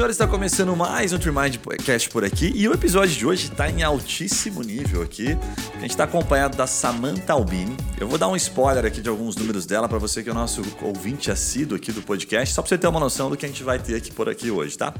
senhores, 0.00 0.16
está 0.16 0.26
começando 0.26 0.74
mais 0.74 1.12
um 1.12 1.18
Trimind 1.18 1.58
Podcast 1.58 2.08
por 2.08 2.24
aqui 2.24 2.50
e 2.54 2.66
o 2.66 2.72
episódio 2.72 3.14
de 3.14 3.26
hoje 3.26 3.48
está 3.48 3.68
em 3.68 3.82
altíssimo 3.82 4.62
nível 4.62 5.02
aqui. 5.02 5.36
A 5.74 5.80
gente 5.80 5.90
está 5.90 6.04
acompanhado 6.04 6.56
da 6.56 6.66
Samantha 6.66 7.34
Albini. 7.34 7.76
Eu 8.00 8.08
vou 8.08 8.16
dar 8.16 8.28
um 8.28 8.34
spoiler 8.34 8.86
aqui 8.86 9.02
de 9.02 9.10
alguns 9.10 9.36
números 9.36 9.66
dela 9.66 9.86
para 9.90 9.98
você 9.98 10.22
que 10.22 10.30
é 10.30 10.32
o 10.32 10.34
nosso 10.34 10.62
ouvinte 10.80 11.30
assíduo 11.30 11.76
aqui 11.76 11.92
do 11.92 12.00
podcast, 12.00 12.54
só 12.54 12.62
para 12.62 12.70
você 12.70 12.78
ter 12.78 12.86
uma 12.86 12.98
noção 12.98 13.28
do 13.28 13.36
que 13.36 13.44
a 13.44 13.48
gente 13.48 13.62
vai 13.62 13.78
ter 13.78 13.94
aqui 13.94 14.10
por 14.10 14.26
aqui 14.26 14.50
hoje, 14.50 14.78
tá? 14.78 14.94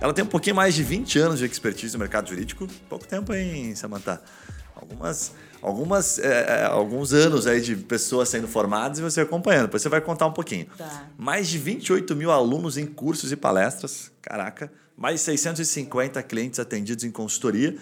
Ela 0.00 0.14
tem 0.14 0.24
um 0.24 0.28
pouquinho 0.28 0.56
mais 0.56 0.74
de 0.74 0.82
20 0.82 1.18
anos 1.18 1.40
de 1.40 1.44
expertise 1.44 1.92
no 1.92 1.98
mercado 1.98 2.30
jurídico. 2.30 2.66
Pouco 2.88 3.06
tempo, 3.06 3.34
hein, 3.34 3.74
Samantha? 3.74 4.18
Algumas 4.74 5.34
algumas, 5.62 6.18
é, 6.18 6.62
é, 6.62 6.64
alguns 6.64 7.12
anos 7.12 7.46
aí 7.46 7.60
de 7.60 7.76
pessoas 7.76 8.28
sendo 8.28 8.48
formadas 8.48 8.98
e 8.98 9.02
você 9.02 9.20
acompanhando. 9.20 9.66
Depois 9.66 9.82
você 9.82 9.88
vai 9.88 10.00
contar 10.00 10.26
um 10.26 10.32
pouquinho. 10.32 10.66
Tá. 10.76 11.08
Mais 11.16 11.48
de 11.48 11.58
28 11.58 12.14
mil 12.16 12.30
alunos 12.30 12.76
em 12.76 12.86
cursos 12.86 13.32
e 13.32 13.36
palestras. 13.36 14.10
Caraca. 14.22 14.70
Mais 14.96 15.20
de 15.20 15.26
650 15.26 16.22
clientes 16.22 16.58
atendidos 16.58 17.04
em 17.04 17.10
consultoria. 17.10 17.76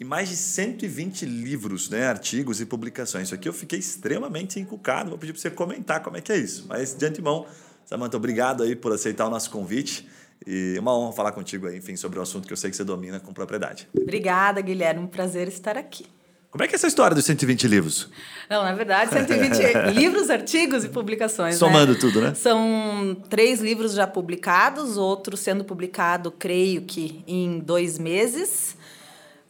E 0.00 0.04
mais 0.04 0.28
de 0.28 0.36
120 0.36 1.24
livros, 1.24 1.88
né, 1.88 2.08
artigos 2.08 2.60
e 2.60 2.66
publicações. 2.66 3.28
Isso 3.28 3.34
aqui 3.34 3.48
eu 3.48 3.52
fiquei 3.52 3.78
extremamente 3.78 4.58
encucado. 4.58 5.10
Vou 5.10 5.18
pedir 5.18 5.32
para 5.32 5.40
você 5.42 5.50
comentar 5.50 6.02
como 6.02 6.16
é 6.16 6.20
que 6.20 6.32
é 6.32 6.36
isso. 6.36 6.66
Mas, 6.68 6.92
de 6.94 7.06
antemão, 7.06 7.46
Samanta, 7.84 8.16
obrigado 8.16 8.62
aí 8.62 8.74
por 8.74 8.92
aceitar 8.92 9.26
o 9.26 9.30
nosso 9.30 9.50
convite. 9.50 10.08
E 10.46 10.76
uma 10.78 10.96
honra 10.96 11.12
falar 11.12 11.32
contigo 11.32 11.68
aí, 11.68 11.76
enfim, 11.76 11.94
sobre 11.94 12.18
um 12.18 12.22
assunto 12.22 12.46
que 12.46 12.52
eu 12.52 12.56
sei 12.56 12.70
que 12.70 12.76
você 12.76 12.82
domina 12.82 13.20
com 13.20 13.32
propriedade. 13.32 13.88
Obrigada, 13.96 14.60
Guilherme. 14.60 15.00
Um 15.02 15.06
prazer 15.06 15.46
estar 15.46 15.76
aqui. 15.76 16.06
Como 16.52 16.62
é 16.62 16.68
que 16.68 16.74
é 16.74 16.76
essa 16.76 16.86
história 16.86 17.14
dos 17.14 17.24
120 17.24 17.66
livros? 17.66 18.10
Não, 18.48 18.62
na 18.62 18.74
verdade, 18.74 19.10
120 19.10 19.88
livros, 19.98 20.28
artigos 20.28 20.84
e 20.84 20.88
publicações. 20.90 21.56
Somando 21.56 21.94
né? 21.94 21.98
tudo, 21.98 22.20
né? 22.20 22.34
São 22.34 23.16
três 23.30 23.62
livros 23.62 23.94
já 23.94 24.06
publicados, 24.06 24.98
outro 24.98 25.34
sendo 25.34 25.64
publicado, 25.64 26.30
creio 26.30 26.82
que 26.82 27.24
em 27.26 27.58
dois 27.58 27.98
meses, 27.98 28.76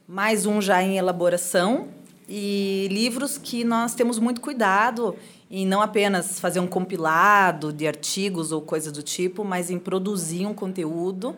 mais 0.07 0.47
um 0.47 0.63
já 0.63 0.81
em 0.81 0.97
elaboração. 0.97 1.89
E 2.29 2.87
livros 2.89 3.37
que 3.37 3.65
nós 3.65 3.97
temos 3.97 4.21
muito 4.21 4.41
cuidado 4.41 5.17
em 5.51 5.67
não 5.67 5.83
apenas 5.83 6.39
fazer 6.39 6.61
um 6.61 6.69
compilado 6.69 7.73
de 7.73 7.85
artigos 7.85 8.53
ou 8.53 8.63
coisa 8.63 8.93
do 8.93 9.03
tipo, 9.03 9.45
mas 9.45 9.71
em 9.71 9.79
produzir 9.79 10.47
um 10.47 10.55
conteúdo 10.55 11.37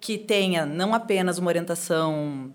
que 0.00 0.16
tenha 0.16 0.64
não 0.64 0.94
apenas 0.94 1.36
uma 1.36 1.48
orientação 1.48 2.50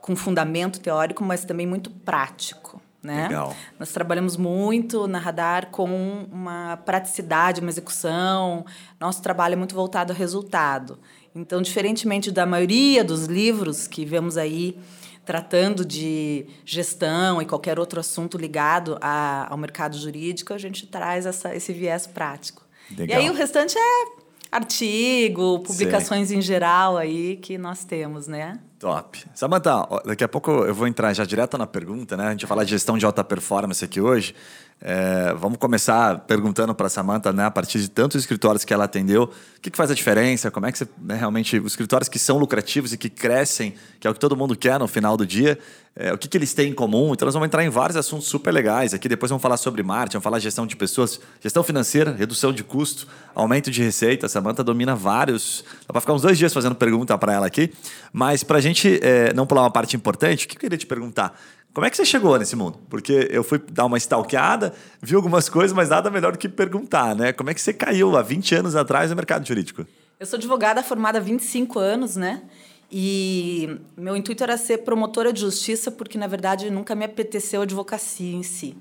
com 0.00 0.16
fundamento 0.16 0.80
teórico, 0.80 1.24
mas 1.24 1.44
também 1.44 1.66
muito 1.66 1.90
prático. 1.90 2.80
Né? 3.02 3.28
Legal. 3.28 3.54
Nós 3.78 3.92
trabalhamos 3.92 4.36
muito 4.36 5.06
na 5.06 5.18
Radar 5.18 5.70
com 5.70 6.26
uma 6.32 6.76
praticidade, 6.78 7.60
uma 7.60 7.70
execução. 7.70 8.66
Nosso 9.00 9.22
trabalho 9.22 9.52
é 9.52 9.56
muito 9.56 9.74
voltado 9.74 10.12
ao 10.12 10.18
resultado. 10.18 10.98
Então, 11.34 11.62
diferentemente 11.62 12.30
da 12.30 12.44
maioria 12.44 13.04
dos 13.04 13.26
livros 13.26 13.86
que 13.86 14.04
vemos 14.04 14.36
aí 14.36 14.78
tratando 15.24 15.84
de 15.84 16.46
gestão 16.64 17.40
e 17.40 17.44
qualquer 17.44 17.78
outro 17.78 18.00
assunto 18.00 18.38
ligado 18.38 18.98
a, 19.00 19.46
ao 19.50 19.58
mercado 19.58 19.96
jurídico, 19.96 20.54
a 20.54 20.58
gente 20.58 20.86
traz 20.86 21.26
essa, 21.26 21.54
esse 21.54 21.72
viés 21.72 22.06
prático. 22.06 22.66
Legal. 22.96 23.20
E 23.20 23.22
aí 23.22 23.30
o 23.30 23.34
restante 23.34 23.76
é 23.76 24.04
artigo, 24.50 25.58
publicações 25.60 26.30
em 26.30 26.40
geral 26.40 26.96
aí 26.96 27.36
que 27.36 27.58
nós 27.58 27.84
temos, 27.84 28.26
né? 28.26 28.58
Top. 28.78 29.24
Samantha, 29.34 29.88
daqui 30.04 30.22
a 30.22 30.28
pouco 30.28 30.52
eu 30.52 30.72
vou 30.72 30.86
entrar 30.86 31.12
já 31.12 31.24
direto 31.24 31.58
na 31.58 31.66
pergunta, 31.66 32.16
né? 32.16 32.28
A 32.28 32.30
gente 32.30 32.42
vai 32.42 32.48
falar 32.48 32.64
de 32.64 32.70
gestão 32.70 32.96
de 32.96 33.04
alta 33.04 33.24
performance 33.24 33.84
aqui 33.84 34.00
hoje. 34.00 34.36
É, 34.80 35.34
vamos 35.34 35.58
começar 35.58 36.20
perguntando 36.20 36.72
para 36.72 36.86
a 36.86 36.90
Samanta, 36.90 37.32
né, 37.32 37.44
a 37.44 37.50
partir 37.50 37.80
de 37.80 37.88
tantos 37.88 38.20
escritórios 38.20 38.64
que 38.64 38.72
ela 38.72 38.84
atendeu, 38.84 39.24
o 39.24 39.60
que, 39.60 39.72
que 39.72 39.76
faz 39.76 39.90
a 39.90 39.94
diferença? 39.94 40.52
Como 40.52 40.66
é 40.66 40.70
que 40.72 40.78
você, 40.78 40.86
né, 40.96 41.16
realmente, 41.16 41.58
os 41.58 41.72
escritórios 41.72 42.08
que 42.08 42.18
são 42.18 42.38
lucrativos 42.38 42.92
e 42.92 42.96
que 42.96 43.10
crescem, 43.10 43.74
que 43.98 44.06
é 44.06 44.10
o 44.10 44.14
que 44.14 44.20
todo 44.20 44.36
mundo 44.36 44.54
quer 44.54 44.78
no 44.78 44.86
final 44.86 45.16
do 45.16 45.26
dia, 45.26 45.58
é, 46.00 46.12
o 46.12 46.16
que, 46.16 46.28
que 46.28 46.38
eles 46.38 46.54
têm 46.54 46.70
em 46.70 46.72
comum? 46.72 47.12
Então, 47.12 47.26
nós 47.26 47.34
vamos 47.34 47.46
entrar 47.46 47.64
em 47.64 47.68
vários 47.68 47.96
assuntos 47.96 48.28
super 48.28 48.52
legais 48.54 48.94
aqui. 48.94 49.08
Depois 49.08 49.30
vamos 49.30 49.42
falar 49.42 49.56
sobre 49.56 49.82
marketing, 49.82 50.14
vamos 50.14 50.22
falar 50.22 50.38
gestão 50.38 50.64
de 50.64 50.76
pessoas, 50.76 51.20
gestão 51.40 51.64
financeira, 51.64 52.12
redução 52.12 52.52
de 52.52 52.62
custo, 52.62 53.08
aumento 53.34 53.68
de 53.68 53.82
receita. 53.82 54.26
A 54.26 54.28
Samanta 54.28 54.62
domina 54.62 54.94
vários. 54.94 55.64
Dá 55.88 55.92
para 55.92 56.00
ficar 56.00 56.12
uns 56.12 56.22
dois 56.22 56.38
dias 56.38 56.54
fazendo 56.54 56.76
pergunta 56.76 57.18
para 57.18 57.32
ela 57.32 57.46
aqui. 57.48 57.72
Mas, 58.12 58.44
para 58.44 58.58
a 58.58 58.60
gente 58.60 59.00
é, 59.02 59.34
não 59.34 59.44
pular 59.44 59.62
uma 59.62 59.72
parte 59.72 59.96
importante, 59.96 60.46
o 60.46 60.48
que 60.48 60.56
eu 60.56 60.60
queria 60.60 60.78
te 60.78 60.86
perguntar? 60.86 61.36
Como 61.74 61.84
é 61.84 61.90
que 61.90 61.96
você 61.96 62.04
chegou 62.04 62.38
nesse 62.38 62.54
mundo? 62.54 62.78
Porque 62.88 63.28
eu 63.32 63.42
fui 63.42 63.60
dar 63.72 63.84
uma 63.84 63.98
stalkeada, 63.98 64.72
vi 65.02 65.16
algumas 65.16 65.48
coisas, 65.48 65.72
mas 65.72 65.88
nada 65.88 66.08
melhor 66.12 66.30
do 66.30 66.38
que 66.38 66.48
perguntar, 66.48 67.16
né? 67.16 67.32
Como 67.32 67.50
é 67.50 67.54
que 67.54 67.60
você 67.60 67.72
caiu 67.72 68.16
há 68.16 68.22
20 68.22 68.54
anos 68.54 68.76
atrás 68.76 69.10
no 69.10 69.16
mercado 69.16 69.44
jurídico? 69.44 69.84
Eu 70.20 70.26
sou 70.26 70.36
advogada 70.36 70.80
formada 70.82 71.18
há 71.18 71.20
25 71.20 71.78
anos, 71.78 72.14
né? 72.14 72.42
E 72.90 73.78
meu 73.96 74.16
intuito 74.16 74.42
era 74.42 74.56
ser 74.56 74.78
promotora 74.78 75.32
de 75.32 75.40
justiça, 75.40 75.90
porque, 75.90 76.16
na 76.16 76.26
verdade, 76.26 76.70
nunca 76.70 76.94
me 76.94 77.04
apeteceu 77.04 77.60
a 77.60 77.64
advocacia 77.64 78.34
em 78.34 78.42
si. 78.42 78.76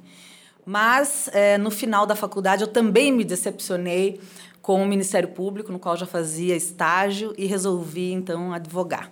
Mas, 0.66 1.30
é, 1.34 1.58
no 1.58 1.70
final 1.70 2.06
da 2.06 2.16
faculdade, 2.16 2.64
eu 2.64 2.68
também 2.68 3.12
me 3.12 3.24
decepcionei 3.24 4.20
com 4.62 4.82
o 4.82 4.86
Ministério 4.86 5.30
Público, 5.30 5.72
no 5.72 5.80
qual 5.80 5.96
já 5.96 6.06
fazia 6.06 6.56
estágio, 6.56 7.34
e 7.38 7.46
resolvi, 7.46 8.12
então, 8.12 8.52
advogar. 8.52 9.10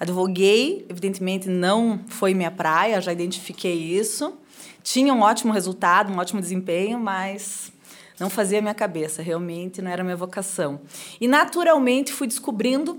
Advoguei, 0.00 0.84
evidentemente 0.88 1.48
não 1.48 2.00
foi 2.08 2.34
minha 2.34 2.50
praia, 2.50 3.00
já 3.00 3.12
identifiquei 3.12 3.74
isso. 3.74 4.36
Tinha 4.82 5.14
um 5.14 5.20
ótimo 5.20 5.52
resultado, 5.52 6.12
um 6.12 6.18
ótimo 6.18 6.40
desempenho, 6.40 6.98
mas 6.98 7.72
não 8.18 8.28
fazia 8.28 8.60
minha 8.60 8.74
cabeça, 8.74 9.22
realmente 9.22 9.80
não 9.80 9.90
era 9.90 10.02
minha 10.02 10.16
vocação. 10.16 10.80
E 11.20 11.28
naturalmente 11.28 12.12
fui 12.12 12.26
descobrindo 12.26 12.98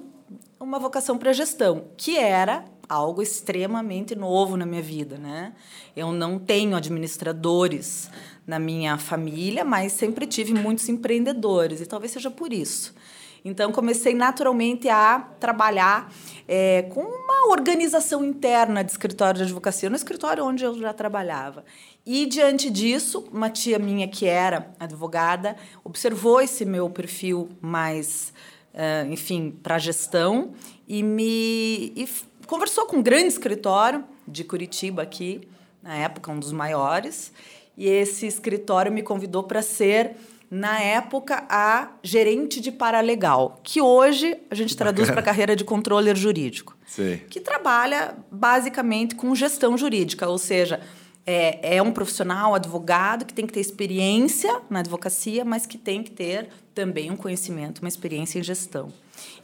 uma 0.60 0.80
vocação 0.80 1.18
para 1.18 1.34
gestão, 1.34 1.88
que 1.96 2.18
era 2.18 2.66
algo 2.90 3.22
extremamente 3.22 4.16
novo 4.16 4.56
na 4.56 4.66
minha 4.66 4.82
vida, 4.82 5.18
né? 5.18 5.54
Eu 5.96 6.12
não 6.12 6.40
tenho 6.40 6.76
administradores 6.76 8.10
na 8.46 8.58
minha 8.58 8.98
família, 8.98 9.66
mas 9.66 9.92
sempre 9.92 10.26
tive 10.26 10.54
muitos 10.54 10.88
empreendedores 10.88 11.82
e 11.82 11.86
talvez 11.86 12.14
seja 12.14 12.32
por 12.32 12.54
isso. 12.54 12.96
Então, 13.44 13.72
comecei 13.72 14.14
naturalmente 14.14 14.90
a 14.90 15.20
trabalhar 15.40 16.12
é, 16.48 16.84
com 16.94 17.02
uma 17.02 17.50
organização 17.50 18.24
interna 18.24 18.84
de 18.84 18.92
escritório 18.92 19.38
de 19.38 19.44
advocacia, 19.44 19.90
no 19.90 19.96
escritório 19.96 20.44
onde 20.44 20.64
eu 20.64 20.78
já 20.78 20.94
trabalhava. 20.94 21.64
E, 22.06 22.26
diante 22.26 22.70
disso, 22.70 23.26
uma 23.32 23.50
tia 23.50 23.78
minha 23.80 24.08
que 24.08 24.26
era 24.26 24.74
advogada 24.80 25.56
observou 25.84 26.42
esse 26.42 26.66
meu 26.66 26.90
perfil 26.90 27.50
mais, 27.62 28.34
uh, 28.78 29.12
enfim, 29.12 29.52
para 29.52 29.78
gestão 29.80 30.54
e 30.88 31.02
me 31.02 31.92
e 31.96 32.08
conversou 32.46 32.86
com 32.86 32.98
um 32.98 33.04
grande 33.04 33.28
escritório 33.28 34.06
de 34.26 34.44
Curitiba 34.44 35.02
aqui, 35.02 35.42
na 35.82 35.96
época, 35.96 36.32
um 36.32 36.40
dos 36.40 36.52
maiores. 36.52 37.34
E 37.76 37.88
esse 37.88 38.26
escritório 38.26 38.92
me 38.92 39.04
convidou 39.04 39.44
para 39.44 39.62
ser 39.62 40.16
na 40.50 40.80
época, 40.80 41.46
a 41.50 41.92
gerente 42.02 42.62
de 42.62 42.72
paralegal, 42.72 43.60
que 43.64 43.82
hoje 43.82 44.38
a 44.50 44.56
gente 44.56 44.78
traduz 44.78 45.10
para 45.10 45.20
a 45.20 45.24
carreira 45.24 45.58
de 45.58 45.66
controller 45.66 46.16
jurídico, 46.16 46.78
Sim. 46.86 47.20
que 47.30 47.42
trabalha 47.42 48.16
basicamente 48.32 49.14
com 49.14 49.36
gestão 49.36 49.78
jurídica, 49.78 50.28
ou 50.30 50.38
seja, 50.38 50.80
é, 51.28 51.76
é 51.76 51.82
um 51.82 51.92
profissional, 51.92 52.56
advogado, 52.56 53.26
que 53.26 53.34
tem 53.34 53.46
que 53.46 53.52
ter 53.52 53.60
experiência 53.60 54.62
na 54.70 54.80
advocacia, 54.80 55.44
mas 55.44 55.66
que 55.66 55.78
tem 55.78 56.02
que 56.02 56.12
ter 56.12 56.48
também 56.74 57.12
um 57.12 57.18
conhecimento, 57.18 57.80
uma 57.80 57.90
experiência 57.90 58.40
em 58.40 58.44
gestão. 58.44 58.94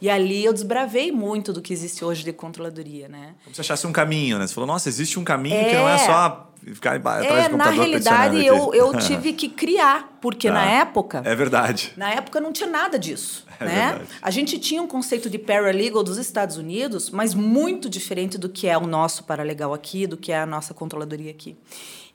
E 0.01 0.09
ali 0.09 0.45
eu 0.45 0.53
desbravei 0.53 1.11
muito 1.11 1.51
do 1.51 1.61
que 1.61 1.73
existe 1.73 2.05
hoje 2.05 2.23
de 2.23 2.31
controladoria, 2.31 3.09
né? 3.09 3.35
Como 3.43 3.53
se 3.53 3.59
achasse 3.59 3.85
um 3.85 3.91
caminho, 3.91 4.39
né? 4.39 4.47
Você 4.47 4.53
falou, 4.53 4.67
nossa, 4.67 4.87
existe 4.87 5.19
um 5.19 5.25
caminho 5.25 5.55
é... 5.55 5.65
que 5.65 5.75
não 5.75 5.89
é 5.89 5.97
só 5.97 6.52
ficar 6.73 6.95
atrás 6.95 7.25
é, 7.25 7.49
do 7.49 7.51
computador 7.51 7.57
Na 7.57 7.69
realidade, 7.71 8.45
eu, 8.45 8.73
eu 8.73 8.97
tive 8.99 9.33
que 9.33 9.49
criar, 9.49 10.17
porque 10.21 10.47
Tá. 10.47 10.53
na 10.53 10.65
época... 10.65 11.21
É 11.25 11.35
verdade. 11.35 11.93
Na 11.97 12.11
época 12.11 12.39
não 12.39 12.51
tinha 12.51 12.69
nada 12.69 12.97
disso. 12.97 13.45
É 13.59 13.65
né? 13.65 13.89
verdade. 13.89 14.09
A 14.21 14.31
gente 14.31 14.57
tinha 14.59 14.81
um 14.81 14.87
conceito 14.87 15.29
de 15.29 15.37
paralegal 15.37 16.03
dos 16.03 16.17
Estados 16.17 16.57
Unidos, 16.57 17.09
mas 17.09 17.33
muito 17.33 17.89
diferente 17.89 18.37
do 18.37 18.49
que 18.49 18.67
é 18.67 18.77
o 18.77 18.87
nosso 18.87 19.23
paralegal 19.23 19.73
aqui, 19.73 20.07
do 20.07 20.17
que 20.17 20.31
é 20.31 20.39
a 20.39 20.45
nossa 20.45 20.73
controladoria 20.73 21.31
aqui. 21.31 21.57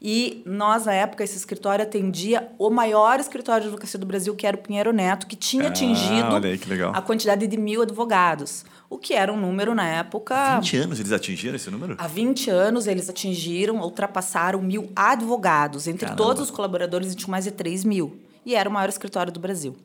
E 0.01 0.43
nós, 0.47 0.87
na 0.87 0.93
época, 0.95 1.25
esse 1.25 1.37
escritório 1.37 1.83
atendia 1.83 2.49
o 2.57 2.71
maior 2.71 3.19
escritório 3.19 3.63
de 3.63 3.69
advocacia 3.69 3.99
do 3.99 4.07
Brasil, 4.07 4.35
que 4.37 4.47
era 4.47 4.57
o 4.57 4.61
Pinheiro 4.61 4.93
Neto, 4.93 5.27
que 5.27 5.35
tinha 5.35 5.65
Ah, 5.65 5.69
atingido 5.69 6.37
aí 6.37 6.57
que 6.57 6.69
a 6.83 7.03
quantidade 7.03 7.47
de 7.47 7.57
mil 7.57 7.83
advogados. 7.83 8.65
O 8.91 8.97
que 8.99 9.15
era 9.15 9.33
um 9.33 9.39
número, 9.39 9.75
na 9.75 9.87
época, 9.87 10.59
20 10.61 10.77
anos 10.79 11.01
eles 11.01 11.13
atingiram 11.13 11.57
esse 11.57 11.71
número? 11.71 11.95
Há 11.99 12.07
20 12.07 12.51
anos 12.51 12.87
eles 12.87 13.09
atingiram, 13.11 13.81
ultrapassaram 13.81 14.63
mil 14.63 14.91
advogados. 14.97 15.87
Entre 15.87 16.07
Caramba. 16.07 16.17
todos 16.17 16.45
os 16.45 16.51
colaboradores, 16.51 17.15
tinham 17.15 17.31
mais 17.31 17.45
de 17.45 17.51
3 17.51 17.85
mil. 17.85 18.19
E 18.47 18.55
era 18.55 18.69
o 18.69 18.73
maior 18.73 18.89
escritório 18.89 19.31
do 19.31 19.39
Brasil. 19.39 19.77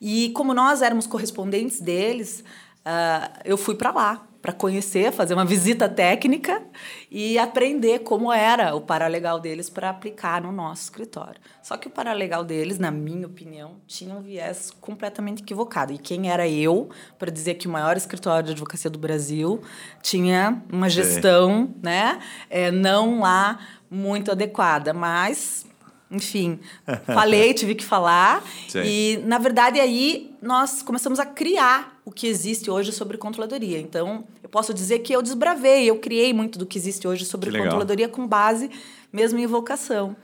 E 0.00 0.30
como 0.30 0.54
nós 0.54 0.80
éramos 0.80 1.06
correspondentes 1.06 1.80
deles, 1.80 2.42
ah, 2.84 3.30
eu 3.44 3.58
fui 3.58 3.74
para 3.74 3.90
lá 3.90 4.26
para 4.40 4.52
conhecer, 4.52 5.12
fazer 5.12 5.34
uma 5.34 5.44
visita 5.44 5.88
técnica 5.88 6.62
e 7.10 7.38
aprender 7.38 8.00
como 8.00 8.32
era 8.32 8.74
o 8.74 8.80
paralegal 8.80 9.38
deles 9.38 9.68
para 9.68 9.90
aplicar 9.90 10.42
no 10.42 10.50
nosso 10.50 10.84
escritório. 10.84 11.40
Só 11.62 11.76
que 11.76 11.88
o 11.88 11.90
paralegal 11.90 12.44
deles, 12.44 12.78
na 12.78 12.90
minha 12.90 13.26
opinião, 13.26 13.76
tinha 13.86 14.14
um 14.14 14.22
viés 14.22 14.70
completamente 14.80 15.42
equivocado. 15.42 15.92
E 15.92 15.98
quem 15.98 16.30
era 16.30 16.48
eu 16.48 16.88
para 17.18 17.30
dizer 17.30 17.54
que 17.54 17.68
o 17.68 17.70
maior 17.70 17.96
escritório 17.96 18.46
de 18.46 18.52
advocacia 18.52 18.90
do 18.90 18.98
Brasil 18.98 19.60
tinha 20.02 20.62
uma 20.72 20.88
gestão, 20.88 21.74
né, 21.82 22.18
é, 22.48 22.70
não 22.70 23.20
lá 23.20 23.58
muito 23.90 24.30
adequada, 24.30 24.94
mas 24.94 25.66
enfim, 26.10 26.58
falei, 27.06 27.52
tive 27.54 27.74
que 27.74 27.84
falar. 27.84 28.44
Sim. 28.68 28.82
E, 28.84 29.22
na 29.24 29.38
verdade, 29.38 29.78
aí 29.78 30.34
nós 30.42 30.82
começamos 30.82 31.20
a 31.20 31.26
criar 31.26 32.00
o 32.04 32.10
que 32.10 32.26
existe 32.26 32.70
hoje 32.70 32.92
sobre 32.92 33.16
controladoria. 33.16 33.78
Então, 33.78 34.24
eu 34.42 34.48
posso 34.48 34.74
dizer 34.74 35.00
que 35.00 35.12
eu 35.12 35.22
desbravei, 35.22 35.88
eu 35.88 35.98
criei 35.98 36.32
muito 36.32 36.58
do 36.58 36.66
que 36.66 36.76
existe 36.76 37.06
hoje 37.06 37.24
sobre 37.24 37.50
controladoria 37.56 38.08
com 38.08 38.26
base 38.26 38.70
mesmo 39.12 39.38
em 39.38 39.46
vocação. 39.46 40.16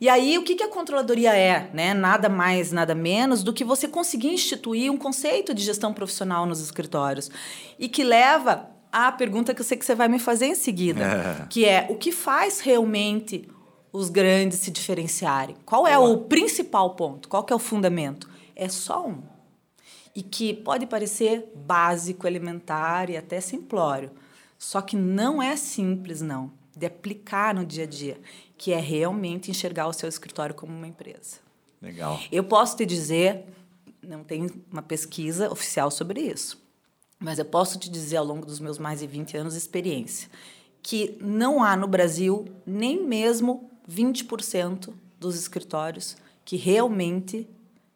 E 0.00 0.08
aí, 0.08 0.36
o 0.36 0.42
que, 0.42 0.56
que 0.56 0.64
a 0.64 0.68
controladoria 0.68 1.32
é? 1.32 1.70
Né? 1.72 1.94
Nada 1.94 2.28
mais, 2.28 2.72
nada 2.72 2.94
menos 2.94 3.44
do 3.44 3.52
que 3.52 3.62
você 3.62 3.86
conseguir 3.86 4.34
instituir 4.34 4.90
um 4.90 4.96
conceito 4.96 5.54
de 5.54 5.62
gestão 5.62 5.94
profissional 5.94 6.44
nos 6.44 6.60
escritórios. 6.60 7.30
E 7.78 7.88
que 7.88 8.02
leva 8.02 8.68
à 8.90 9.12
pergunta 9.12 9.54
que 9.54 9.60
eu 9.60 9.64
sei 9.64 9.78
que 9.78 9.84
você 9.84 9.94
vai 9.94 10.08
me 10.08 10.18
fazer 10.18 10.46
em 10.46 10.56
seguida, 10.56 11.04
é. 11.04 11.46
que 11.48 11.64
é 11.64 11.86
o 11.88 11.94
que 11.94 12.10
faz 12.10 12.58
realmente 12.58 13.48
os 13.92 14.08
grandes 14.08 14.60
se 14.60 14.70
diferenciarem? 14.70 15.56
Qual 15.66 15.86
é 15.86 15.98
o 15.98 16.18
principal 16.18 16.94
ponto? 16.94 17.28
Qual 17.28 17.44
que 17.44 17.52
é 17.52 17.56
o 17.56 17.58
fundamento? 17.58 18.28
É 18.56 18.68
só 18.68 19.06
um. 19.06 19.22
E 20.14 20.22
que 20.22 20.54
pode 20.54 20.86
parecer 20.86 21.52
básico, 21.54 22.26
elementar 22.26 23.10
e 23.10 23.16
até 23.16 23.40
simplório. 23.40 24.10
Só 24.58 24.80
que 24.80 24.96
não 24.96 25.42
é 25.42 25.56
simples, 25.56 26.22
não, 26.22 26.50
de 26.76 26.86
aplicar 26.86 27.54
no 27.54 27.66
dia 27.66 27.84
a 27.84 27.86
dia, 27.86 28.20
que 28.56 28.72
é 28.72 28.78
realmente 28.78 29.50
enxergar 29.50 29.88
o 29.88 29.92
seu 29.92 30.08
escritório 30.08 30.54
como 30.54 30.72
uma 30.72 30.86
empresa. 30.86 31.38
Legal. 31.80 32.20
Eu 32.30 32.44
posso 32.44 32.76
te 32.76 32.86
dizer, 32.86 33.44
não 34.00 34.22
tem 34.22 34.48
uma 34.70 34.82
pesquisa 34.82 35.50
oficial 35.50 35.90
sobre 35.90 36.20
isso, 36.20 36.62
mas 37.18 37.38
eu 37.38 37.44
posso 37.44 37.78
te 37.78 37.90
dizer 37.90 38.18
ao 38.18 38.24
longo 38.24 38.46
dos 38.46 38.60
meus 38.60 38.78
mais 38.78 39.00
de 39.00 39.06
20 39.06 39.36
anos 39.36 39.54
de 39.54 39.58
experiência, 39.58 40.28
que 40.80 41.16
não 41.20 41.62
há 41.62 41.76
no 41.76 41.88
Brasil 41.88 42.46
nem 42.64 43.04
mesmo 43.04 43.71
20% 43.90 44.90
dos 45.18 45.36
escritórios 45.36 46.16
que 46.44 46.56
realmente 46.56 47.48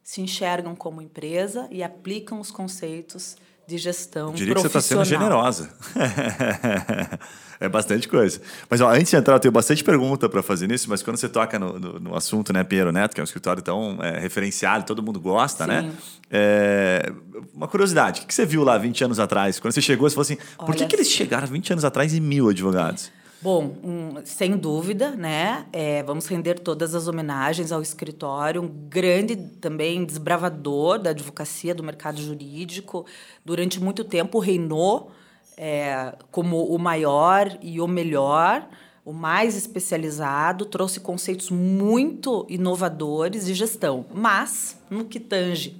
se 0.02 0.20
enxergam 0.20 0.76
como 0.76 1.02
empresa 1.02 1.66
e 1.70 1.82
aplicam 1.82 2.38
os 2.38 2.50
conceitos 2.50 3.36
de 3.66 3.76
gestão 3.78 4.28
Eu 4.28 4.34
diria 4.34 4.54
que 4.54 4.60
você 4.60 4.68
está 4.68 4.80
sendo 4.80 5.04
generosa. 5.04 5.68
é 7.58 7.68
bastante 7.68 8.08
coisa. 8.08 8.40
Mas 8.70 8.80
ó, 8.80 8.88
antes 8.90 9.10
de 9.10 9.16
entrar, 9.16 9.34
eu 9.34 9.40
tenho 9.40 9.50
bastante 9.50 9.82
pergunta 9.82 10.28
para 10.28 10.42
fazer 10.42 10.68
nisso, 10.68 10.88
mas 10.88 11.02
quando 11.02 11.16
você 11.16 11.28
toca 11.28 11.58
no, 11.58 11.78
no, 11.78 11.98
no, 11.98 12.14
assunto, 12.14 12.52
né, 12.52 12.62
Piero 12.62 12.92
Neto, 12.92 13.14
que 13.14 13.20
é 13.20 13.22
um 13.22 13.24
escritório 13.24 13.60
tão 13.60 13.98
é, 14.00 14.20
referenciado, 14.20 14.84
todo 14.86 15.02
mundo 15.02 15.18
gosta, 15.18 15.66
né? 15.66 15.82
Sim. 15.82 15.88
né? 15.88 15.94
É, 16.30 17.12
uma 17.52 17.66
curiosidade, 17.66 18.22
o 18.22 18.26
que 18.26 18.34
você 18.34 18.46
viu 18.46 18.62
lá 18.62 18.78
20 18.78 19.02
anos 19.02 19.18
atrás? 19.18 19.58
Quando 19.58 19.74
você 19.74 19.82
chegou, 19.82 20.08
você 20.08 20.14
falou 20.14 20.22
assim, 20.22 20.36
por 20.56 20.68
Olha, 20.68 20.78
que, 20.78 20.86
que 20.86 20.94
eles 20.94 21.10
chegaram 21.10 21.48
20 21.48 21.72
anos 21.72 21.84
atrás 21.84 22.14
em 22.14 22.20
mil 22.20 22.48
advogados? 22.48 23.10
Bom, 23.40 23.76
um, 23.84 24.24
sem 24.24 24.56
dúvida, 24.56 25.10
né? 25.10 25.66
É, 25.70 26.02
vamos 26.02 26.26
render 26.26 26.58
todas 26.58 26.94
as 26.94 27.06
homenagens 27.06 27.70
ao 27.70 27.82
escritório, 27.82 28.62
um 28.62 28.68
grande 28.68 29.36
também 29.36 30.04
desbravador 30.06 30.98
da 30.98 31.10
advocacia 31.10 31.74
do 31.74 31.82
mercado 31.82 32.20
jurídico. 32.20 33.04
Durante 33.44 33.78
muito 33.78 34.04
tempo 34.04 34.38
reinou 34.38 35.12
é, 35.56 36.14
como 36.30 36.64
o 36.64 36.78
maior 36.78 37.58
e 37.60 37.78
o 37.78 37.86
melhor, 37.86 38.66
o 39.04 39.12
mais 39.12 39.54
especializado, 39.54 40.64
trouxe 40.64 40.98
conceitos 40.98 41.50
muito 41.50 42.46
inovadores 42.48 43.44
de 43.44 43.52
gestão. 43.52 44.06
Mas, 44.14 44.80
no 44.90 45.04
que 45.04 45.20
tange 45.20 45.76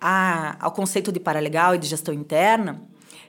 a, 0.00 0.56
ao 0.64 0.70
conceito 0.70 1.10
de 1.10 1.18
paralegal 1.18 1.74
e 1.74 1.78
de 1.78 1.88
gestão 1.88 2.14
interna, 2.14 2.80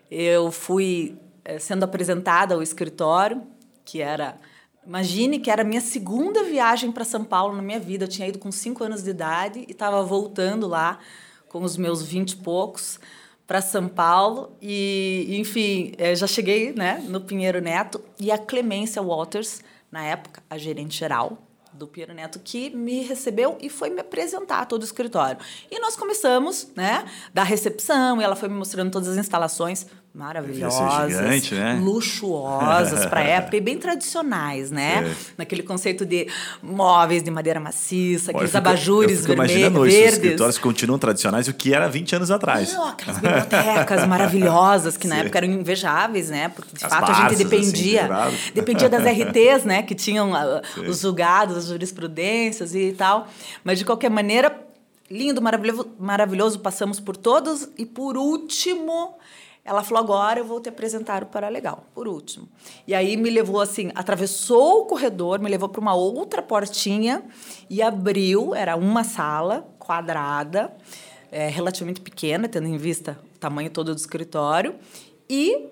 eu 0.10 0.52
fui 0.52 1.18
sendo 1.60 1.84
apresentada 1.84 2.56
ao 2.56 2.62
escritório, 2.62 3.44
que 3.84 4.02
era. 4.02 4.40
Imagine 4.86 5.40
que 5.40 5.52
era 5.52 5.62
a 5.62 5.66
minha 5.66 5.82
segunda 5.82 6.44
viagem 6.44 6.92
para 6.92 7.04
São 7.04 7.24
Paulo 7.24 7.56
na 7.56 7.62
minha 7.62 7.80
vida. 7.80 8.06
Eu 8.06 8.08
tinha 8.08 8.28
ido 8.28 8.40
com 8.40 8.52
cinco 8.52 8.84
anos 8.84 9.04
de 9.04 9.12
idade 9.12 9.66
e 9.68 9.72
estava 9.72 10.04
voltando 10.04 10.68
lá 10.68 11.00
com 11.48 11.64
os 11.64 11.78
meus 11.78 12.02
vinte 12.02 12.32
e 12.32 12.38
poucos 12.38 13.00
para 13.46 13.62
São 13.62 13.88
Paulo. 13.88 14.56
E, 14.62 15.28
enfim, 15.38 15.92
eh, 15.98 16.16
já 16.16 16.26
cheguei 16.26 16.74
né, 16.74 17.04
no 17.08 17.22
Pinheiro 17.22 17.62
Neto 17.62 18.02
e 18.20 18.32
a 18.32 18.38
Clemência 18.38 19.02
Waters, 19.04 19.62
na 19.92 20.04
época, 20.04 20.42
a 20.50 20.58
gerente 20.58 20.98
geral, 20.98 21.38
do 21.74 21.88
Piero 21.88 22.14
Neto, 22.14 22.40
que 22.40 22.70
me 22.70 23.02
recebeu 23.02 23.58
e 23.62 23.70
foi 23.70 23.90
me 23.90 24.02
apresentar 24.02 24.66
todo 24.66 24.82
o 24.82 24.86
escritório. 24.86 25.38
E 25.70 25.80
nós 25.80 25.96
começamos, 25.96 26.70
né, 26.76 27.06
da 27.34 27.44
recepção, 27.44 28.22
e 28.22 28.24
ela 28.24 28.36
foi 28.36 28.50
me 28.50 28.56
mostrando 28.56 28.92
todas 28.92 29.10
as 29.10 29.18
instalações 29.18 29.86
maravilhosas, 30.14 31.14
gigante, 31.14 31.56
né? 31.56 31.80
luxuosas 31.82 33.06
para 33.06 33.22
época 33.24 33.56
e 33.56 33.62
bem 33.62 33.78
tradicionais, 33.78 34.70
né? 34.70 35.10
É. 35.10 35.16
Naquele 35.38 35.64
conceito 35.64 36.06
de 36.06 36.28
móveis 36.62 37.24
de 37.24 37.32
madeira 37.32 37.62
maciça, 37.62 38.32
aqueles 38.32 38.54
abajures 38.54 39.26
vermelhos, 39.26 39.52
imaginando 39.52 39.82
verdes. 39.84 39.98
Os 39.98 40.14
escritórios 40.14 40.58
continuam 40.58 41.00
tradicionais, 41.00 41.48
o 41.48 41.54
que 41.54 41.74
era 41.74 41.88
20 41.88 42.18
anos 42.18 42.30
atrás. 42.30 42.74
Não, 42.74 42.90
aquelas 42.90 43.20
bibliotecas 43.20 44.06
maravilhosas 44.06 44.98
que 44.98 45.08
na 45.08 45.20
época 45.24 45.40
eram 45.40 45.48
invejáveis, 45.48 46.30
né? 46.30 46.50
Porque 46.50 46.76
de 46.76 46.84
As 46.84 46.92
fato 46.92 47.12
a 47.12 47.14
gente 47.14 47.44
dependia, 47.44 48.14
assim, 48.14 48.52
dependia 48.54 48.90
das 48.90 49.04
RTs, 49.04 49.64
né, 49.64 49.82
que 49.82 49.96
tinham 49.96 50.34
uh, 50.34 50.90
os 50.90 51.00
julgados, 51.00 51.56
as 51.56 51.68
jurisprudências 51.68 52.76
e 52.76 52.94
tal. 52.98 53.28
Mas 53.64 53.80
de 53.80 53.86
qualquer 53.86 54.10
maneira, 54.10 54.54
lindo, 55.10 55.42
maravilhoso, 55.42 55.90
maravilhoso, 55.98 56.60
passamos 56.60 57.00
por 57.00 57.16
todos 57.16 57.70
e 57.78 57.86
por 57.86 58.18
último, 58.18 59.16
ela 59.64 59.84
falou: 59.84 60.04
agora 60.04 60.40
eu 60.40 60.46
vou 60.46 60.60
te 60.60 60.70
apresentar 60.70 61.24
o 61.24 61.28
Paralegal, 61.28 61.86
por 61.94 62.08
último. 62.08 62.48
E 62.88 62.94
aí 62.94 63.16
me 63.16 63.30
levou 63.30 63.62
assim, 63.62 63.92
atravessou 63.94 64.82
o 64.82 64.86
corredor, 64.86 65.40
me 65.40 65.50
levou 65.50 65.70
para 65.70 65.82
uma 65.82 65.94
outra 65.94 66.42
portinha 66.42 67.24
e 67.70 67.82
abriu. 67.82 68.56
Era 68.56 68.76
uma 68.76 69.04
sala 69.04 69.68
quadrada, 69.78 70.76
é, 71.32 71.48
relativamente 71.48 72.02
pequena, 72.02 72.48
tendo 72.48 72.68
em 72.68 72.78
vista 72.78 73.20
o 73.36 73.40
tamanho 73.40 73.70
todo 73.70 73.94
do 73.94 73.98
escritório. 73.98 74.76
E 75.30 75.70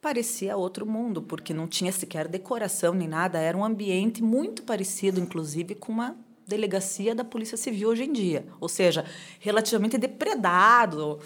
parecia 0.00 0.56
outro 0.56 0.84
mundo, 0.84 1.22
porque 1.22 1.54
não 1.54 1.66
tinha 1.66 1.90
sequer 1.90 2.28
decoração 2.28 2.92
nem 2.92 3.08
nada. 3.08 3.38
Era 3.38 3.56
um 3.56 3.64
ambiente 3.64 4.22
muito 4.22 4.62
parecido, 4.62 5.18
inclusive, 5.18 5.74
com 5.74 5.90
uma 5.90 6.14
delegacia 6.46 7.14
da 7.14 7.24
Polícia 7.24 7.56
Civil 7.56 7.88
hoje 7.88 8.04
em 8.04 8.12
dia. 8.12 8.44
Ou 8.60 8.68
seja, 8.68 9.06
relativamente 9.40 9.96
depredado 9.96 11.18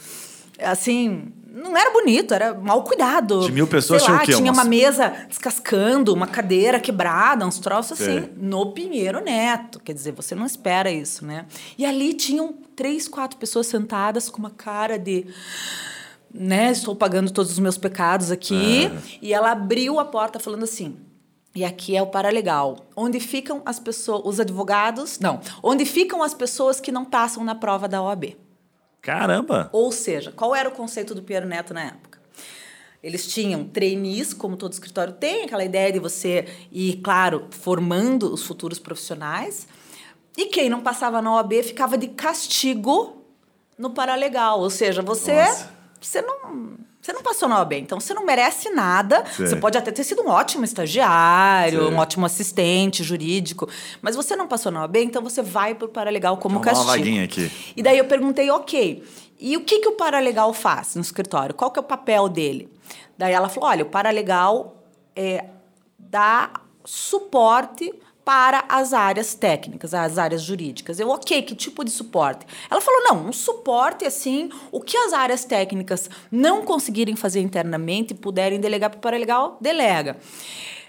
assim, 0.60 1.32
não 1.46 1.76
era 1.76 1.90
bonito, 1.90 2.34
era 2.34 2.52
mal 2.54 2.82
cuidado. 2.84 3.40
De 3.40 3.52
mil 3.52 3.66
pessoas 3.66 4.02
Sei 4.02 4.12
lá, 4.12 4.18
tinha 4.18 4.36
o 4.36 4.38
quê? 4.38 4.42
Tinha 4.42 4.52
uma 4.52 4.64
mesa 4.64 5.08
descascando, 5.28 6.12
uma 6.12 6.26
cadeira 6.26 6.78
quebrada, 6.78 7.46
uns 7.46 7.58
troços 7.58 8.00
assim, 8.00 8.28
no 8.36 8.72
Pinheiro 8.72 9.20
Neto. 9.20 9.80
Quer 9.80 9.94
dizer, 9.94 10.12
você 10.12 10.34
não 10.34 10.44
espera 10.44 10.90
isso, 10.90 11.24
né? 11.24 11.46
E 11.78 11.86
ali 11.86 12.12
tinham 12.12 12.54
três, 12.74 13.08
quatro 13.08 13.38
pessoas 13.38 13.66
sentadas 13.66 14.28
com 14.28 14.38
uma 14.38 14.50
cara 14.50 14.98
de 14.98 15.26
né, 16.32 16.70
estou 16.70 16.94
pagando 16.94 17.30
todos 17.30 17.50
os 17.52 17.58
meus 17.58 17.78
pecados 17.78 18.30
aqui. 18.30 18.86
É. 18.86 18.92
E 19.22 19.32
ela 19.32 19.52
abriu 19.52 19.98
a 19.98 20.04
porta 20.04 20.38
falando 20.38 20.64
assim: 20.64 20.96
e 21.54 21.64
aqui 21.64 21.96
é 21.96 22.02
o 22.02 22.06
paralegal, 22.06 22.86
onde 22.94 23.18
ficam 23.18 23.62
as 23.64 23.78
pessoas, 23.78 24.20
os 24.26 24.38
advogados, 24.38 25.18
não, 25.18 25.40
onde 25.62 25.86
ficam 25.86 26.22
as 26.22 26.34
pessoas 26.34 26.78
que 26.80 26.92
não 26.92 27.02
passam 27.02 27.42
na 27.42 27.54
prova 27.54 27.88
da 27.88 28.02
OAB. 28.02 28.36
Caramba! 29.06 29.70
Ou 29.72 29.92
seja, 29.92 30.32
qual 30.32 30.52
era 30.52 30.68
o 30.68 30.72
conceito 30.72 31.14
do 31.14 31.22
Piero 31.22 31.46
Neto 31.46 31.72
na 31.72 31.84
época? 31.84 32.20
Eles 33.00 33.32
tinham 33.32 33.62
trainees, 33.62 34.34
como 34.34 34.56
todo 34.56 34.72
escritório 34.72 35.12
tem, 35.12 35.44
aquela 35.44 35.64
ideia 35.64 35.92
de 35.92 36.00
você 36.00 36.48
ir, 36.72 36.96
claro, 36.96 37.46
formando 37.50 38.34
os 38.34 38.42
futuros 38.42 38.80
profissionais. 38.80 39.68
E 40.36 40.46
quem 40.46 40.68
não 40.68 40.80
passava 40.80 41.22
na 41.22 41.32
OAB 41.36 41.62
ficava 41.62 41.96
de 41.96 42.08
castigo 42.08 43.24
no 43.78 43.90
paralegal. 43.90 44.58
Ou 44.58 44.70
seja, 44.70 45.02
você, 45.02 45.36
você 46.00 46.20
não 46.20 46.76
você 47.06 47.12
não 47.12 47.22
passou 47.22 47.48
na 47.48 47.60
OAB, 47.60 47.74
então 47.74 48.00
você 48.00 48.12
não 48.12 48.26
merece 48.26 48.68
nada. 48.70 49.24
Sim. 49.26 49.46
Você 49.46 49.54
pode 49.54 49.78
até 49.78 49.92
ter 49.92 50.02
sido 50.02 50.22
um 50.22 50.28
ótimo 50.28 50.64
estagiário, 50.64 51.86
Sim. 51.86 51.94
um 51.94 51.98
ótimo 51.98 52.26
assistente 52.26 53.04
jurídico, 53.04 53.68
mas 54.02 54.16
você 54.16 54.34
não 54.34 54.48
passou 54.48 54.72
na 54.72 54.80
OAB, 54.80 54.96
então 54.96 55.22
você 55.22 55.40
vai 55.40 55.72
para 55.72 55.86
o 55.86 55.88
paralegal 55.88 56.36
como 56.38 56.56
Tem 56.56 56.64
castigo. 56.64 56.88
Uma 56.90 56.96
vaguinha 56.96 57.22
aqui. 57.22 57.48
E 57.76 57.82
daí 57.82 57.96
eu 57.96 58.06
perguntei, 58.06 58.50
ok, 58.50 59.04
e 59.38 59.56
o 59.56 59.60
que, 59.60 59.78
que 59.78 59.88
o 59.88 59.92
paralegal 59.92 60.52
faz 60.52 60.96
no 60.96 61.00
escritório? 61.00 61.54
Qual 61.54 61.70
que 61.70 61.78
é 61.78 61.82
o 61.82 61.84
papel 61.84 62.28
dele? 62.28 62.68
Daí 63.16 63.32
ela 63.32 63.48
falou, 63.48 63.70
olha, 63.70 63.84
o 63.84 63.88
paralegal 63.88 64.82
é, 65.14 65.44
dá 65.96 66.50
suporte 66.84 67.94
para 68.26 68.64
as 68.68 68.92
áreas 68.92 69.36
técnicas, 69.36 69.94
as 69.94 70.18
áreas 70.18 70.42
jurídicas. 70.42 70.98
Eu, 70.98 71.10
ok, 71.10 71.42
que 71.42 71.54
tipo 71.54 71.84
de 71.84 71.92
suporte? 71.92 72.44
Ela 72.68 72.80
falou, 72.80 73.04
não, 73.04 73.28
um 73.28 73.32
suporte 73.32 74.04
assim, 74.04 74.50
o 74.72 74.80
que 74.80 74.96
as 74.96 75.12
áreas 75.12 75.44
técnicas 75.44 76.10
não 76.28 76.62
conseguirem 76.62 77.14
fazer 77.14 77.38
internamente 77.38 78.14
e 78.14 78.16
puderem 78.16 78.58
delegar 78.58 78.90
para 78.90 78.98
o 78.98 79.00
paralegal, 79.00 79.56
delega. 79.60 80.16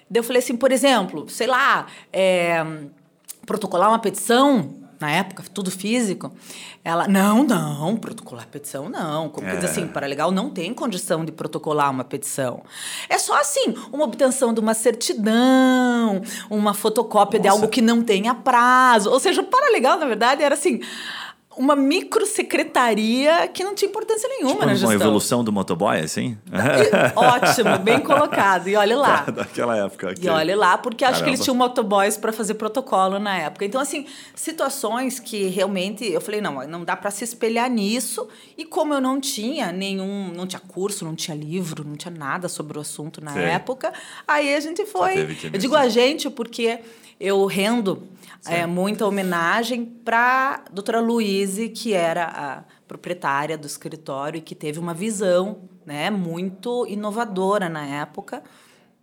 Daí 0.09 0.19
eu 0.19 0.23
falei 0.23 0.41
assim, 0.41 0.57
por 0.57 0.71
exemplo, 0.71 1.29
sei 1.29 1.45
lá, 1.45 1.85
é, 2.11 2.65
protocolar 3.45 3.89
uma 3.89 3.99
petição, 3.99 4.73
na 4.99 5.11
época, 5.11 5.43
tudo 5.53 5.69
físico. 5.69 6.31
Ela, 6.83 7.07
não, 7.07 7.43
não, 7.43 7.97
protocolar 7.97 8.47
petição 8.47 8.89
não. 8.89 9.29
Como 9.29 9.47
é. 9.47 9.51
que 9.51 9.57
diz 9.57 9.69
assim, 9.69 9.87
para 9.87 10.07
legal 10.07 10.31
não 10.31 10.49
tem 10.49 10.73
condição 10.73 11.23
de 11.23 11.31
protocolar 11.31 11.91
uma 11.91 12.03
petição. 12.03 12.63
É 13.07 13.17
só 13.17 13.39
assim, 13.39 13.75
uma 13.91 14.03
obtenção 14.03 14.53
de 14.53 14.59
uma 14.59 14.73
certidão, 14.73 16.21
uma 16.49 16.73
fotocópia 16.73 17.37
Nossa. 17.37 17.43
de 17.43 17.47
algo 17.47 17.67
que 17.67 17.81
não 17.81 18.01
tenha 18.01 18.33
prazo. 18.33 19.09
Ou 19.09 19.19
seja, 19.19 19.43
para 19.43 19.71
legal, 19.71 19.99
na 19.99 20.05
verdade, 20.05 20.41
era 20.41 20.55
assim, 20.55 20.81
uma 21.57 21.75
microsecretaria 21.75 23.47
que 23.47 23.63
não 23.63 23.73
tinha 23.73 23.89
importância 23.89 24.29
nenhuma 24.29 24.53
tipo, 24.53 24.65
na 24.65 24.73
gestão. 24.73 24.89
Uma 24.89 24.95
evolução 24.95 25.43
do 25.43 25.51
motoboy, 25.51 25.99
assim? 25.99 26.37
Ótimo, 27.15 27.79
bem 27.79 27.99
colocado. 27.99 28.67
E 28.67 28.75
olha 28.75 28.95
lá. 28.97 29.21
Daquela 29.21 29.75
época. 29.75 30.13
E 30.21 30.29
olha 30.29 30.55
lá, 30.55 30.77
porque 30.77 31.03
Caramba. 31.03 31.15
acho 31.15 31.23
que 31.23 31.29
eles 31.31 31.43
tinham 31.43 31.55
motoboys 31.55 32.15
para 32.15 32.31
fazer 32.31 32.53
protocolo 32.53 33.17
na 33.17 33.37
época. 33.37 33.65
Então, 33.65 33.81
assim, 33.81 34.05
situações 34.35 35.19
que 35.19 35.47
realmente 35.47 36.05
eu 36.05 36.21
falei, 36.21 36.41
não, 36.41 36.65
não 36.67 36.83
dá 36.85 36.95
para 36.95 37.09
se 37.09 37.23
espelhar 37.23 37.69
nisso. 37.69 38.27
E 38.55 38.63
como 38.63 38.93
eu 38.93 39.01
não 39.01 39.19
tinha 39.19 39.71
nenhum, 39.71 40.31
não 40.35 40.45
tinha 40.45 40.61
curso, 40.67 41.03
não 41.03 41.15
tinha 41.15 41.35
livro, 41.35 41.83
não 41.83 41.95
tinha 41.95 42.13
nada 42.13 42.47
sobre 42.47 42.77
o 42.77 42.81
assunto 42.81 43.19
na 43.19 43.33
Sim. 43.33 43.39
época, 43.39 43.91
aí 44.27 44.53
a 44.53 44.59
gente 44.59 44.85
foi. 44.85 45.37
Eu 45.51 45.59
digo 45.59 45.75
a 45.75 45.89
gente 45.89 46.29
porque 46.29 46.79
eu 47.19 47.45
rendo 47.45 48.07
é, 48.45 48.65
muita 48.65 49.05
homenagem 49.05 49.85
para 49.85 50.63
a 50.67 50.71
doutora 50.71 50.99
Luíse, 50.99 51.69
que 51.69 51.93
era 51.93 52.25
a 52.25 52.63
proprietária 52.87 53.57
do 53.57 53.67
escritório 53.67 54.37
e 54.37 54.41
que 54.41 54.55
teve 54.55 54.79
uma 54.79 54.93
visão 54.93 55.59
né, 55.85 56.09
muito 56.09 56.85
inovadora 56.87 57.67
na 57.67 57.85
época 57.85 58.41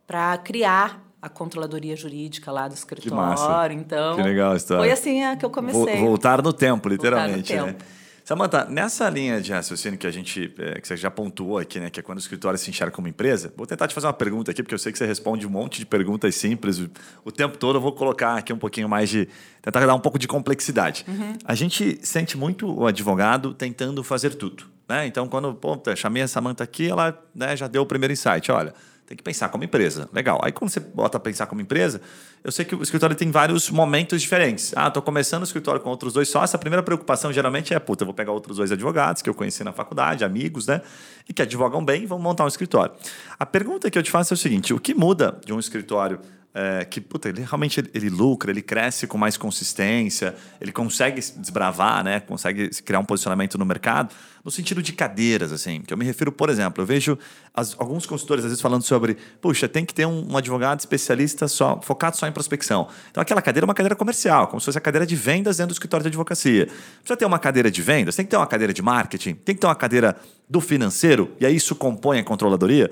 para 0.07 0.37
criar 0.39 1.03
a 1.21 1.29
controladoria 1.29 1.97
jurídica 1.97 2.53
lá 2.53 2.69
do 2.69 2.75
escritório. 2.75 3.11
Que 3.11 3.17
massa. 3.17 3.73
Então, 3.73 4.17
que 4.17 4.23
legal 4.23 4.53
a 4.53 4.57
história. 4.57 4.83
foi 4.83 4.93
assim 4.93 5.37
que 5.39 5.45
eu 5.45 5.51
comecei. 5.51 6.01
Voltar 6.01 6.43
no 6.43 6.53
tempo, 6.53 6.89
literalmente. 6.89 7.55
Voltar 7.55 7.73
no 7.73 7.79
né? 7.79 7.87
Samanta, 8.25 8.65
nessa 8.65 9.11
linha 9.11 9.39
de 9.39 9.53
raciocínio 9.53 9.99
que 9.99 10.07
a 10.07 10.11
gente 10.11 10.51
é, 10.59 10.81
que 10.81 10.89
você 10.89 10.97
já 10.97 11.11
pontuou 11.11 11.59
aqui, 11.59 11.79
né, 11.79 11.91
que 11.91 12.01
é 12.01 12.03
quando 12.03 12.17
o 12.17 12.21
escritório 12.23 12.59
se 12.59 12.71
enxerga 12.71 12.91
como 12.91 13.07
empresa, 13.07 13.53
vou 13.55 13.67
tentar 13.67 13.87
te 13.87 13.95
fazer 13.95 14.07
uma 14.07 14.15
pergunta 14.15 14.51
aqui, 14.51 14.63
porque 14.63 14.75
eu 14.75 14.79
sei 14.79 14.91
que 14.91 14.97
você 14.97 15.05
responde 15.05 15.47
um 15.47 15.51
monte 15.51 15.79
de 15.79 15.85
perguntas 15.85 16.35
simples 16.35 16.79
o, 16.79 16.91
o 17.23 17.31
tempo 17.31 17.59
todo. 17.59 17.77
Eu 17.77 17.83
vou 17.83 17.93
colocar 17.93 18.39
aqui 18.39 18.51
um 18.51 18.59
pouquinho 18.59 18.89
mais 18.89 19.11
de. 19.11 19.29
tentar 19.61 19.85
dar 19.85 19.95
um 19.95 20.01
pouco 20.01 20.19
de 20.19 20.27
complexidade. 20.27 21.05
Uhum. 21.07 21.37
A 21.45 21.55
gente 21.55 21.99
sente 22.01 22.35
muito 22.35 22.67
o 22.67 22.87
advogado 22.87 23.53
tentando 23.53 24.03
fazer 24.03 24.35
tudo. 24.35 24.65
Né? 24.89 25.07
Então, 25.07 25.29
quando 25.29 25.53
pô, 25.53 25.79
chamei 25.95 26.23
a 26.23 26.29
Samanta 26.29 26.65
aqui, 26.65 26.89
ela 26.89 27.23
né, 27.35 27.55
já 27.55 27.69
deu 27.69 27.83
o 27.83 27.87
primeiro 27.87 28.15
insight. 28.15 28.51
Olha 28.51 28.73
tem 29.07 29.17
que 29.17 29.23
pensar 29.23 29.49
como 29.51 29.63
empresa. 29.65 30.09
Legal. 30.13 30.41
Aí 30.43 30.51
quando 30.51 30.71
você 30.71 30.81
bota 30.81 31.21
pensar 31.21 31.47
como 31.47 31.61
empresa, 31.61 32.01
eu 32.43 32.51
sei 32.51 32.65
que 32.65 32.75
o 32.75 32.83
escritório 32.83 33.15
tem 33.15 33.31
vários 33.31 33.71
momentos 33.71 34.23
diferentes. 34.23 34.73
Ah, 34.77 34.89
estou 34.89 35.03
começando 35.03 35.43
o 35.43 35.45
escritório 35.45 35.81
com 35.81 35.91
outros 35.91 36.15
dois 36.15 36.29
sócios. 36.29 36.55
A 36.55 36.59
primeira 36.59 36.83
preocupação 36.83 37.33
geralmente 37.33 37.75
é, 37.75 37.79
puta, 37.79 38.03
eu 38.03 38.07
vou 38.07 38.15
pegar 38.15 38.33
outros 38.33 38.57
dois 38.57 38.73
advogados 38.73 39.21
que 39.21 39.29
eu 39.29 39.35
conheci 39.35 39.63
na 39.63 39.73
faculdade, 39.73 40.25
amigos, 40.25 40.67
né? 40.67 40.81
E 41.29 41.33
que 41.33 41.43
advogam 41.43 41.85
bem 41.85 42.05
e 42.05 42.07
vão 42.07 42.19
montar 42.19 42.45
um 42.45 42.49
escritório. 42.49 42.95
A 43.39 43.45
pergunta 43.45 43.91
que 43.91 43.99
eu 43.99 44.03
te 44.03 44.11
faço 44.11 44.33
é 44.33 44.37
o 44.37 44.39
seguinte: 44.39 44.73
o 44.73 44.81
que 44.81 44.95
muda 44.95 45.39
de 45.45 45.53
um 45.53 45.59
escritório 45.59 46.21
é, 46.57 46.85
que 46.85 47.01
puta, 47.01 47.29
ele 47.29 47.43
realmente 47.43 47.81
ele, 47.81 47.91
ele, 47.93 48.09
lucra, 48.09 48.49
ele 48.49 48.63
cresce 48.63 49.09
com 49.09 49.19
mais 49.19 49.37
consistência, 49.37 50.37
ele 50.61 50.71
consegue 50.71 51.21
desbravar, 51.37 52.05
né? 52.05 52.21
Consegue 52.21 52.69
criar 52.83 53.01
um 53.01 53.05
posicionamento 53.05 53.59
no 53.59 53.67
mercado, 53.67 54.15
no 54.45 54.53
sentido 54.53 54.81
de 54.81 54.93
cadeiras, 54.93 55.51
assim. 55.51 55.81
Que 55.81 55.93
eu 55.93 55.97
me 55.99 56.05
refiro, 56.05 56.31
por 56.31 56.49
exemplo, 56.49 56.81
eu 56.81 56.87
vejo 56.87 57.19
as, 57.53 57.75
alguns 57.77 58.07
consultores 58.07 58.45
às 58.45 58.53
vezes 58.53 58.63
falando 58.63 58.85
sobre, 58.85 59.17
puxa, 59.41 59.69
tem 59.69 59.85
que 59.85 59.93
ter 59.93 60.07
um, 60.07 60.33
um, 60.33 60.37
advogado 60.37 60.79
especialista 60.79 61.49
só 61.49 61.81
focado 61.83 62.17
só 62.17 62.29
em 62.29 62.33
prospecção. 62.33 62.87
Então 63.11 63.21
aquela 63.21 63.43
cadeira 63.43 63.65
é 63.65 63.69
uma 63.69 63.75
cadeira 63.75 63.97
comercial, 63.97 64.47
como 64.47 64.61
se 64.61 64.67
fosse 64.67 64.79
a 64.79 64.81
cadeira 64.81 65.05
de 65.05 65.17
vendas 65.17 65.57
dentro 65.57 65.71
do 65.71 65.75
escritório 65.75 66.05
de 66.05 66.09
advocacia. 66.09 66.67
Precisa 66.67 67.17
ter 67.17 67.25
uma 67.25 67.41
cadeira 67.41 67.69
de 67.69 67.83
vendas, 67.83 68.15
tem 68.15 68.25
que 68.25 68.31
ter 68.31 68.37
uma 68.37 68.47
cadeira 68.47 68.73
de 68.73 68.81
marketing, 68.81 69.35
tem 69.35 69.57
que 69.57 69.61
ter 69.61 69.67
uma 69.67 69.75
cadeira 69.75 70.17
do 70.49 70.61
financeiro, 70.61 71.33
e 71.41 71.47
aí 71.47 71.57
isso 71.57 71.75
compõe 71.75 72.21
a 72.21 72.25
controladoria. 72.25 72.91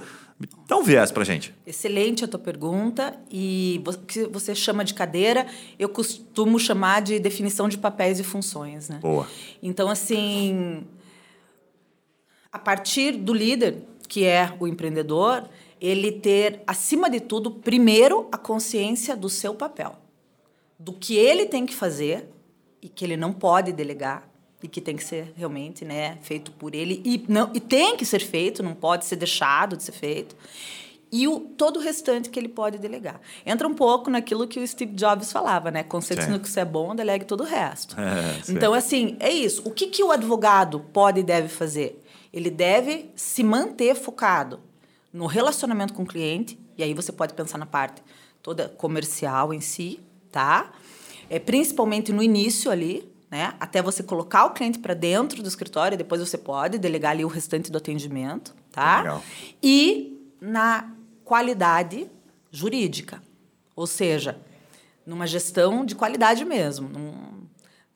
Dá 0.66 0.76
um 0.76 0.82
viés 0.82 1.10
para 1.10 1.24
gente. 1.24 1.54
Excelente 1.66 2.24
a 2.24 2.28
tua 2.28 2.40
pergunta. 2.40 3.18
E 3.30 3.82
o 3.86 3.98
que 3.98 4.26
você 4.26 4.54
chama 4.54 4.84
de 4.84 4.94
cadeira, 4.94 5.46
eu 5.78 5.88
costumo 5.88 6.58
chamar 6.58 7.02
de 7.02 7.18
definição 7.18 7.68
de 7.68 7.78
papéis 7.78 8.18
e 8.18 8.24
funções. 8.24 8.88
Né? 8.88 8.98
Boa. 9.00 9.26
Então, 9.62 9.88
assim, 9.88 10.84
a 12.50 12.58
partir 12.58 13.12
do 13.12 13.32
líder, 13.32 13.82
que 14.08 14.24
é 14.24 14.54
o 14.58 14.66
empreendedor, 14.66 15.48
ele 15.80 16.12
ter, 16.12 16.62
acima 16.66 17.10
de 17.10 17.20
tudo, 17.20 17.50
primeiro 17.50 18.28
a 18.30 18.38
consciência 18.38 19.16
do 19.16 19.28
seu 19.28 19.54
papel, 19.54 19.96
do 20.78 20.92
que 20.92 21.16
ele 21.16 21.46
tem 21.46 21.66
que 21.66 21.74
fazer 21.74 22.28
e 22.80 22.88
que 22.88 23.04
ele 23.04 23.16
não 23.16 23.32
pode 23.32 23.72
delegar 23.72 24.31
e 24.62 24.68
que 24.68 24.80
tem 24.80 24.96
que 24.96 25.04
ser 25.04 25.32
realmente 25.36 25.84
né, 25.84 26.18
feito 26.22 26.52
por 26.52 26.74
ele 26.74 27.02
e, 27.04 27.24
não, 27.28 27.50
e 27.52 27.60
tem 27.60 27.96
que 27.96 28.04
ser 28.04 28.20
feito, 28.20 28.62
não 28.62 28.74
pode 28.74 29.04
ser 29.04 29.16
deixado 29.16 29.76
de 29.76 29.82
ser 29.82 29.92
feito. 29.92 30.36
E 31.10 31.28
o, 31.28 31.40
todo 31.40 31.76
o 31.76 31.80
restante 31.80 32.30
que 32.30 32.40
ele 32.40 32.48
pode 32.48 32.78
delegar. 32.78 33.20
Entra 33.44 33.68
um 33.68 33.74
pouco 33.74 34.08
naquilo 34.08 34.48
que 34.48 34.58
o 34.58 34.66
Steve 34.66 34.94
Jobs 34.94 35.30
falava, 35.30 35.70
né? 35.70 35.82
Concentre 35.82 36.26
no 36.26 36.40
que 36.40 36.48
você 36.48 36.60
é 36.60 36.64
bom, 36.64 36.94
delegue 36.96 37.26
todo 37.26 37.42
o 37.42 37.46
resto. 37.46 38.00
É, 38.00 38.40
então, 38.50 38.72
assim, 38.72 39.16
é 39.20 39.30
isso. 39.30 39.60
O 39.66 39.70
que, 39.70 39.88
que 39.88 40.02
o 40.02 40.10
advogado 40.10 40.80
pode 40.90 41.20
e 41.20 41.22
deve 41.22 41.48
fazer? 41.48 42.02
Ele 42.32 42.48
deve 42.48 43.10
se 43.14 43.44
manter 43.44 43.94
focado 43.94 44.60
no 45.12 45.26
relacionamento 45.26 45.92
com 45.92 46.02
o 46.04 46.06
cliente, 46.06 46.58
e 46.78 46.82
aí 46.82 46.94
você 46.94 47.12
pode 47.12 47.34
pensar 47.34 47.58
na 47.58 47.66
parte 47.66 48.02
toda 48.42 48.70
comercial 48.70 49.52
em 49.52 49.60
si, 49.60 50.00
tá? 50.30 50.72
É, 51.28 51.38
principalmente 51.38 52.10
no 52.10 52.22
início 52.22 52.70
ali, 52.70 53.11
né? 53.32 53.54
Até 53.58 53.80
você 53.80 54.02
colocar 54.02 54.44
o 54.44 54.50
cliente 54.50 54.78
para 54.78 54.92
dentro 54.92 55.42
do 55.42 55.48
escritório, 55.48 55.96
depois 55.96 56.20
você 56.20 56.36
pode 56.36 56.76
delegar 56.76 57.12
ali 57.12 57.24
o 57.24 57.28
restante 57.28 57.72
do 57.72 57.78
atendimento, 57.78 58.54
tá? 58.70 58.98
Legal. 58.98 59.24
E 59.62 60.20
na 60.38 60.90
qualidade 61.24 62.10
jurídica, 62.50 63.22
ou 63.74 63.86
seja, 63.86 64.38
numa 65.06 65.26
gestão 65.26 65.82
de 65.82 65.94
qualidade 65.94 66.44
mesmo, 66.44 66.90
num, 66.90 67.31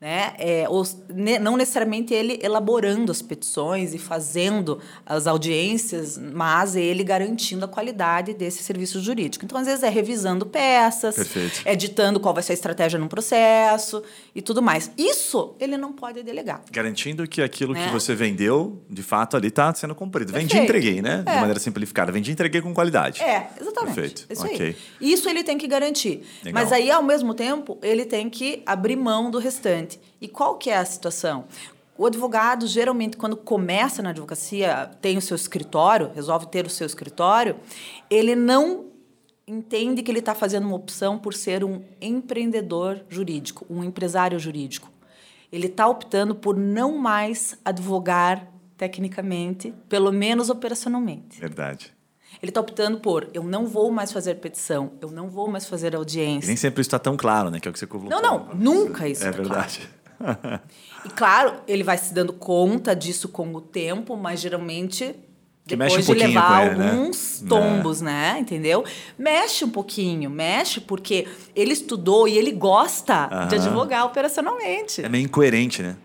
né? 0.00 0.34
É, 0.38 0.66
os, 0.68 0.96
ne, 1.08 1.38
não 1.38 1.56
necessariamente 1.56 2.12
ele 2.12 2.38
elaborando 2.42 3.10
as 3.10 3.22
petições 3.22 3.94
e 3.94 3.98
fazendo 3.98 4.78
as 5.06 5.26
audiências, 5.26 6.18
mas 6.18 6.76
ele 6.76 7.02
garantindo 7.02 7.64
a 7.64 7.68
qualidade 7.68 8.34
desse 8.34 8.62
serviço 8.62 9.00
jurídico. 9.00 9.44
Então, 9.44 9.58
às 9.58 9.66
vezes, 9.66 9.82
é 9.82 9.88
revisando 9.88 10.44
peças, 10.44 11.16
Perfeito. 11.16 11.62
é 11.64 11.74
ditando 11.74 12.20
qual 12.20 12.34
vai 12.34 12.42
ser 12.42 12.52
a 12.52 12.54
estratégia 12.54 12.98
num 12.98 13.08
processo 13.08 14.02
e 14.34 14.42
tudo 14.42 14.60
mais. 14.60 14.90
Isso 14.98 15.54
ele 15.58 15.78
não 15.78 15.92
pode 15.92 16.22
delegar. 16.22 16.62
Garantindo 16.70 17.26
que 17.26 17.40
aquilo 17.40 17.72
que 17.72 17.80
né? 17.80 17.90
você 17.90 18.14
vendeu, 18.14 18.82
de 18.90 19.02
fato, 19.02 19.36
ali 19.36 19.48
está 19.48 19.72
sendo 19.72 19.94
cumprido. 19.94 20.32
Perfeito. 20.32 20.52
Vendi 20.52 20.62
e 20.62 20.64
entreguei, 20.64 21.02
né? 21.02 21.22
É. 21.24 21.32
De 21.32 21.38
maneira 21.38 21.58
simplificada. 21.58 22.12
Vendi 22.12 22.30
e 22.30 22.34
entreguei 22.34 22.60
com 22.60 22.74
qualidade. 22.74 23.22
É, 23.22 23.48
exatamente. 23.58 23.94
Perfeito. 23.94 24.26
Isso 24.28 24.44
okay. 24.44 24.66
aí. 24.66 24.76
Isso 25.00 25.28
ele 25.28 25.42
tem 25.42 25.56
que 25.56 25.66
garantir. 25.66 26.22
Legal. 26.44 26.62
Mas 26.62 26.70
aí, 26.70 26.90
ao 26.90 27.02
mesmo 27.02 27.32
tempo, 27.32 27.78
ele 27.82 28.04
tem 28.04 28.28
que 28.28 28.62
abrir 28.66 28.96
mão 28.96 29.30
do 29.30 29.38
restante. 29.38 29.85
E 30.20 30.28
qual 30.28 30.56
que 30.56 30.70
é 30.70 30.76
a 30.76 30.84
situação? 30.84 31.44
O 31.98 32.04
advogado, 32.04 32.66
geralmente, 32.66 33.16
quando 33.16 33.36
começa 33.36 34.02
na 34.02 34.10
advocacia, 34.10 34.90
tem 35.00 35.16
o 35.16 35.22
seu 35.22 35.34
escritório, 35.34 36.10
resolve 36.14 36.46
ter 36.46 36.66
o 36.66 36.70
seu 36.70 36.86
escritório, 36.86 37.56
ele 38.10 38.34
não 38.34 38.86
entende 39.46 40.02
que 40.02 40.10
ele 40.10 40.18
está 40.18 40.34
fazendo 40.34 40.66
uma 40.66 40.76
opção 40.76 41.18
por 41.18 41.32
ser 41.32 41.64
um 41.64 41.82
empreendedor 42.00 43.04
jurídico, 43.08 43.64
um 43.70 43.82
empresário 43.82 44.38
jurídico. 44.38 44.90
Ele 45.50 45.68
está 45.68 45.88
optando 45.88 46.34
por 46.34 46.56
não 46.56 46.98
mais 46.98 47.56
advogar 47.64 48.52
tecnicamente, 48.76 49.72
pelo 49.88 50.12
menos 50.12 50.50
operacionalmente. 50.50 51.40
Verdade. 51.40 51.95
Ele 52.42 52.50
está 52.50 52.60
optando 52.60 52.98
por 53.00 53.28
eu 53.32 53.42
não 53.42 53.66
vou 53.66 53.90
mais 53.90 54.12
fazer 54.12 54.36
petição, 54.36 54.92
eu 55.00 55.10
não 55.10 55.28
vou 55.28 55.48
mais 55.48 55.66
fazer 55.66 55.94
audiência. 55.96 56.46
E 56.46 56.48
nem 56.48 56.56
sempre 56.56 56.80
isso 56.80 56.88
está 56.88 56.98
tão 56.98 57.16
claro, 57.16 57.50
né? 57.50 57.60
Que 57.60 57.68
é 57.68 57.70
o 57.70 57.72
que 57.72 57.78
você 57.78 57.86
colocou. 57.86 58.10
Não, 58.10 58.20
não, 58.20 58.54
nunca 58.54 59.08
isso 59.08 59.22
É 59.24 59.30
tá 59.30 59.36
verdade. 59.36 59.78
Claro 59.78 59.96
e 61.04 61.08
claro, 61.10 61.54
ele 61.66 61.82
vai 61.82 61.98
se 61.98 62.12
dando 62.12 62.32
conta 62.32 62.94
disso 62.94 63.28
com 63.28 63.54
o 63.54 63.60
tempo, 63.60 64.16
mas 64.16 64.40
geralmente 64.40 65.14
que 65.66 65.74
depois 65.74 66.08
um 66.08 66.14
de 66.14 66.20
levar 66.20 66.66
ele, 66.66 66.76
né? 66.76 66.90
alguns 66.90 67.42
né? 67.42 67.48
tombos, 67.48 68.00
é. 68.00 68.04
né? 68.04 68.38
Entendeu? 68.38 68.84
Mexe 69.18 69.64
um 69.64 69.70
pouquinho, 69.70 70.30
mexe 70.30 70.80
porque 70.80 71.26
ele 71.56 71.72
estudou 71.72 72.28
e 72.28 72.38
ele 72.38 72.52
gosta 72.52 73.28
-huh. 73.28 73.48
de 73.48 73.56
advogar 73.56 74.06
operacionalmente. 74.06 75.04
É 75.04 75.08
meio 75.08 75.24
incoerente, 75.24 75.82
né? 75.82 75.96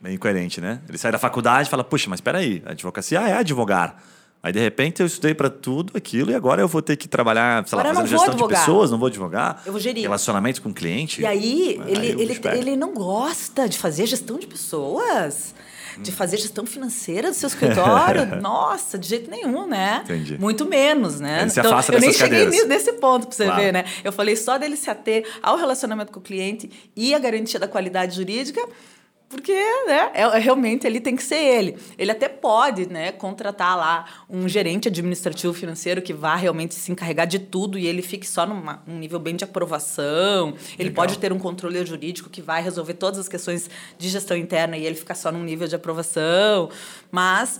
Meio 0.00 0.14
incoerente, 0.14 0.60
né? 0.60 0.80
Ele 0.88 0.98
sai 0.98 1.10
da 1.10 1.18
faculdade 1.18 1.68
e 1.68 1.70
fala, 1.70 1.82
puxa, 1.82 2.08
mas 2.08 2.18
espera 2.18 2.38
aí, 2.38 2.62
a 2.64 2.70
advocacia 2.70 3.20
é 3.20 3.34
advogar. 3.34 4.02
Aí, 4.42 4.52
de 4.52 4.58
repente, 4.58 5.00
eu 5.00 5.06
estudei 5.06 5.34
para 5.34 5.48
tudo 5.48 5.92
aquilo 5.96 6.32
e 6.32 6.34
agora 6.34 6.60
eu 6.60 6.66
vou 6.66 6.82
ter 6.82 6.96
que 6.96 7.06
trabalhar, 7.06 7.64
sei 7.68 7.76
lá, 7.76 7.82
Agora 7.82 7.94
eu 7.94 8.00
fazendo 8.00 8.10
gestão 8.10 8.30
de 8.30 8.42
advogar. 8.42 8.58
pessoas, 8.60 8.90
não 8.90 8.98
vou 8.98 9.06
advogar. 9.06 9.62
Eu 9.64 9.70
vou 9.72 9.80
gerir. 9.80 10.02
Relacionamento 10.02 10.60
com 10.60 10.70
o 10.70 10.74
cliente. 10.74 11.20
E 11.22 11.26
aí, 11.26 11.80
Aí 11.84 11.92
ele, 11.92 12.22
ele, 12.22 12.40
ele 12.58 12.76
não 12.76 12.92
gosta 12.92 13.68
de 13.68 13.78
fazer 13.78 14.04
gestão 14.06 14.40
de 14.40 14.48
pessoas, 14.48 15.54
de 15.98 16.10
fazer 16.10 16.38
gestão 16.38 16.66
financeira 16.66 17.28
do 17.30 17.34
seu 17.34 17.46
escritório. 17.46 18.26
Nossa, 18.42 18.98
de 18.98 19.06
jeito 19.06 19.30
nenhum, 19.30 19.66
né? 19.68 20.00
Entendi. 20.04 20.36
Muito 20.38 20.64
menos, 20.66 21.20
né? 21.20 21.42
Ele 21.42 21.50
se 21.50 21.60
afasta 21.60 21.92
eu 21.94 22.00
nem 22.00 22.12
cheguei 22.12 22.44
cadeiras. 22.46 22.66
nesse 22.68 22.92
ponto 22.94 23.28
para 23.28 23.36
você 23.36 23.44
Claro. 23.44 23.60
ver, 23.62 23.72
né? 23.72 23.84
Eu 24.02 24.10
falei 24.10 24.34
só 24.34 24.58
dele 24.58 24.76
se 24.76 24.90
ater 24.90 25.24
ao 25.40 25.56
relacionamento 25.56 26.10
com 26.10 26.18
o 26.18 26.22
cliente 26.22 26.68
e 26.96 27.14
a 27.14 27.18
garantia 27.20 27.60
da 27.60 27.68
qualidade 27.68 28.16
jurídica. 28.16 28.60
Porque, 29.32 29.54
né, 29.86 30.10
é, 30.12 30.20
é- 30.20 30.38
realmente 30.38 30.86
ele 30.86 31.00
tem 31.00 31.16
que 31.16 31.22
ser 31.22 31.36
ele. 31.36 31.78
Ele 31.96 32.10
até 32.12 32.28
pode, 32.28 32.86
né, 32.86 33.12
contratar 33.12 33.78
lá 33.78 34.04
um 34.28 34.46
gerente 34.46 34.88
administrativo 34.88 35.54
financeiro 35.54 36.02
que 36.02 36.12
vá 36.12 36.36
realmente 36.36 36.74
se 36.74 36.92
encarregar 36.92 37.26
de 37.26 37.38
tudo 37.38 37.78
e 37.78 37.86
ele 37.86 38.02
fique 38.02 38.28
só 38.28 38.44
num 38.46 38.62
um 38.86 38.98
nível 38.98 39.18
bem 39.18 39.34
de 39.34 39.42
aprovação. 39.44 40.48
Ele 40.78 40.90
Legal. 40.90 40.94
pode 41.06 41.18
ter 41.18 41.32
um 41.32 41.38
controle 41.38 41.82
jurídico 41.86 42.28
que 42.28 42.42
vai 42.42 42.62
resolver 42.62 42.92
todas 42.92 43.18
as 43.20 43.28
questões 43.28 43.70
de 43.96 44.08
gestão 44.10 44.36
interna 44.36 44.76
e 44.76 44.84
ele 44.84 44.96
ficar 44.96 45.14
só 45.14 45.32
num 45.32 45.42
nível 45.42 45.66
de 45.66 45.74
aprovação. 45.74 46.68
Mas 47.10 47.58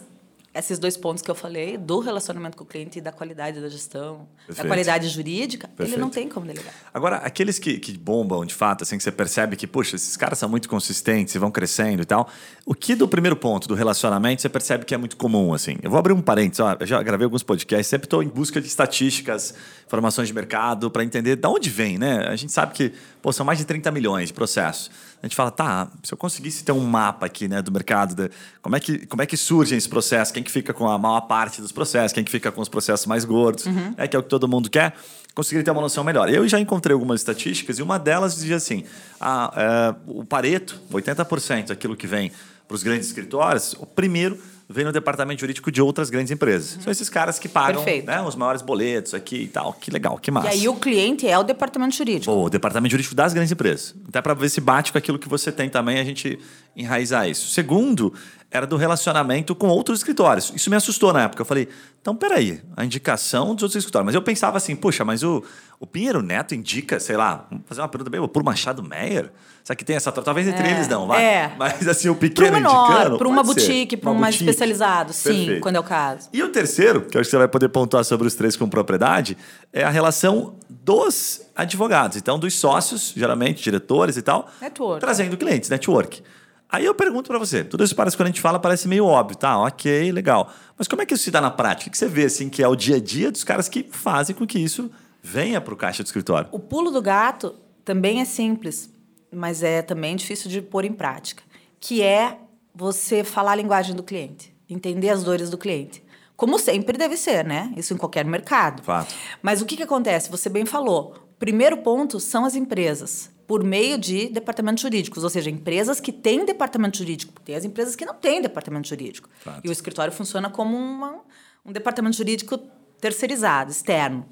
esses 0.54 0.78
dois 0.78 0.99
pontos 0.99 1.23
que 1.23 1.30
eu 1.30 1.35
falei, 1.35 1.78
do 1.78 1.99
relacionamento 1.99 2.59
com 2.59 2.64
o 2.64 2.66
cliente 2.66 2.99
e 2.99 3.00
da 3.00 3.11
qualidade 3.11 3.59
da 3.59 3.68
gestão, 3.71 4.28
Perfeito. 4.47 4.62
da 4.62 4.68
qualidade 4.68 5.09
jurídica, 5.09 5.66
Perfeito. 5.68 5.94
ele 5.94 6.00
não 6.00 6.11
tem 6.11 6.28
como 6.28 6.47
delegar. 6.47 6.75
Agora, 6.92 7.16
aqueles 7.16 7.59
que, 7.59 7.78
que 7.78 7.97
bombam 7.97 8.44
de 8.44 8.54
fato, 8.54 8.82
assim, 8.82 8.99
que 8.99 9.02
você 9.02 9.11
percebe 9.11 9.56
que, 9.56 9.66
puxa, 9.66 9.97
esses 9.97 10.14
caras 10.14 10.38
são 10.38 10.50
muito 10.50 10.68
consistentes 10.68 11.35
e 11.35 11.38
vão 11.38 11.50
crescendo 11.50 12.02
e 12.02 12.04
tal. 12.04 12.28
O 12.66 12.75
que 12.75 12.94
do 12.94 13.09
primeiro 13.09 13.35
ponto, 13.35 13.66
do 13.66 13.75
relacionamento, 13.75 14.42
você 14.42 14.49
percebe 14.49 14.85
que 14.85 14.94
é 14.94 14.99
muito 14.99 15.16
comum, 15.16 15.54
assim? 15.54 15.78
Eu 15.82 15.90
vou 15.90 15.99
abrir 15.99 16.12
um 16.12 16.21
parênteses, 16.21 16.61
ó, 16.61 16.76
eu 16.78 16.87
já 16.87 17.02
gravei 17.02 17.25
alguns 17.25 17.42
podcasts, 17.42 17.87
sempre 17.87 18.06
estou 18.06 18.23
em 18.23 18.28
busca 18.28 18.61
de 18.61 18.66
estatísticas, 18.66 19.54
informações 19.87 20.28
de 20.28 20.35
mercado, 20.35 20.90
para 20.90 21.02
entender 21.02 21.37
de 21.37 21.49
onde 21.49 21.71
vem, 21.71 21.97
né? 21.97 22.26
A 22.28 22.37
gente 22.37 22.52
sabe 22.52 22.75
que, 22.75 22.92
pô, 23.23 23.32
são 23.32 23.47
mais 23.47 23.59
de 23.59 23.64
30 23.64 23.90
milhões 23.90 24.28
de 24.28 24.35
processos. 24.35 24.90
A 25.23 25.26
gente 25.26 25.37
fala, 25.37 25.52
tá, 25.52 25.88
se 26.02 26.12
eu 26.12 26.19
conseguisse 26.19 26.64
ter 26.64 26.73
um 26.73 26.81
mapa 26.85 27.26
aqui, 27.26 27.47
né, 27.47 27.62
do 27.62 27.71
mercado, 27.71 28.14
da- 28.14 28.29
como, 28.61 28.75
é 28.75 28.81
que, 28.81 29.07
como 29.07 29.23
é 29.23 29.26
que 29.26 29.37
surgem 29.37 29.79
esses 29.79 29.87
processos, 29.88 30.33
quem 30.33 30.43
que 30.43 30.50
fica 30.50 30.75
com 30.75 30.88
a 30.88 30.99
maior 30.99 31.21
parte 31.23 31.61
dos 31.62 31.71
processos, 31.71 32.12
quem 32.12 32.25
que 32.25 32.31
fica 32.31 32.50
com 32.50 32.61
os 32.61 32.69
processos 32.69 33.07
mais 33.07 33.25
gordos, 33.25 33.64
é 33.97 34.09
que 34.09 34.17
é 34.17 34.19
o 34.19 34.23
que 34.23 34.29
todo 34.29 34.49
mundo 34.49 34.69
quer, 34.69 34.95
conseguiria 35.33 35.64
ter 35.64 35.71
uma 35.71 35.81
noção 35.81 36.02
melhor. 36.02 36.29
Eu 36.29 36.47
já 36.49 36.59
encontrei 36.59 36.93
algumas 36.93 37.21
estatísticas 37.21 37.79
e 37.79 37.83
uma 37.83 37.99
delas 38.00 38.35
dizia 38.35 38.57
assim, 38.57 38.83
ah, 39.21 39.52
é, 39.57 39.95
o 40.09 40.25
Pareto, 40.25 40.79
80% 40.93 41.69
daquilo 41.69 41.97
que 41.97 42.07
vem 42.07 42.33
para 42.67 42.75
os 42.75 42.83
grandes 42.83 43.07
escritórios, 43.07 43.75
o 43.79 43.87
primeiro 43.87 44.37
vem 44.73 44.85
no 44.85 44.93
departamento 44.93 45.41
jurídico 45.41 45.71
de 45.71 45.81
outras 45.81 46.11
grandes 46.11 46.31
empresas. 46.31 46.83
São 46.83 46.91
esses 46.91 47.09
caras 47.09 47.38
que 47.38 47.49
pagam 47.49 47.85
né, 47.85 48.23
os 48.23 48.35
maiores 48.35 48.62
boletos 48.62 49.14
aqui 49.14 49.37
e 49.37 49.49
tal. 49.49 49.73
Que 49.75 49.91
legal, 49.91 50.19
que 50.19 50.31
massa. 50.31 50.49
E 50.49 50.50
aí 50.50 50.69
o 50.69 50.75
cliente 50.75 51.26
é 51.26 51.38
o 51.38 51.43
departamento 51.43 51.95
jurídico. 51.95 52.33
O 52.33 52.50
departamento 52.50 52.91
jurídico 52.91 53.14
das 53.14 53.33
grandes 53.33 53.52
empresas. 53.52 53.95
Até 54.09 54.21
para 54.21 54.35
ver 54.35 54.49
se 54.49 54.61
bate 54.61 54.91
com 54.91 54.99
aquilo 54.99 55.19
que 55.19 55.29
você 55.29 55.52
tem 55.52 55.69
também, 55.69 55.99
a 55.99 56.05
gente 56.05 56.38
enraizar 56.75 57.29
isso. 57.29 57.50
Segundo, 57.50 58.12
era 58.50 58.67
do 58.67 58.76
relacionamento 58.76 59.55
com 59.55 59.69
outros 59.69 60.00
escritórios. 60.00 60.52
Isso 60.55 60.69
me 60.69 60.76
assustou 60.76 61.12
na 61.12 61.23
época. 61.23 61.41
Eu 61.41 61.47
falei, 61.47 61.69
então 62.00 62.14
peraí, 62.14 62.61
a 62.76 62.85
indicação 62.85 63.55
dos 63.55 63.62
outros 63.62 63.76
escritórios. 63.76 64.07
Mas 64.07 64.14
eu 64.14 64.23
pensava 64.23 64.59
assim, 64.59 64.76
puxa, 64.76 65.05
mas 65.05 65.23
o, 65.23 65.43
o 65.81 65.87
Pinheiro 65.87 66.23
Neto 66.23 66.55
indica, 66.55 67.00
sei 67.00 67.17
lá, 67.17 67.47
vamos 67.50 67.64
fazer 67.67 67.81
uma 67.81 67.88
pergunta 67.88 68.11
bem, 68.11 68.29
por 68.29 68.43
Machado 68.43 68.83
Meyer? 68.83 69.33
Será 69.64 69.76
que 69.76 69.85
tem 69.85 69.95
essa 69.95 70.11
troca? 70.11 70.25
Talvez 70.25 70.49
entre 70.49 70.66
É, 70.66 70.73
eles 70.73 70.88
não, 70.88 71.07
vai. 71.07 71.23
é. 71.25 71.52
Mas 71.57 71.87
assim, 71.87 72.09
o 72.09 72.16
pequeno 72.16 72.49
um 72.50 72.61
menor, 72.61 72.90
indicando. 72.90 73.19
para 73.19 73.28
uma 73.28 73.42
boutique, 73.45 73.97
para 73.97 74.11
um 74.11 74.14
mais 74.14 74.35
especializado, 74.35 75.12
sim, 75.12 75.28
Perfeito. 75.37 75.61
quando 75.61 75.76
é 75.76 75.81
o 75.81 75.85
caso. 75.85 76.28
E 76.33 76.42
o 76.42 76.49
terceiro, 76.49 77.02
que 77.02 77.16
eu 77.16 77.21
acho 77.21 77.28
que 77.28 77.31
você 77.31 77.38
vai 77.38 77.47
poder 77.49 77.69
pontuar 77.69 78.04
sobre 78.04 78.26
os 78.26 78.35
três 78.35 78.57
com 78.57 78.69
propriedade, 78.69 79.37
é 79.73 79.85
a 79.85 79.90
relação 79.90 80.57
dos 80.69 81.42
advogados. 81.54 82.16
Então, 82.16 82.38
dos 82.38 82.54
sócios, 82.54 83.12
geralmente, 83.16 83.62
diretores 83.62 84.16
e 84.16 84.23
tal, 84.23 84.49
Network. 84.61 85.00
trazendo 85.00 85.37
clientes, 85.37 85.71
network. 85.71 86.23
Aí 86.69 86.85
eu 86.87 86.95
pergunto 86.95 87.28
para 87.28 87.38
você, 87.38 87.62
tudo 87.62 87.85
isso 87.85 87.95
parece 87.95 88.16
quando 88.16 88.28
a 88.28 88.31
gente 88.31 88.40
fala 88.40 88.59
parece 88.59 88.88
meio 88.88 89.04
óbvio, 89.04 89.37
tá? 89.37 89.59
Ok, 89.61 90.11
legal. 90.11 90.50
Mas 90.76 90.88
como 90.88 91.02
é 91.02 91.07
que 91.07 91.12
isso 91.14 91.23
se 91.25 91.31
dá 91.31 91.38
na 91.40 91.50
prática? 91.50 91.88
O 91.88 91.92
que 91.92 91.99
você 91.99 92.09
vê 92.09 92.25
assim 92.25 92.49
que 92.49 92.62
é 92.62 92.66
o 92.66 92.75
dia 92.75 92.97
a 92.97 93.00
dia 93.00 93.31
dos 93.31 93.45
caras 93.45 93.69
que 93.69 93.87
fazem 93.90 94.35
com 94.35 94.47
que 94.47 94.59
isso 94.59 94.90
venha 95.23 95.61
para 95.61 95.75
o 95.75 95.76
caixa 95.76 96.02
do 96.02 96.07
escritório? 96.07 96.49
O 96.50 96.59
pulo 96.59 96.90
do 96.90 97.02
gato 97.02 97.54
também 97.85 98.21
é 98.23 98.25
simples, 98.25 98.88
mas 99.32 99.62
é 99.62 99.82
também 99.82 100.14
difícil 100.16 100.50
de 100.50 100.60
pôr 100.62 100.84
em 100.84 100.92
prática, 100.92 101.42
que 101.80 102.02
é 102.02 102.38
você 102.74 103.24
falar 103.24 103.52
a 103.52 103.56
linguagem 103.56 103.94
do 103.94 104.02
cliente, 104.02 104.54
entender 104.68 105.10
as 105.10 105.22
dores 105.24 105.50
do 105.50 105.58
cliente. 105.58 106.02
Como 106.36 106.58
sempre 106.58 106.96
deve 106.98 107.16
ser, 107.16 107.44
né? 107.44 107.72
Isso 107.76 107.94
em 107.94 107.96
qualquer 107.96 108.25
mercado. 108.25 108.82
Fato. 108.82 109.14
Mas 109.40 109.60
o 109.62 109.66
que, 109.66 109.76
que 109.76 109.82
acontece? 109.82 110.30
Você 110.30 110.49
bem 110.49 110.64
falou. 110.66 111.14
Primeiro 111.38 111.78
ponto 111.78 112.18
são 112.18 112.45
as 112.45 112.54
empresas, 112.54 113.30
por 113.47 113.62
meio 113.62 113.99
de 113.99 114.28
departamentos 114.28 114.80
jurídicos, 114.82 115.23
ou 115.25 115.30
seja, 115.30 115.50
empresas 115.50 116.00
que 116.00 116.10
têm 116.12 116.45
departamento 116.45 116.99
jurídico. 116.99 117.40
Tem 117.42 117.54
as 117.54 117.64
empresas 117.64 117.95
que 117.95 118.04
não 118.04 118.14
têm 118.14 118.40
departamento 118.40 118.88
jurídico. 118.88 119.28
Fato. 119.40 119.60
E 119.64 119.68
o 119.68 119.73
escritório 119.73 120.12
funciona 120.12 120.49
como 120.50 120.76
uma- 120.76 121.21
um 121.64 121.73
departamento 121.73 122.16
jurídico 122.16 122.58
terceirizado, 123.00 123.71
externo. 123.71 124.25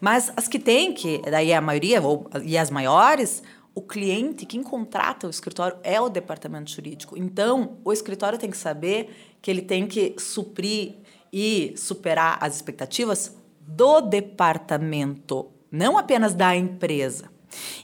Mas 0.00 0.32
as 0.36 0.48
que 0.48 0.58
têm, 0.58 0.92
que 0.94 1.18
daí 1.30 1.50
é 1.50 1.56
a 1.56 1.60
maioria, 1.60 2.00
ou, 2.02 2.26
e 2.42 2.56
as 2.56 2.70
maiores, 2.70 3.42
o 3.74 3.82
cliente, 3.82 4.46
quem 4.46 4.62
contrata 4.62 5.26
o 5.26 5.30
escritório 5.30 5.76
é 5.82 6.00
o 6.00 6.08
departamento 6.08 6.70
jurídico. 6.70 7.18
Então, 7.18 7.78
o 7.84 7.92
escritório 7.92 8.38
tem 8.38 8.50
que 8.50 8.56
saber 8.56 9.36
que 9.42 9.50
ele 9.50 9.62
tem 9.62 9.86
que 9.86 10.14
suprir 10.18 10.94
e 11.32 11.74
superar 11.76 12.38
as 12.40 12.54
expectativas 12.54 13.36
do 13.60 14.00
departamento, 14.00 15.50
não 15.70 15.98
apenas 15.98 16.34
da 16.34 16.54
empresa. 16.54 17.30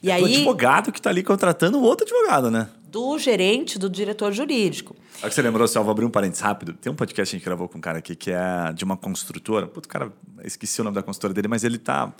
E 0.02 0.10
É 0.10 0.20
o 0.20 0.24
aí, 0.24 0.36
advogado 0.36 0.92
que 0.92 0.98
está 0.98 1.10
ali 1.10 1.22
contratando 1.22 1.80
outro 1.80 2.04
advogado, 2.04 2.50
né? 2.50 2.68
do 2.90 3.16
gerente, 3.18 3.78
do 3.78 3.88
diretor 3.88 4.32
jurídico. 4.32 4.96
Olha 5.20 5.28
que 5.28 5.34
você 5.34 5.42
lembrou, 5.42 5.66
só 5.68 5.80
vou 5.82 5.92
abrir 5.92 6.04
um 6.04 6.10
parênteses 6.10 6.42
rápido. 6.42 6.72
Tem 6.72 6.92
um 6.92 6.96
podcast 6.96 7.30
que 7.30 7.36
a 7.36 7.38
gente 7.38 7.44
gravou 7.46 7.68
com 7.68 7.78
um 7.78 7.80
cara 7.80 7.98
aqui 7.98 8.16
que 8.16 8.32
é 8.32 8.72
de 8.74 8.84
uma 8.84 8.96
construtora. 8.96 9.66
Puto, 9.68 9.88
cara, 9.88 10.12
esqueci 10.42 10.80
o 10.80 10.84
nome 10.84 10.96
da 10.96 11.02
construtora 11.02 11.32
dele, 11.32 11.46
mas 11.46 11.62
ele 11.62 11.78
tá. 11.78 12.12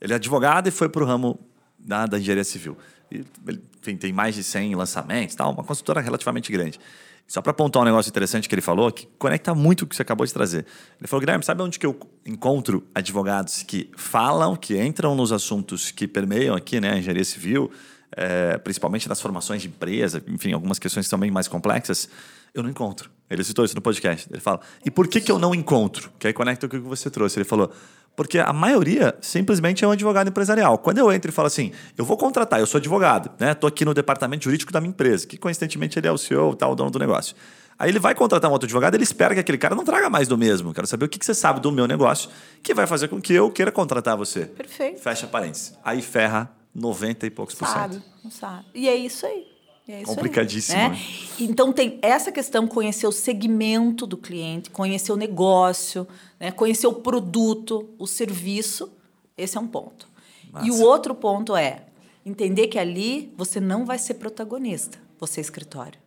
Ele 0.00 0.12
é 0.12 0.16
advogado 0.16 0.66
e 0.66 0.72
foi 0.72 0.88
pro 0.88 1.06
ramo 1.06 1.38
da, 1.78 2.06
da 2.06 2.18
engenharia 2.18 2.42
civil. 2.42 2.76
Enfim, 3.10 3.96
tem 3.96 4.12
mais 4.12 4.34
de 4.34 4.42
100 4.42 4.74
lançamentos, 4.74 5.34
tal, 5.34 5.52
uma 5.52 5.64
construtora 5.64 6.00
relativamente 6.00 6.50
grande. 6.50 6.78
Só 7.26 7.42
para 7.42 7.50
apontar 7.50 7.82
um 7.82 7.84
negócio 7.84 8.08
interessante 8.08 8.48
que 8.48 8.54
ele 8.54 8.62
falou, 8.62 8.90
que 8.92 9.08
conecta 9.18 9.52
muito 9.52 9.82
o 9.82 9.86
que 9.86 9.96
você 9.96 10.02
acabou 10.02 10.24
de 10.24 10.32
trazer. 10.32 10.64
Ele 10.98 11.08
falou, 11.08 11.20
Guilherme, 11.20 11.44
sabe 11.44 11.60
onde 11.60 11.76
que 11.76 11.84
eu 11.84 11.98
encontro 12.24 12.86
advogados 12.94 13.64
que 13.64 13.90
falam, 13.96 14.54
que 14.54 14.80
entram 14.80 15.16
nos 15.16 15.32
assuntos 15.32 15.90
que 15.90 16.06
permeiam 16.06 16.54
aqui, 16.54 16.80
né, 16.80 16.92
a 16.92 16.98
engenharia 16.98 17.24
civil, 17.24 17.70
é, 18.12 18.56
principalmente 18.58 19.08
nas 19.08 19.20
formações 19.20 19.60
de 19.60 19.68
empresa, 19.68 20.22
enfim, 20.28 20.52
algumas 20.52 20.78
questões 20.78 21.08
também 21.08 21.30
mais 21.30 21.48
complexas, 21.48 22.08
eu 22.54 22.62
não 22.62 22.70
encontro. 22.70 23.10
Ele 23.28 23.42
citou 23.42 23.64
isso 23.64 23.74
no 23.74 23.82
podcast. 23.82 24.28
Ele 24.30 24.40
fala, 24.40 24.60
e 24.84 24.90
por 24.90 25.08
que, 25.08 25.20
que 25.20 25.30
eu 25.30 25.38
não 25.38 25.52
encontro? 25.52 26.12
Que 26.18 26.28
aí 26.28 26.32
conecta 26.32 26.68
com 26.68 26.76
o 26.76 26.80
que 26.80 26.88
você 26.88 27.10
trouxe. 27.10 27.38
Ele 27.38 27.44
falou, 27.44 27.72
porque 28.16 28.38
a 28.38 28.52
maioria 28.52 29.14
simplesmente 29.20 29.84
é 29.84 29.88
um 29.88 29.90
advogado 29.90 30.28
empresarial. 30.28 30.78
Quando 30.78 30.98
eu 30.98 31.12
entro 31.12 31.30
e 31.30 31.32
falo 31.32 31.46
assim, 31.46 31.70
eu 31.96 32.04
vou 32.04 32.16
contratar, 32.16 32.58
eu 32.58 32.66
sou 32.66 32.78
advogado, 32.78 33.30
né? 33.38 33.52
Estou 33.52 33.68
aqui 33.68 33.84
no 33.84 33.92
departamento 33.92 34.44
jurídico 34.44 34.72
da 34.72 34.80
minha 34.80 34.90
empresa, 34.90 35.26
que 35.26 35.36
coincidentemente 35.36 35.98
ele 35.98 36.08
é 36.08 36.12
o 36.12 36.16
CEO, 36.18 36.56
tal, 36.56 36.72
o 36.72 36.74
dono 36.74 36.90
do 36.90 36.98
negócio. 36.98 37.36
Aí 37.78 37.90
ele 37.90 37.98
vai 37.98 38.14
contratar 38.14 38.48
um 38.50 38.52
outro 38.54 38.66
advogado, 38.66 38.94
ele 38.94 39.04
espera 39.04 39.34
que 39.34 39.40
aquele 39.40 39.58
cara 39.58 39.74
não 39.74 39.84
traga 39.84 40.08
mais 40.08 40.26
do 40.26 40.38
mesmo. 40.38 40.72
Quero 40.72 40.86
saber 40.86 41.04
o 41.04 41.08
que 41.10 41.18
que 41.18 41.26
você 41.26 41.34
sabe 41.34 41.60
do 41.60 41.70
meu 41.70 41.86
negócio, 41.86 42.30
que 42.62 42.72
vai 42.72 42.86
fazer 42.86 43.08
com 43.08 43.20
que 43.20 43.34
eu 43.34 43.50
queira 43.50 43.70
contratar 43.70 44.16
você. 44.16 44.46
Perfeito. 44.46 44.98
Fecha 45.02 45.26
parênteses. 45.26 45.74
Aí 45.84 46.00
ferra 46.00 46.50
90 46.74 47.26
e 47.26 47.30
poucos 47.30 47.54
por 47.54 47.68
Sabe, 47.68 47.94
cento. 47.96 48.04
não 48.24 48.30
sabe. 48.30 48.64
E 48.74 48.88
é 48.88 48.96
isso 48.96 49.26
aí. 49.26 49.46
É 49.88 50.02
isso 50.02 50.10
aí, 50.10 50.16
Complicadíssimo, 50.16 50.76
né? 50.76 50.88
né? 50.88 50.98
Então 51.38 51.72
tem 51.72 51.98
essa 52.02 52.32
questão, 52.32 52.66
conhecer 52.66 53.06
o 53.06 53.12
segmento 53.12 54.04
do 54.04 54.16
cliente, 54.16 54.68
conhecer 54.68 55.12
o 55.12 55.16
negócio, 55.16 56.08
né? 56.40 56.50
conhecer 56.50 56.88
o 56.88 56.94
produto, 56.94 57.88
o 57.96 58.06
serviço. 58.06 58.92
Esse 59.36 59.56
é 59.56 59.60
um 59.60 59.68
ponto. 59.68 60.08
E 60.64 60.70
o 60.70 60.74
Massa. 60.74 60.84
outro 60.84 61.14
ponto 61.14 61.54
é 61.54 61.84
entender 62.24 62.66
que 62.66 62.78
ali 62.78 63.32
você 63.36 63.60
não 63.60 63.84
vai 63.84 63.98
ser 63.98 64.14
protagonista, 64.14 64.98
você 65.20 65.40
é 65.40 65.42
escritório. 65.42 66.00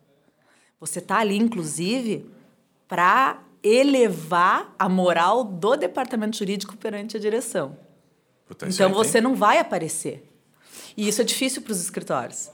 Você 0.79 0.99
está 0.99 1.19
ali, 1.19 1.37
inclusive, 1.37 2.29
para 2.87 3.41
elevar 3.63 4.73
a 4.77 4.89
moral 4.89 5.43
do 5.43 5.75
departamento 5.75 6.37
jurídico 6.37 6.75
perante 6.75 7.15
a 7.15 7.19
direção. 7.19 7.77
Então 8.67 8.91
você 8.91 9.21
não 9.21 9.35
vai 9.35 9.59
aparecer. 9.59 10.25
E 10.97 11.07
isso 11.07 11.21
é 11.21 11.23
difícil 11.23 11.61
para 11.61 11.71
os 11.71 11.81
escritórios. 11.81 12.49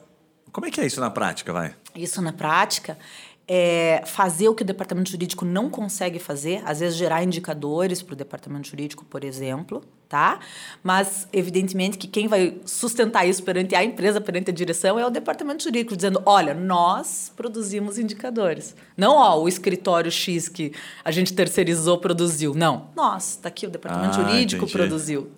Como 0.55 0.65
é 0.65 0.71
que 0.71 0.79
é 0.79 0.85
isso 0.85 1.01
na 1.01 1.09
prática, 1.09 1.51
vai? 1.51 1.75
Isso 1.93 2.21
na 2.21 2.31
prática 2.31 2.97
é, 3.45 4.01
fazer 4.05 4.47
o 4.47 4.55
que 4.55 4.63
o 4.63 4.65
departamento 4.65 5.11
jurídico 5.11 5.43
não 5.43 5.69
consegue 5.69 6.17
fazer, 6.17 6.61
às 6.65 6.79
vezes 6.79 6.97
gerar 6.97 7.21
indicadores 7.25 8.01
para 8.01 8.13
o 8.13 8.15
departamento 8.15 8.69
jurídico, 8.69 9.03
por 9.03 9.25
exemplo, 9.25 9.83
tá? 10.07 10.39
Mas, 10.81 11.27
evidentemente, 11.33 11.97
que 11.97 12.07
quem 12.07 12.29
vai 12.29 12.57
sustentar 12.65 13.27
isso 13.27 13.43
perante 13.43 13.75
a 13.75 13.83
empresa, 13.83 14.21
perante 14.21 14.49
a 14.49 14.53
direção, 14.53 14.97
é 14.97 15.05
o 15.05 15.09
departamento 15.09 15.61
jurídico, 15.61 15.93
dizendo: 15.93 16.23
olha, 16.25 16.53
nós 16.53 17.33
produzimos 17.35 17.99
indicadores. 17.99 18.77
Não, 18.95 19.17
ó, 19.17 19.37
o 19.37 19.49
escritório 19.49 20.09
X 20.09 20.47
que 20.47 20.71
a 21.03 21.11
gente 21.11 21.33
terceirizou 21.33 21.97
produziu. 21.97 22.53
Não, 22.55 22.91
nós, 22.95 23.31
está 23.31 23.49
aqui 23.49 23.67
o 23.67 23.69
departamento 23.69 24.21
ah, 24.21 24.23
jurídico 24.23 24.63
entendi. 24.63 24.71
produziu. 24.71 25.29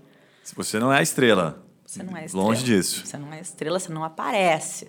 Se 0.43 0.53
você 0.53 0.77
não 0.77 0.93
é 0.93 0.99
a 0.99 1.01
estrela. 1.01 1.65
Você 1.97 2.03
não 2.03 2.17
é 2.17 2.25
estrela. 2.25 2.47
Longe 2.47 2.63
disso. 2.63 3.05
Você 3.05 3.17
não 3.17 3.33
é 3.33 3.41
estrela, 3.41 3.79
você 3.79 3.91
não 3.91 4.03
aparece 4.03 4.87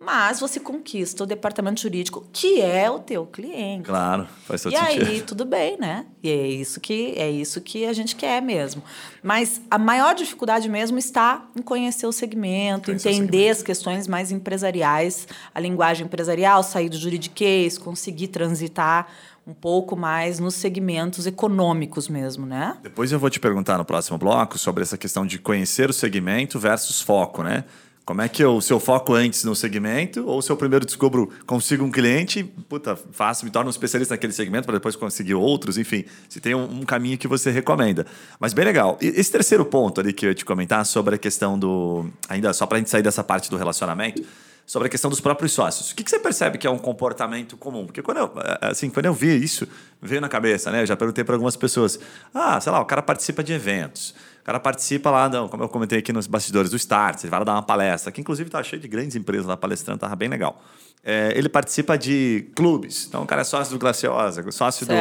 mas 0.00 0.38
você 0.38 0.60
conquista 0.60 1.24
o 1.24 1.26
departamento 1.26 1.80
jurídico, 1.80 2.24
que 2.32 2.60
é 2.60 2.88
o 2.88 3.00
teu 3.00 3.26
cliente. 3.26 3.84
Claro, 3.84 4.28
faz 4.46 4.62
todo 4.62 4.72
e 4.72 4.76
sentido. 4.76 5.06
E 5.06 5.08
aí, 5.08 5.20
tudo 5.22 5.44
bem, 5.44 5.76
né? 5.76 6.06
E 6.22 6.30
é 6.30 6.46
isso, 6.46 6.80
que, 6.80 7.14
é 7.16 7.28
isso 7.28 7.60
que 7.60 7.84
a 7.84 7.92
gente 7.92 8.14
quer 8.14 8.40
mesmo. 8.40 8.82
Mas 9.22 9.60
a 9.68 9.76
maior 9.76 10.14
dificuldade 10.14 10.68
mesmo 10.68 10.98
está 10.98 11.44
em 11.56 11.62
conhecer 11.62 12.06
o 12.06 12.12
segmento, 12.12 12.86
conhecer 12.86 13.10
entender 13.10 13.26
o 13.26 13.30
segmento. 13.30 13.52
as 13.52 13.62
questões 13.62 14.08
mais 14.08 14.30
empresariais, 14.30 15.26
a 15.52 15.58
linguagem 15.58 16.06
empresarial, 16.06 16.62
sair 16.62 16.88
do 16.88 16.96
juridiquês, 16.96 17.76
conseguir 17.76 18.28
transitar 18.28 19.08
um 19.48 19.54
pouco 19.54 19.96
mais 19.96 20.38
nos 20.38 20.54
segmentos 20.54 21.26
econômicos 21.26 22.06
mesmo, 22.06 22.44
né? 22.44 22.76
Depois 22.82 23.10
eu 23.10 23.18
vou 23.18 23.30
te 23.30 23.40
perguntar 23.40 23.78
no 23.78 23.84
próximo 23.84 24.18
bloco 24.18 24.58
sobre 24.58 24.82
essa 24.82 24.98
questão 24.98 25.26
de 25.26 25.38
conhecer 25.38 25.88
o 25.88 25.92
segmento 25.92 26.58
versus 26.58 27.00
foco, 27.00 27.42
né? 27.42 27.64
Como 28.08 28.22
é 28.22 28.28
que 28.28 28.42
eu, 28.42 28.58
se 28.62 28.72
eu 28.72 28.80
foco 28.80 29.12
antes 29.12 29.44
no 29.44 29.54
segmento, 29.54 30.26
ou 30.26 30.40
se 30.40 30.50
eu 30.50 30.56
primeiro 30.56 30.86
descubro, 30.86 31.28
consigo 31.44 31.84
um 31.84 31.90
cliente, 31.90 32.42
puta, 32.66 32.96
faço, 33.12 33.44
me 33.44 33.50
torno 33.50 33.68
um 33.68 33.70
especialista 33.70 34.14
naquele 34.14 34.32
segmento 34.32 34.64
para 34.64 34.76
depois 34.76 34.96
conseguir 34.96 35.34
outros, 35.34 35.76
enfim, 35.76 36.06
se 36.26 36.40
tem 36.40 36.54
um, 36.54 36.64
um, 36.64 36.86
caminho 36.86 37.18
que 37.18 37.28
você 37.28 37.50
recomenda. 37.50 38.06
Mas 38.40 38.54
bem 38.54 38.64
legal. 38.64 38.96
E 39.02 39.08
esse 39.08 39.30
terceiro 39.30 39.62
ponto 39.62 40.00
ali 40.00 40.14
que 40.14 40.24
eu 40.24 40.30
ia 40.30 40.34
te 40.34 40.42
comentar 40.42 40.86
sobre 40.86 41.16
a 41.16 41.18
questão 41.18 41.58
do. 41.58 42.06
Ainda 42.30 42.50
só 42.54 42.64
para 42.64 42.76
a 42.76 42.78
gente 42.78 42.88
sair 42.88 43.02
dessa 43.02 43.22
parte 43.22 43.50
do 43.50 43.58
relacionamento, 43.58 44.24
sobre 44.64 44.88
a 44.88 44.90
questão 44.90 45.10
dos 45.10 45.20
próprios 45.20 45.52
sócios. 45.52 45.90
O 45.90 45.94
que, 45.94 46.02
que 46.02 46.08
você 46.08 46.18
percebe 46.18 46.56
que 46.56 46.66
é 46.66 46.70
um 46.70 46.78
comportamento 46.78 47.58
comum? 47.58 47.84
Porque 47.84 48.00
quando 48.00 48.20
eu, 48.20 48.32
assim, 48.62 48.88
quando 48.88 49.04
eu 49.04 49.12
vi 49.12 49.36
isso, 49.36 49.68
veio 50.00 50.22
na 50.22 50.30
cabeça, 50.30 50.70
né? 50.70 50.80
Eu 50.80 50.86
já 50.86 50.96
perguntei 50.96 51.24
para 51.24 51.34
algumas 51.34 51.56
pessoas. 51.56 52.00
Ah, 52.32 52.58
sei 52.58 52.72
lá, 52.72 52.80
o 52.80 52.86
cara 52.86 53.02
participa 53.02 53.44
de 53.44 53.52
eventos 53.52 54.14
cara 54.48 54.58
participa 54.58 55.10
lá, 55.10 55.28
não, 55.28 55.46
como 55.46 55.62
eu 55.62 55.68
comentei 55.68 55.98
aqui 55.98 56.10
nos 56.10 56.26
bastidores 56.26 56.70
do 56.70 56.76
Start, 56.78 57.22
ele 57.22 57.30
vai 57.30 57.40
lá 57.40 57.44
dar 57.44 57.52
uma 57.52 57.62
palestra, 57.62 58.10
que 58.10 58.18
inclusive 58.18 58.48
está 58.48 58.62
cheio 58.62 58.80
de 58.80 58.88
grandes 58.88 59.14
empresas 59.14 59.44
lá 59.44 59.58
palestrando, 59.58 59.96
estava 59.96 60.16
bem 60.16 60.26
legal. 60.26 60.62
É, 61.04 61.34
ele 61.36 61.50
participa 61.50 61.98
de 61.98 62.48
clubes, 62.56 63.04
então 63.06 63.22
o 63.22 63.26
cara 63.26 63.42
é 63.42 63.44
sócio 63.44 63.74
do 63.74 63.78
Glaciosa, 63.78 64.50
sócio 64.50 64.86
do, 64.86 64.94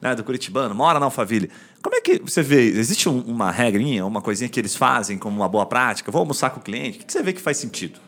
né, 0.00 0.14
do 0.14 0.22
Curitibano, 0.22 0.72
mora 0.72 1.00
na 1.00 1.06
Alphaville. 1.06 1.50
Como 1.82 1.96
é 1.96 2.00
que 2.00 2.20
você 2.20 2.42
vê? 2.42 2.60
Existe 2.62 3.08
um, 3.08 3.20
uma 3.22 3.50
regrinha, 3.50 4.06
uma 4.06 4.22
coisinha 4.22 4.48
que 4.48 4.60
eles 4.60 4.76
fazem 4.76 5.18
como 5.18 5.36
uma 5.36 5.48
boa 5.48 5.66
prática? 5.66 6.12
Vou 6.12 6.20
almoçar 6.20 6.50
com 6.50 6.60
o 6.60 6.62
cliente? 6.62 7.00
O 7.00 7.04
que 7.04 7.12
você 7.12 7.24
vê 7.24 7.32
que 7.32 7.40
faz 7.40 7.56
sentido? 7.56 7.98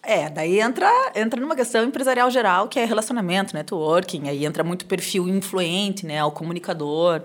É, 0.00 0.30
daí 0.30 0.60
entra, 0.60 0.88
entra 1.16 1.40
numa 1.40 1.56
questão 1.56 1.84
empresarial 1.84 2.30
geral, 2.30 2.68
que 2.68 2.78
é 2.78 2.84
relacionamento, 2.84 3.52
networking, 3.52 4.28
aí 4.28 4.44
entra 4.44 4.62
muito 4.62 4.86
perfil 4.86 5.28
influente, 5.28 6.06
né, 6.06 6.22
o 6.22 6.30
comunicador. 6.30 7.20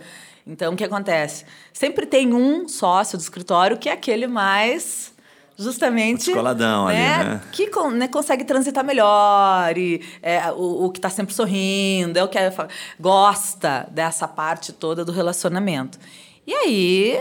Então, 0.45 0.73
o 0.73 0.75
que 0.75 0.83
acontece? 0.83 1.45
Sempre 1.71 2.05
tem 2.05 2.33
um 2.33 2.67
sócio 2.67 3.17
do 3.17 3.21
escritório 3.21 3.77
que 3.77 3.89
é 3.89 3.93
aquele 3.93 4.27
mais 4.27 5.13
justamente 5.57 6.25
Descoladão 6.25 6.87
né, 6.87 7.15
ali, 7.15 7.29
né? 7.29 7.41
que 7.51 7.69
né, 7.91 8.07
consegue 8.07 8.43
transitar 8.43 8.83
melhor 8.83 9.77
e 9.77 10.01
é, 10.21 10.51
o, 10.51 10.85
o 10.85 10.91
que 10.91 10.97
está 10.97 11.09
sempre 11.09 11.33
sorrindo 11.33 12.17
é 12.17 12.23
o 12.23 12.27
que 12.27 12.37
é, 12.37 12.51
gosta 12.99 13.87
dessa 13.91 14.27
parte 14.27 14.73
toda 14.73 15.05
do 15.05 15.11
relacionamento 15.11 15.99
e 16.47 16.53
aí 16.53 17.19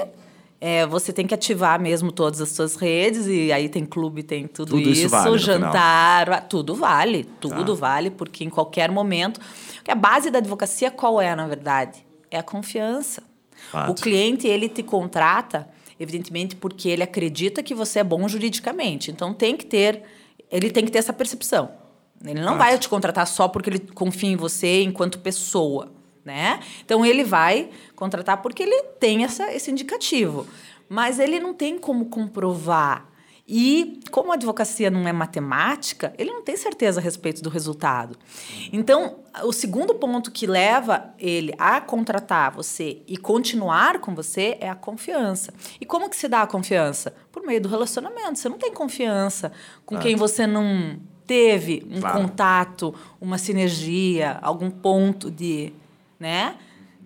é, 0.61 0.87
você 0.87 1.13
tem 1.13 1.27
que 1.27 1.35
ativar 1.35 1.79
mesmo 1.79 2.11
todas 2.11 2.41
as 2.41 2.49
suas 2.51 2.77
redes 2.77 3.27
e 3.27 3.53
aí 3.53 3.69
tem 3.69 3.85
clube 3.85 4.23
tem 4.23 4.47
tudo, 4.47 4.71
tudo 4.71 4.89
isso, 4.89 5.03
isso 5.03 5.11
vale 5.11 5.39
jantar 5.39 6.49
tudo 6.49 6.75
vale 6.75 7.25
tudo 7.39 7.75
tá. 7.75 7.81
vale 7.81 8.11
porque 8.11 8.45
em 8.45 8.51
qualquer 8.51 8.91
momento 8.91 9.39
a 9.87 9.95
base 9.95 10.31
da 10.31 10.39
advocacia 10.39 10.91
qual 10.91 11.21
é 11.21 11.37
na 11.37 11.47
verdade 11.47 12.03
é 12.33 12.39
a 12.39 12.43
confiança. 12.43 13.23
Fato. 13.71 13.93
O 13.93 13.95
cliente, 13.95 14.47
ele 14.47 14.69
te 14.69 14.83
contrata, 14.83 15.69
evidentemente, 16.01 16.57
porque 16.57 16.89
ele 16.89 17.03
acredita 17.03 17.63
que 17.63 17.75
você 17.75 18.01
é 18.01 18.05
bom 18.05 18.27
juridicamente. 18.27 19.11
Então, 19.11 19.33
tem 19.33 19.57
que 19.57 19.67
ter, 19.67 20.03
ele 20.51 20.71
tem 20.71 20.85
que 20.85 20.91
ter 20.91 20.99
essa 20.99 21.13
percepção. 21.13 21.71
Ele 22.25 22.41
não 22.41 22.57
Fato. 22.57 22.59
vai 22.59 22.79
te 22.79 22.89
contratar 22.89 23.27
só 23.27 23.49
porque 23.49 23.71
ele 23.71 23.79
confia 23.79 24.31
em 24.31 24.37
você 24.37 24.83
enquanto 24.83 25.19
pessoa, 25.19 25.93
né? 26.25 26.61
Então, 26.85 27.05
ele 27.05 27.23
vai 27.23 27.71
contratar 27.95 28.41
porque 28.41 28.63
ele 28.63 28.83
tem 28.99 29.25
essa, 29.25 29.53
esse 29.53 29.71
indicativo. 29.71 30.47
Mas 30.89 31.19
ele 31.19 31.39
não 31.39 31.55
tem 31.55 31.79
como 31.79 32.07
comprovar 32.07 33.12
e 33.47 34.01
como 34.11 34.31
a 34.31 34.35
advocacia 34.35 34.91
não 34.91 35.07
é 35.07 35.13
matemática, 35.13 36.15
ele 36.17 36.31
não 36.31 36.43
tem 36.43 36.57
certeza 36.57 37.01
a 37.01 37.03
respeito 37.03 37.43
do 37.43 37.51
resultado. 37.51 38.17
Então, 38.73 39.17
o 39.43 39.53
segundo 39.53 39.95
ponto 39.95 40.31
que 40.31 40.47
leva 40.47 41.13
ele 41.19 41.53
a 41.59 41.81
contratar 41.81 42.53
você 42.53 43.03
e 43.07 43.17
continuar 43.17 43.99
com 43.99 44.15
você 44.15 44.57
é 44.61 44.69
a 44.69 44.75
confiança. 44.75 45.53
E 45.81 45.85
como 45.85 46.09
que 46.09 46.17
se 46.17 46.29
dá 46.29 46.43
a 46.43 46.47
confiança? 46.47 47.15
Por 47.33 47.45
meio 47.45 47.61
do 47.61 47.69
relacionamento. 47.69 48.39
Você 48.39 48.49
não 48.49 48.59
tem 48.59 48.73
confiança 48.73 49.53
com 49.85 49.99
quem 49.99 50.15
você 50.15 50.47
não 50.47 51.01
teve 51.27 51.85
um 51.91 52.01
claro. 52.01 52.21
contato, 52.21 52.95
uma 53.21 53.39
sinergia, 53.39 54.39
algum 54.41 54.71
ponto 54.71 55.31
de, 55.31 55.73
né? 56.19 56.57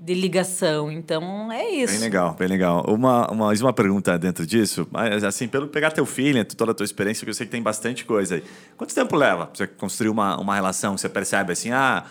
De 0.07 0.14
ligação. 0.14 0.90
Então, 0.90 1.51
é 1.51 1.69
isso. 1.69 1.92
Bem 1.92 2.01
legal, 2.01 2.37
bem 2.38 2.47
legal. 2.47 2.85
Uma, 2.87 3.29
uma, 3.29 3.53
uma 3.53 3.73
pergunta 3.73 4.16
dentro 4.16 4.47
disso, 4.47 4.87
mas 4.88 5.25
assim, 5.25 5.49
pelo 5.49 5.66
pegar 5.66 5.90
teu 5.90 6.07
feeling, 6.07 6.45
toda 6.45 6.71
a 6.71 6.75
tua 6.75 6.85
experiência, 6.85 7.25
que 7.25 7.31
eu 7.31 7.35
sei 7.35 7.45
que 7.45 7.51
tem 7.51 7.61
bastante 7.61 8.05
coisa 8.05 8.37
aí. 8.37 8.45
Quanto 8.77 8.95
tempo 8.95 9.16
leva 9.16 9.47
pra 9.47 9.57
você 9.57 9.66
construir 9.66 10.09
uma, 10.09 10.40
uma 10.40 10.55
relação 10.55 10.97
você 10.97 11.09
percebe 11.09 11.53
assim, 11.53 11.73
ah, 11.73 12.05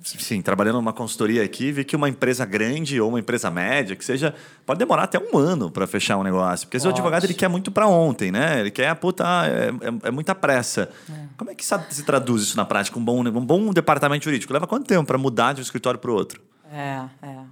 sim, 0.00 0.40
trabalhando 0.40 0.76
numa 0.76 0.92
consultoria 0.92 1.42
aqui, 1.42 1.72
vi 1.72 1.82
que 1.82 1.96
uma 1.96 2.08
empresa 2.08 2.44
grande 2.44 3.00
ou 3.00 3.08
uma 3.08 3.18
empresa 3.18 3.50
média, 3.50 3.96
que 3.96 4.04
seja, 4.04 4.32
pode 4.64 4.78
demorar 4.78 5.02
até 5.02 5.18
um 5.18 5.36
ano 5.36 5.72
para 5.72 5.88
fechar 5.88 6.16
um 6.16 6.22
negócio. 6.22 6.68
Porque 6.68 6.76
esse 6.76 6.86
advogado 6.86 7.24
ele 7.24 7.34
quer 7.34 7.48
muito 7.48 7.72
para 7.72 7.88
ontem, 7.88 8.30
né? 8.30 8.60
Ele 8.60 8.70
quer, 8.70 8.94
puta, 8.94 9.24
é, 9.44 9.70
é, 9.70 10.08
é 10.08 10.10
muita 10.12 10.36
pressa. 10.36 10.88
É. 11.10 11.12
Como 11.36 11.50
é 11.50 11.54
que 11.56 11.64
se 11.64 12.04
traduz 12.04 12.42
isso 12.42 12.56
na 12.56 12.64
prática? 12.64 12.96
Um 12.96 13.04
bom, 13.04 13.26
um 13.26 13.44
bom 13.44 13.72
departamento 13.72 14.24
jurídico 14.24 14.52
leva 14.52 14.68
quanto 14.68 14.86
tempo 14.86 15.04
para 15.04 15.18
mudar 15.18 15.52
de 15.52 15.60
um 15.60 15.64
escritório 15.64 15.98
para 15.98 16.12
o 16.12 16.14
outro? 16.14 16.40
É, 16.72 17.26
é. 17.26 17.44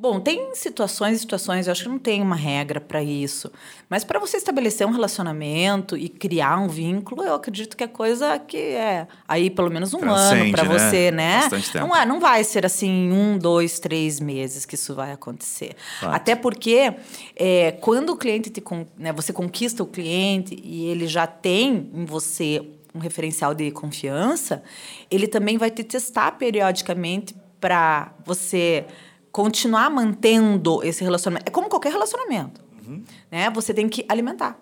Bom, 0.00 0.20
tem 0.20 0.54
situações 0.54 1.16
e 1.16 1.18
situações, 1.18 1.66
eu 1.66 1.72
acho 1.72 1.82
que 1.82 1.88
não 1.88 1.98
tem 1.98 2.22
uma 2.22 2.36
regra 2.36 2.80
para 2.80 3.02
isso. 3.02 3.50
Mas 3.90 4.04
para 4.04 4.20
você 4.20 4.36
estabelecer 4.36 4.86
um 4.86 4.92
relacionamento 4.92 5.96
e 5.96 6.08
criar 6.08 6.56
um 6.60 6.68
vínculo, 6.68 7.24
eu 7.24 7.34
acredito 7.34 7.76
que 7.76 7.82
é 7.82 7.88
coisa 7.88 8.38
que 8.38 8.56
é 8.56 9.08
aí 9.26 9.50
pelo 9.50 9.68
menos 9.68 9.92
um 9.94 9.98
Transcende, 9.98 10.42
ano 10.42 10.52
para 10.52 10.62
né? 10.62 10.78
você, 10.78 11.10
né? 11.10 11.40
Bastante 11.40 11.72
tempo. 11.72 11.88
Não, 11.88 11.96
é, 11.96 12.06
não 12.06 12.20
vai 12.20 12.44
ser 12.44 12.64
assim 12.64 13.10
um, 13.10 13.36
dois, 13.36 13.80
três 13.80 14.20
meses 14.20 14.64
que 14.64 14.76
isso 14.76 14.94
vai 14.94 15.10
acontecer. 15.10 15.74
Fato. 15.98 16.14
Até 16.14 16.36
porque 16.36 16.94
é, 17.34 17.72
quando 17.72 18.10
o 18.10 18.16
cliente 18.16 18.50
te, 18.50 18.62
né, 18.96 19.12
você 19.12 19.32
conquista 19.32 19.82
o 19.82 19.86
cliente 19.86 20.56
e 20.62 20.86
ele 20.86 21.08
já 21.08 21.26
tem 21.26 21.90
em 21.92 22.04
você 22.04 22.64
um 22.94 23.00
referencial 23.00 23.52
de 23.52 23.68
confiança, 23.72 24.62
ele 25.10 25.26
também 25.26 25.58
vai 25.58 25.72
te 25.72 25.82
testar 25.82 26.30
periodicamente 26.38 27.34
para 27.60 28.12
você 28.24 28.86
continuar 29.30 29.90
mantendo 29.90 30.82
esse 30.82 31.02
relacionamento. 31.04 31.48
É 31.48 31.50
como 31.50 31.68
qualquer 31.68 31.92
relacionamento. 31.92 32.60
Uhum. 32.86 33.04
Né? 33.30 33.50
Você 33.50 33.74
tem 33.74 33.88
que 33.88 34.04
alimentar. 34.08 34.58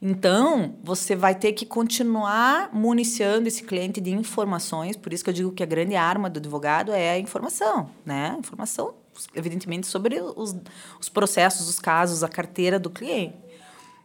Então, 0.00 0.76
você 0.82 1.16
vai 1.16 1.34
ter 1.34 1.52
que 1.52 1.64
continuar 1.64 2.70
municiando 2.72 3.48
esse 3.48 3.62
cliente 3.62 4.00
de 4.00 4.10
informações, 4.10 4.96
por 4.96 5.12
isso 5.12 5.24
que 5.24 5.30
eu 5.30 5.34
digo 5.34 5.52
que 5.52 5.62
a 5.62 5.66
grande 5.66 5.96
arma 5.96 6.28
do 6.28 6.38
advogado 6.38 6.92
é 6.92 7.12
a 7.12 7.18
informação, 7.18 7.90
né? 8.04 8.36
Informação, 8.38 8.94
evidentemente, 9.34 9.86
sobre 9.86 10.20
os, 10.20 10.54
os 11.00 11.08
processos, 11.08 11.68
os 11.68 11.78
casos, 11.78 12.22
a 12.22 12.28
carteira 12.28 12.78
do 12.78 12.90
cliente. 12.90 13.36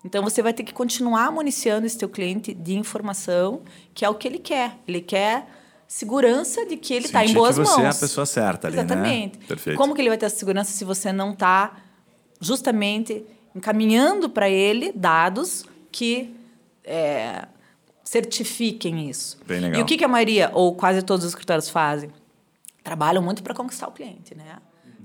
Então, 0.04 0.24
você 0.24 0.42
vai 0.42 0.54
ter 0.54 0.64
que 0.64 0.74
continuar 0.74 1.32
municiando 1.32 1.86
esse 1.86 1.98
teu 1.98 2.10
cliente 2.10 2.54
de 2.54 2.74
informação, 2.74 3.62
que 3.94 4.04
é 4.04 4.10
o 4.10 4.16
que 4.16 4.28
ele 4.28 4.40
quer. 4.40 4.80
Ele 4.88 5.02
quer 5.02 5.46
segurança 5.92 6.66
de 6.66 6.78
que 6.78 6.94
ele 6.94 7.06
está 7.06 7.26
em 7.26 7.34
boas 7.34 7.60
que 7.60 7.66
você 7.66 7.82
mãos. 7.82 7.96
é 7.96 7.98
a 7.98 8.00
pessoa 8.00 8.26
certa 8.26 8.70
ali, 8.70 8.78
né? 8.78 8.84
Exatamente. 8.84 9.38
Né? 9.40 9.46
Perfeito. 9.46 9.78
Como 9.78 9.94
que 9.94 10.02
ele 10.02 10.08
vai 10.08 10.18
ter 10.18 10.26
essa 10.26 10.38
segurança 10.38 10.72
se 10.72 10.86
você 10.86 11.12
não 11.12 11.34
está 11.34 11.80
justamente 12.40 13.26
encaminhando 13.54 14.30
para 14.30 14.50
ele 14.50 14.94
dados 14.96 15.66
que 15.92 16.34
é, 16.86 17.46
certifiquem 18.06 19.10
isso? 19.10 19.38
Bem 19.46 19.60
legal. 19.60 19.82
E 19.82 19.84
o 19.84 19.86
que, 19.86 19.98
que 19.98 20.06
a 20.06 20.08
maioria, 20.08 20.50
ou 20.54 20.74
quase 20.74 21.02
todos 21.02 21.26
os 21.26 21.32
escritórios 21.32 21.70
fazem? 21.70 22.10
Trabalham 22.82 23.22
muito 23.22 23.44
para 23.44 23.54
conquistar 23.54 23.90
o 23.90 23.92
cliente, 23.92 24.34
né? 24.34 24.60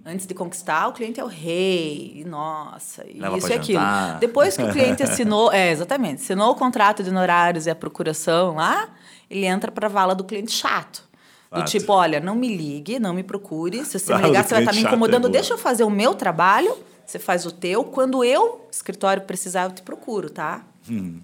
Antes 0.05 0.25
de 0.25 0.35
conquistar, 0.35 0.87
o 0.87 0.93
cliente 0.93 1.19
é 1.19 1.25
o 1.25 1.27
rei, 1.27 2.25
nossa, 2.29 3.05
Leva 3.13 3.37
isso 3.37 3.49
e 3.49 3.53
aquilo. 3.55 3.83
Depois 4.21 4.57
que 4.57 4.63
o 4.63 4.71
cliente 4.71 5.03
assinou, 5.03 5.53
é, 5.53 5.73
exatamente, 5.73 6.23
assinou 6.23 6.53
o 6.53 6.55
contrato 6.55 7.03
de 7.03 7.11
honorários 7.11 7.67
e 7.67 7.71
a 7.71 7.75
procuração 7.75 8.55
lá, 8.55 8.89
ele 9.31 9.45
entra 9.47 9.71
para 9.71 9.87
a 9.87 9.91
vala 9.91 10.15
do 10.15 10.25
cliente 10.25 10.53
chato. 10.53 11.05
Do 11.51 11.61
Fato. 11.61 11.71
tipo, 11.71 11.93
olha, 11.93 12.19
não 12.21 12.35
me 12.35 12.55
ligue, 12.55 12.99
não 12.99 13.15
me 13.15 13.23
procure. 13.23 13.85
Se 13.85 13.99
você 13.99 14.13
Ah, 14.13 14.19
me 14.19 14.25
ligar, 14.25 14.43
do 14.43 14.49
você 14.49 14.55
vai 14.55 14.63
estar 14.65 14.73
me 14.73 14.79
chato 14.81 14.87
é 14.87 14.89
incomodando. 14.95 15.23
boa. 15.23 15.33
Deixa 15.33 15.55
eu 15.55 15.59
fazer 15.59 15.85
o 15.85 15.91
meu 15.91 16.13
trabalho, 16.15 16.77
você 17.07 17.19
faz 17.19 17.47
o 17.47 17.53
teu. 17.53 17.85
Quando 17.85 18.25
eu, 18.25 18.67
escritório, 18.71 19.23
precisar, 19.23 19.65
eu 19.65 19.71
te 19.71 19.83
procuro, 19.83 20.29
tá? 20.29 20.65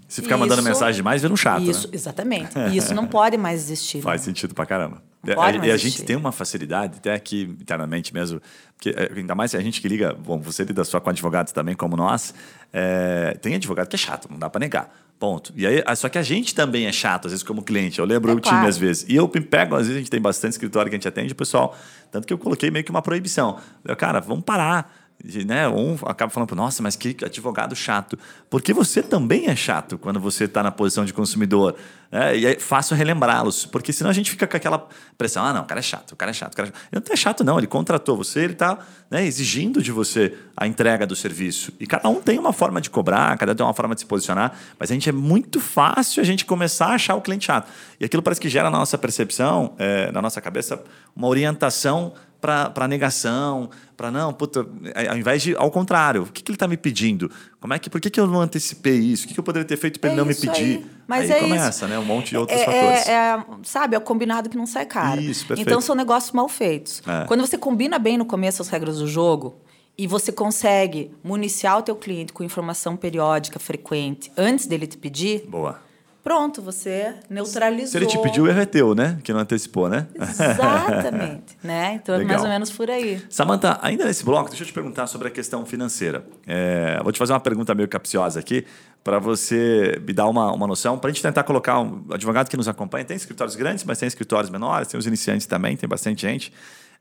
Se 0.08 0.22
ficar 0.22 0.36
mandando 0.36 0.60
Isso- 0.60 0.68
mensagem 0.68 0.96
demais, 0.96 1.22
vira 1.22 1.32
um 1.32 1.36
chato, 1.36 1.62
Isso, 1.62 1.86
né? 1.88 1.94
exatamente. 1.94 2.58
E 2.72 2.76
isso 2.76 2.94
não 2.94 3.06
pode 3.06 3.36
mais 3.36 3.60
existir. 3.62 3.98
né? 3.98 4.02
Faz 4.02 4.22
sentido 4.22 4.54
pra 4.54 4.66
caramba. 4.66 5.02
Não 5.22 5.32
E- 5.32 5.36
pode 5.36 5.56
e 5.56 5.60
mais 5.60 5.72
a 5.72 5.76
gente 5.76 6.02
tem 6.02 6.16
uma 6.16 6.32
facilidade, 6.32 6.96
até 6.98 7.14
aqui 7.14 7.42
internamente 7.60 8.12
mesmo, 8.12 8.40
porque 8.76 8.90
é, 8.90 9.12
ainda 9.16 9.34
mais 9.36 9.54
a 9.54 9.60
gente 9.60 9.80
que 9.80 9.86
liga, 9.88 10.14
bom, 10.14 10.40
você 10.40 10.64
lida 10.64 10.82
só 10.82 10.98
com 10.98 11.10
advogados 11.10 11.52
também, 11.52 11.76
como 11.76 11.96
nós, 11.96 12.34
é, 12.72 13.36
tem 13.40 13.54
advogado 13.54 13.86
que 13.88 13.94
é 13.94 13.98
chato, 13.98 14.26
não 14.30 14.36
dá 14.38 14.50
pra 14.50 14.58
negar. 14.58 14.92
Ponto. 15.22 15.52
E 15.54 15.64
aí, 15.64 15.80
ah, 15.86 15.94
só 15.94 16.08
que 16.08 16.18
a 16.18 16.22
gente 16.22 16.52
também 16.52 16.86
é 16.86 16.90
chato, 16.90 17.26
às 17.26 17.32
vezes, 17.32 17.44
como 17.44 17.62
cliente. 17.62 18.00
Eu 18.00 18.04
lembro 18.04 18.32
É 18.32 18.34
o 18.34 18.40
time, 18.40 18.54
claro. 18.54 18.66
às 18.66 18.76
vezes. 18.76 19.06
E 19.08 19.14
eu 19.14 19.30
me 19.32 19.40
pego, 19.40 19.76
às 19.76 19.82
vezes, 19.82 19.94
a 19.94 19.98
gente 20.00 20.10
tem 20.10 20.20
bastante 20.20 20.54
escritório 20.54 20.90
que 20.90 20.96
a 20.96 20.98
gente 20.98 21.06
atende, 21.06 21.32
o 21.32 21.36
pessoal. 21.36 21.78
Tanto 22.10 22.26
que 22.26 22.32
eu 22.32 22.38
coloquei 22.38 22.72
meio 22.72 22.84
que 22.84 22.90
uma 22.90 23.02
proibição. 23.02 23.56
Eu, 23.84 23.94
cara, 23.94 24.18
vamos 24.18 24.42
parar. 24.42 25.01
De, 25.24 25.44
né, 25.44 25.68
um 25.68 25.96
acaba 26.04 26.32
falando, 26.32 26.52
nossa, 26.56 26.82
mas 26.82 26.96
que 26.96 27.16
advogado 27.24 27.76
chato. 27.76 28.18
Porque 28.50 28.72
você 28.72 29.00
também 29.00 29.46
é 29.46 29.54
chato 29.54 29.96
quando 29.96 30.18
você 30.18 30.44
está 30.44 30.64
na 30.64 30.72
posição 30.72 31.04
de 31.04 31.14
consumidor. 31.14 31.76
né? 32.10 32.36
E 32.36 32.44
é 32.44 32.58
fácil 32.58 32.96
relembrá-los. 32.96 33.64
Porque 33.64 33.92
senão 33.92 34.10
a 34.10 34.12
gente 34.12 34.28
fica 34.32 34.48
com 34.48 34.56
aquela 34.56 34.88
pressão: 35.16 35.44
ah, 35.44 35.52
não, 35.52 35.62
o 35.62 35.64
cara 35.64 35.78
é 35.78 35.82
chato, 35.82 36.10
o 36.12 36.16
cara 36.16 36.32
é 36.32 36.34
chato. 36.34 36.54
O 36.54 36.56
cara 36.56 36.68
é 36.68 36.72
chato. 36.72 36.88
Ele 36.90 37.04
não 37.06 37.12
é 37.12 37.16
chato, 37.16 37.44
não. 37.44 37.56
Ele 37.56 37.68
contratou 37.68 38.16
você, 38.16 38.40
ele 38.40 38.54
está 38.54 38.78
né, 39.08 39.24
exigindo 39.24 39.80
de 39.80 39.92
você 39.92 40.36
a 40.56 40.66
entrega 40.66 41.06
do 41.06 41.14
serviço. 41.14 41.72
E 41.78 41.86
cada 41.86 42.08
um 42.08 42.20
tem 42.20 42.36
uma 42.36 42.52
forma 42.52 42.80
de 42.80 42.90
cobrar, 42.90 43.38
cada 43.38 43.52
um 43.52 43.54
tem 43.54 43.64
uma 43.64 43.74
forma 43.74 43.94
de 43.94 44.00
se 44.00 44.06
posicionar. 44.06 44.58
Mas 44.76 44.90
a 44.90 44.94
gente 44.94 45.08
é 45.08 45.12
muito 45.12 45.60
fácil 45.60 46.20
a 46.20 46.24
gente 46.24 46.44
começar 46.44 46.86
a 46.86 46.94
achar 46.94 47.14
o 47.14 47.20
cliente 47.20 47.46
chato. 47.46 47.70
E 48.00 48.04
aquilo 48.04 48.24
parece 48.24 48.40
que 48.40 48.48
gera 48.48 48.68
na 48.70 48.78
nossa 48.78 48.98
percepção, 48.98 49.76
é, 49.78 50.10
na 50.10 50.20
nossa 50.20 50.40
cabeça, 50.40 50.82
uma 51.14 51.28
orientação 51.28 52.12
para 52.42 52.88
negação, 52.88 53.70
para 53.96 54.10
não, 54.10 54.32
puta, 54.32 54.66
ao 55.08 55.16
invés 55.16 55.42
de, 55.42 55.54
ao 55.54 55.70
contrário, 55.70 56.24
o 56.24 56.26
que, 56.26 56.42
que 56.42 56.50
ele 56.50 56.56
está 56.56 56.66
me 56.66 56.76
pedindo? 56.76 57.30
Como 57.60 57.72
é 57.72 57.78
que, 57.78 57.88
por 57.88 58.00
que, 58.00 58.10
que 58.10 58.18
eu 58.18 58.26
não 58.26 58.40
antecipei 58.40 58.98
isso? 58.98 59.24
O 59.24 59.28
que, 59.28 59.34
que 59.34 59.38
eu 59.38 59.44
poderia 59.44 59.66
ter 59.66 59.76
feito 59.76 60.00
para 60.00 60.10
ele 60.10 60.16
É 60.16 60.18
não 60.18 60.26
me 60.26 60.34
pedir? 60.34 60.78
aí. 60.78 60.86
Mas 61.06 61.30
aí 61.30 61.38
é 61.38 61.40
começa, 61.40 61.68
isso. 61.70 61.86
né? 61.86 61.96
Um 62.00 62.04
monte 62.04 62.30
de 62.30 62.36
outros 62.36 62.60
é, 62.60 62.64
fatores. 62.64 63.08
É, 63.08 63.12
é, 63.12 63.44
sabe, 63.62 63.94
é 63.94 63.98
o 63.98 64.00
combinado 64.00 64.50
que 64.50 64.56
não 64.56 64.66
sai 64.66 64.86
caro. 64.86 65.20
Isso, 65.20 65.46
perfeito. 65.46 65.68
Então 65.68 65.80
são 65.80 65.94
negócios 65.94 66.32
mal 66.32 66.48
feitos. 66.48 67.00
É. 67.06 67.26
Quando 67.26 67.40
você 67.42 67.56
combina 67.56 67.96
bem 67.96 68.18
no 68.18 68.24
começo 68.24 68.60
as 68.60 68.68
regras 68.68 68.98
do 68.98 69.06
jogo 69.06 69.60
e 69.96 70.08
você 70.08 70.32
consegue 70.32 71.12
municiar 71.22 71.78
o 71.78 71.82
teu 71.82 71.94
cliente 71.94 72.32
com 72.32 72.42
informação 72.42 72.96
periódica, 72.96 73.60
frequente, 73.60 74.32
antes 74.36 74.66
dele 74.66 74.88
te 74.88 74.96
pedir, 74.98 75.46
Boa. 75.46 75.80
Pronto, 76.22 76.62
você 76.62 77.14
neutralizou. 77.28 77.88
Se 77.88 77.98
ele 77.98 78.06
te 78.06 78.18
pediu, 78.18 78.44
o 78.44 78.48
erro 78.48 78.60
é 78.60 78.66
teu, 78.66 78.94
né? 78.94 79.18
Que 79.22 79.32
não 79.32 79.40
antecipou, 79.40 79.88
né? 79.88 80.06
Exatamente. 80.14 81.56
né? 81.62 81.94
Então 82.02 82.14
é 82.14 82.18
Legal. 82.18 82.34
mais 82.34 82.42
ou 82.44 82.48
menos 82.48 82.70
por 82.70 82.90
aí. 82.90 83.22
Samantha, 83.28 83.78
ainda 83.82 84.04
nesse 84.04 84.24
bloco, 84.24 84.48
deixa 84.48 84.62
eu 84.62 84.66
te 84.66 84.72
perguntar 84.72 85.06
sobre 85.06 85.28
a 85.28 85.30
questão 85.30 85.64
financeira. 85.66 86.24
É, 86.46 87.00
vou 87.02 87.12
te 87.12 87.18
fazer 87.18 87.32
uma 87.32 87.40
pergunta 87.40 87.74
meio 87.74 87.88
capciosa 87.88 88.40
aqui, 88.40 88.64
para 89.02 89.18
você 89.18 90.00
me 90.06 90.12
dar 90.12 90.28
uma, 90.28 90.52
uma 90.52 90.66
noção, 90.66 90.98
para 90.98 91.10
a 91.10 91.12
gente 91.12 91.22
tentar 91.22 91.42
colocar 91.42 91.80
um 91.80 92.04
advogado 92.10 92.48
que 92.48 92.56
nos 92.56 92.68
acompanha. 92.68 93.04
Tem 93.04 93.16
escritórios 93.16 93.56
grandes, 93.56 93.84
mas 93.84 93.98
tem 93.98 94.06
escritórios 94.06 94.50
menores, 94.50 94.88
tem 94.88 94.98
os 94.98 95.06
iniciantes 95.06 95.46
também, 95.46 95.76
tem 95.76 95.88
bastante 95.88 96.22
gente. 96.22 96.52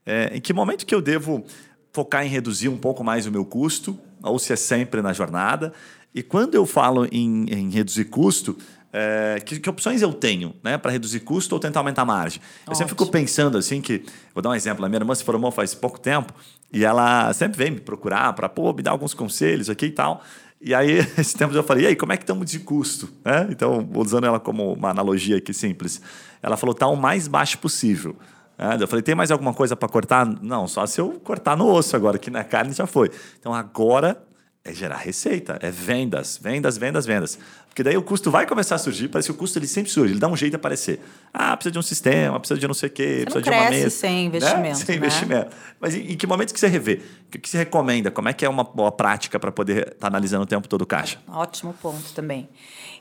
É, 0.06 0.36
em 0.36 0.42
que 0.42 0.52
momento 0.52 0.86
que 0.86 0.96
eu 0.96 1.02
devo 1.02 1.46
focar 1.94 2.26
em 2.26 2.30
reduzir 2.30 2.70
um 2.70 2.78
pouco 2.78 3.04
mais 3.04 3.26
o 3.28 3.32
meu 3.32 3.46
custo, 3.46 4.00
ou 4.24 4.40
se 4.40 4.54
é 4.54 4.56
sempre 4.56 5.02
na 5.02 5.14
jornada? 5.14 5.74
E 6.14 6.22
quando 6.22 6.56
eu 6.56 6.66
falo 6.66 7.06
em, 7.12 7.46
em 7.50 7.70
reduzir 7.70 8.06
custo, 8.06 8.58
é, 8.94 9.42
que, 9.46 9.60
que 9.60 9.70
opções 9.70 10.02
eu 10.02 10.14
tenho 10.14 10.54
né, 10.62 10.78
para 10.78 10.92
reduzir 10.92 11.22
custo 11.22 11.56
ou 11.56 11.60
tentar 11.60 11.80
aumentar 11.80 12.02
a 12.02 12.06
margem? 12.06 12.42
Eu 12.68 12.76
sempre 12.76 12.90
fico 12.90 13.04
Ótimo. 13.04 13.20
pensando 13.20 13.58
assim 13.58 13.82
que. 13.82 14.04
Vou 14.34 14.42
dar 14.42 14.50
um 14.50 14.56
exemplo. 14.56 14.86
A 14.86 14.90
minha 14.90 15.00
irmã 15.00 15.16
se 15.16 15.24
formou 15.24 15.52
faz 15.52 15.74
pouco 15.74 16.00
tempo 16.00 16.34
e 16.74 16.84
ela 16.84 17.32
sempre 17.34 17.58
vem 17.58 17.72
me 17.72 17.80
procurar 17.80 18.34
para 18.34 18.50
pô, 18.50 18.74
me 18.74 18.82
dar 18.82 18.92
alguns 18.92 19.14
conselhos 19.14 19.70
aqui 19.70 19.88
e 19.88 19.92
tal. 19.92 20.22
E 20.60 20.76
aí, 20.76 21.00
esse 21.18 21.36
tempo 21.36 21.56
eu 21.56 21.64
falei, 21.64 21.86
e 21.86 21.88
aí, 21.88 21.96
como 21.96 22.14
é 22.14 22.18
que 22.18 22.24
estamos 22.24 22.50
de 22.50 22.60
custo? 22.60 23.10
Né? 23.26 23.48
Então, 23.50 23.90
usando 23.96 24.26
ela 24.26 24.40
como 24.40 24.74
uma 24.74 24.90
analogia 24.90 25.38
aqui 25.38 25.54
simples. 25.54 26.02
Ela 26.42 26.58
falou, 26.58 26.76
tá 26.76 26.88
o 26.88 26.96
mais 26.96 27.28
baixo 27.28 27.58
possível. 27.58 28.16
né? 28.58 28.78
Eu 28.80 28.88
falei, 28.88 29.02
tem 29.02 29.16
mais 29.16 29.32
alguma 29.32 29.54
coisa 29.54 29.76
para 29.76 29.90
cortar? 29.90 30.26
Não, 30.42 30.68
só 30.68 30.86
se 30.86 31.02
eu 31.02 31.20
cortar 31.24 31.58
no 31.58 31.68
osso 31.68 31.96
agora, 31.96 32.20
que 32.20 32.30
na 32.30 32.44
carne 32.44 32.74
já 32.74 32.86
foi. 32.86 33.10
Então, 33.40 33.54
agora 33.54 34.22
é 34.64 34.72
gerar 34.74 34.98
receita, 34.98 35.58
é 35.60 35.72
vendas, 35.72 36.38
vendas, 36.42 36.78
vendas, 36.78 37.06
vendas. 37.06 37.40
Porque 37.68 37.82
daí 37.82 37.98
o 37.98 38.04
custo 38.04 38.30
vai 38.30 38.46
começar 38.46 38.76
a 38.76 38.78
surgir, 38.78 39.08
parece 39.08 39.30
que 39.30 39.32
o 39.32 39.38
custo 39.38 39.58
ele 39.58 39.66
sempre 39.66 39.90
surge, 39.92 40.14
ele 40.14 40.20
dá 40.20 40.28
um 40.28 40.36
jeito 40.36 40.52
de 40.52 40.56
aparecer. 40.58 41.00
Ah, 41.34 41.56
precisa 41.58 41.72
de 41.72 41.80
um 41.80 41.82
sistema, 41.82 42.40
precisa 42.40 42.60
de 42.60 42.68
não 42.68 42.74
sei 42.74 42.88
o 42.90 42.92
quê, 42.92 43.04
Você 43.04 43.24
precisa 43.26 43.42
de 43.42 43.50
uma 43.50 43.70
mesa. 43.72 43.90
sem 43.90 44.12
Né? 44.16 44.22
investimento, 44.26 44.78
Sem 44.78 44.88
né? 44.88 44.96
investimento. 44.98 45.56
Mas 45.80 45.96
em, 45.96 46.12
em 46.12 46.18
que 46.18 46.28
momentos 46.28 46.54
que 46.54 46.60
você 46.60 46.68
revê? 46.68 47.02
O 47.28 47.30
que, 47.32 47.40
que 47.40 47.50
você 47.50 47.58
recomenda? 47.58 48.12
Como 48.12 48.30
é 48.30 48.34
que 48.34 48.46
é 48.46 48.50
uma 48.50 48.64
boa 48.64 48.92
prática 48.92 49.40
para 49.40 49.52
poder 49.52 49.94
estar 49.94 50.08
analisando 50.08 50.44
o 50.44 50.46
tempo 50.46 50.68
todo 50.68 50.82
o 50.84 50.86
caixa? 50.86 51.20
Ótimo 51.28 51.74
ponto 51.82 52.12
também. 52.14 52.48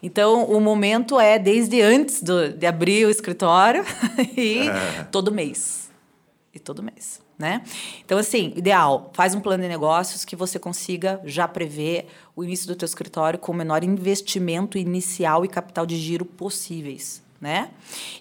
Então, 0.02 0.44
o 0.44 0.60
momento 0.60 1.20
é 1.20 1.38
desde 1.38 1.82
antes 1.82 2.22
do- 2.22 2.52
de 2.54 2.64
abrir 2.66 3.04
o 3.06 3.10
escritório 3.10 3.84
e 4.34 4.66
É. 4.68 5.02
todo 5.10 5.30
mês. 5.30 5.90
E 6.54 6.58
todo 6.58 6.82
mês, 6.82 7.20
né? 7.40 7.62
Então, 8.04 8.18
assim, 8.18 8.52
ideal, 8.54 9.10
faz 9.14 9.34
um 9.34 9.40
plano 9.40 9.62
de 9.62 9.68
negócios 9.68 10.26
que 10.26 10.36
você 10.36 10.58
consiga 10.58 11.20
já 11.24 11.48
prever 11.48 12.06
o 12.36 12.44
início 12.44 12.66
do 12.68 12.76
teu 12.76 12.84
escritório 12.84 13.38
com 13.38 13.50
o 13.50 13.54
menor 13.54 13.82
investimento 13.82 14.76
inicial 14.76 15.42
e 15.42 15.48
capital 15.48 15.86
de 15.86 15.96
giro 15.96 16.26
possíveis, 16.26 17.22
né? 17.40 17.70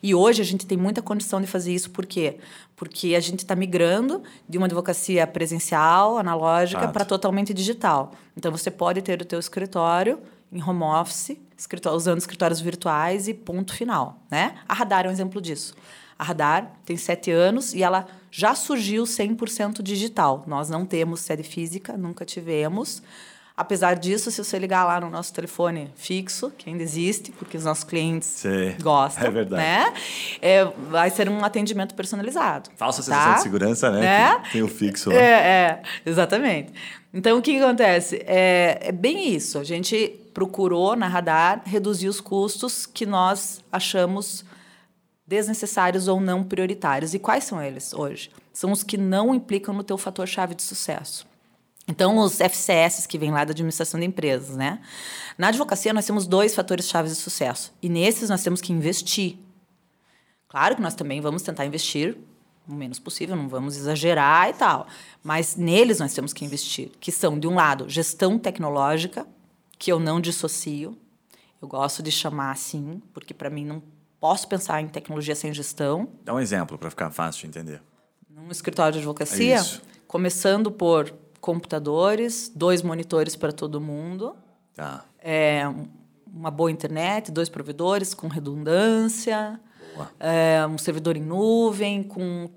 E 0.02 0.16
hoje 0.16 0.42
a 0.42 0.46
gente 0.46 0.66
tem 0.66 0.78
muita 0.78 1.02
condição 1.02 1.42
de 1.42 1.48
fazer 1.48 1.74
isso, 1.74 1.90
por 1.90 2.06
quê? 2.06 2.38
Porque 2.78 3.14
a 3.14 3.20
gente 3.20 3.40
está 3.40 3.58
migrando 3.58 4.24
de 4.48 4.58
uma 4.58 4.68
advocacia 4.68 5.28
presencial, 5.28 6.18
analógica, 6.18 6.88
para 6.88 7.04
totalmente 7.04 7.54
digital. 7.54 8.14
Então, 8.38 8.50
você 8.54 8.72
pode 8.72 9.02
ter 9.02 9.22
o 9.22 9.26
teu 9.26 9.38
escritório 9.38 10.22
em 10.50 10.64
home 10.64 10.84
office, 10.84 11.38
escritó- 11.58 11.94
usando 11.94 12.20
escritórios 12.20 12.62
virtuais 12.62 13.28
e 13.28 13.34
ponto 13.34 13.74
final, 13.74 14.24
né? 14.32 14.56
A 14.68 14.74
Radar 14.74 15.06
é 15.06 15.10
um 15.10 15.12
exemplo 15.12 15.42
disso. 15.42 15.76
A 16.18 16.24
Radar 16.24 16.72
tem 16.86 16.96
sete 16.96 17.32
anos 17.32 17.74
e 17.74 17.84
ela 17.84 18.08
já 18.32 18.56
surgiu 18.56 19.04
100% 19.04 19.82
digital. 19.82 20.44
Nós 20.48 20.70
não 20.70 20.86
temos 20.86 21.22
sede 21.22 21.44
física, 21.44 21.98
nunca 21.98 22.26
tivemos. 22.26 23.02
Apesar 23.60 23.96
disso, 23.96 24.32
se 24.32 24.42
você 24.42 24.58
ligar 24.58 24.86
lá 24.86 25.02
no 25.02 25.10
nosso 25.10 25.34
telefone 25.34 25.92
fixo, 25.98 26.50
que 26.58 26.70
ainda 26.70 26.82
existe, 26.82 27.30
porque 27.34 27.58
os 27.58 27.66
nossos 27.66 27.84
clientes 27.84 28.30
Sim, 28.30 28.74
gostam, 28.82 29.28
é 29.28 29.30
verdade. 29.30 29.62
né? 29.62 29.94
É, 30.42 30.64
vai 30.90 31.10
ser 31.10 31.28
um 31.28 31.44
atendimento 31.44 31.94
personalizado. 31.94 32.70
Falsa 32.78 33.00
tá? 33.00 33.04
sensação 33.04 33.34
de 33.36 33.42
segurança, 33.42 33.92
né? 33.92 34.00
Né? 34.00 34.44
Tem 34.54 34.64
o 34.64 34.68
fixo 34.70 35.10
lá. 35.10 35.18
É, 35.18 35.20
é, 35.22 35.82
exatamente. 36.06 36.72
Então, 37.14 37.38
o 37.38 37.42
que, 37.42 37.52
que 37.52 37.62
acontece? 37.62 38.24
É, 38.26 38.80
é 38.82 38.92
bem 38.94 39.36
isso. 39.36 39.60
A 39.60 39.64
gente 39.66 40.18
procurou, 40.34 40.96
na 40.96 41.10
Radar, 41.10 41.62
reduzir 41.66 42.08
os 42.08 42.22
custos 42.22 42.86
que 42.86 43.06
nós 43.06 43.62
achamos 43.70 44.46
desnecessários 45.30 46.08
ou 46.08 46.20
não 46.20 46.44
prioritários. 46.44 47.14
E 47.14 47.20
quais 47.20 47.44
são 47.44 47.62
eles 47.62 47.94
hoje? 47.94 48.32
São 48.52 48.72
os 48.72 48.82
que 48.82 48.98
não 48.98 49.34
implicam 49.34 49.74
no 49.76 49.84
teu 49.84 49.98
fator-chave 49.98 50.56
de 50.56 50.64
sucesso. 50.64 51.28
Então, 51.88 52.18
os 52.18 52.40
FCS 52.42 53.06
que 53.06 53.18
vêm 53.18 53.32
lá 53.32 53.46
da 53.46 53.52
administração 53.52 54.00
de 54.00 54.06
empresas, 54.06 54.58
né? 54.58 54.82
Na 55.38 55.48
advocacia, 55.48 55.94
nós 55.94 56.06
temos 56.06 56.28
dois 56.28 56.56
fatores-chave 56.56 57.10
de 57.10 57.16
sucesso. 57.16 57.72
E 57.82 57.88
nesses 57.88 58.30
nós 58.30 58.44
temos 58.44 58.60
que 58.60 58.74
investir. 58.74 59.38
Claro 60.48 60.76
que 60.76 60.82
nós 60.82 60.96
também 60.96 61.22
vamos 61.22 61.44
tentar 61.44 61.66
investir 61.66 62.18
o 62.68 62.74
menos 62.74 63.00
possível, 63.00 63.36
não 63.36 63.50
vamos 63.50 63.76
exagerar 63.78 64.50
e 64.50 64.54
tal. 64.54 64.88
Mas 65.24 65.56
neles 65.56 66.00
nós 66.00 66.14
temos 66.14 66.34
que 66.34 66.46
investir, 66.46 66.92
que 67.00 67.12
são, 67.12 67.40
de 67.40 67.48
um 67.48 67.56
lado, 67.56 67.90
gestão 67.90 68.38
tecnológica, 68.38 69.28
que 69.78 69.92
eu 69.92 70.00
não 70.00 70.20
dissocio. 70.22 70.98
Eu 71.62 71.68
gosto 71.68 72.04
de 72.04 72.12
chamar 72.12 72.52
assim, 72.52 73.02
porque 73.14 73.34
para 73.34 73.50
mim 73.50 73.66
não 73.66 73.82
posso 74.20 74.48
pensar 74.48 74.82
em 74.82 74.88
tecnologia 74.88 75.36
sem 75.36 75.54
gestão. 75.54 76.10
Dá 76.24 76.34
um 76.34 76.40
exemplo 76.40 76.78
para 76.78 76.90
ficar 76.90 77.10
fácil 77.12 77.42
de 77.44 77.48
entender. 77.48 77.82
Num 78.30 78.50
escritório 78.52 78.94
de 78.94 79.00
advocacia, 79.00 79.58
É 79.60 79.64
começando 80.08 80.72
por 80.72 81.14
computadores, 81.40 82.52
dois 82.56 82.82
monitores 82.82 83.36
para 83.36 83.52
todo 83.52 83.80
mundo, 83.80 84.36
Tá. 84.76 85.06
é, 85.20 85.68
um- 85.68 85.88
uma 86.34 86.52
boa 86.52 86.72
internet, 86.72 87.32
dois 87.32 87.50
provedores 87.50 88.14
com 88.14 88.28
redundância, 88.28 89.60
é, 90.20 90.66
um 90.68 90.78
servidor 90.78 91.18
em 91.18 91.22
nuvem, 91.22 92.04
com 92.04 92.50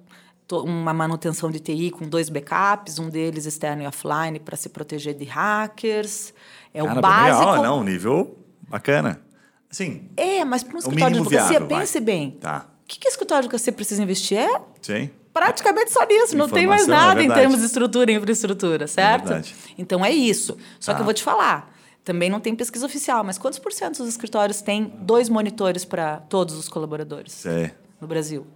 uma 0.51 0.93
manutenção 0.93 1.51
de 1.51 1.59
TI 1.59 1.91
com 1.91 2.07
dois 2.07 2.29
backups, 2.29 2.99
um 2.99 3.09
deles 3.09 3.47
externo 3.47 3.83
e 3.83 3.87
offline 3.87 4.39
para 4.39 4.55
se 4.57 4.69
proteger 4.69 5.15
de 5.15 5.25
hackers. 5.25 6.35
É 6.75 6.83
Cara, 6.85 6.99
o 6.99 7.03
básico. 7.03 7.51
legal, 7.51 7.63
não, 7.63 7.79
um 7.81 7.85
nível 7.85 8.37
bacana. 8.69 9.19
Assim, 9.73 10.03
É, 10.17 10.45
mas 10.45 10.63
para 10.63 10.75
um 10.75 10.77
o 10.77 10.79
escritório 10.81 11.15
de 11.15 11.21
advocacia, 11.21 11.59
viável, 11.59 11.69
pense 11.79 11.99
vai. 11.99 12.05
bem. 12.05 12.31
Tá. 12.33 12.67
O 12.85 12.87
que, 12.87 12.99
que 13.01 13.09
o 13.09 13.11
escritório 13.11 13.43
de 13.43 13.47
advocacia 13.47 13.73
precisa 13.73 14.03
investir? 14.03 14.39
É 14.39 14.61
sim. 14.83 15.11
praticamente 15.33 15.91
só 15.91 16.05
nisso, 16.07 16.37
não 16.37 16.47
tem 16.49 16.67
mais 16.67 16.85
é 16.85 16.91
nada 16.91 17.15
em 17.15 17.27
verdade. 17.27 17.41
termos 17.41 17.61
de 17.61 17.67
estrutura 17.67 18.13
e 18.13 18.15
infraestrutura, 18.15 18.87
certo? 18.87 19.25
verdade. 19.29 19.55
então 19.79 20.05
é 20.05 20.11
isso. 20.11 20.59
Só 20.79 20.93
Tá. 20.93 20.97
que 20.97 21.01
eu 21.01 21.05
vou 21.07 21.15
te 21.15 21.23
falar, 21.23 21.75
também 22.05 22.29
não 22.29 22.39
tem 22.39 22.55
pesquisa 22.55 22.85
oficial, 22.85 23.25
mas 23.25 23.39
quantos 23.39 23.59
por 23.59 23.73
cento 23.73 23.99
dos 23.99 24.09
escritórios 24.09 24.61
têm 24.61 24.93
dois 25.01 25.31
monitores 25.31 25.85
para 25.87 26.19
todos 26.19 26.55
os 26.55 26.69
colaboradores 26.69 27.33
Sei. 27.33 27.71
no 27.99 28.07
Brasil? 28.07 28.47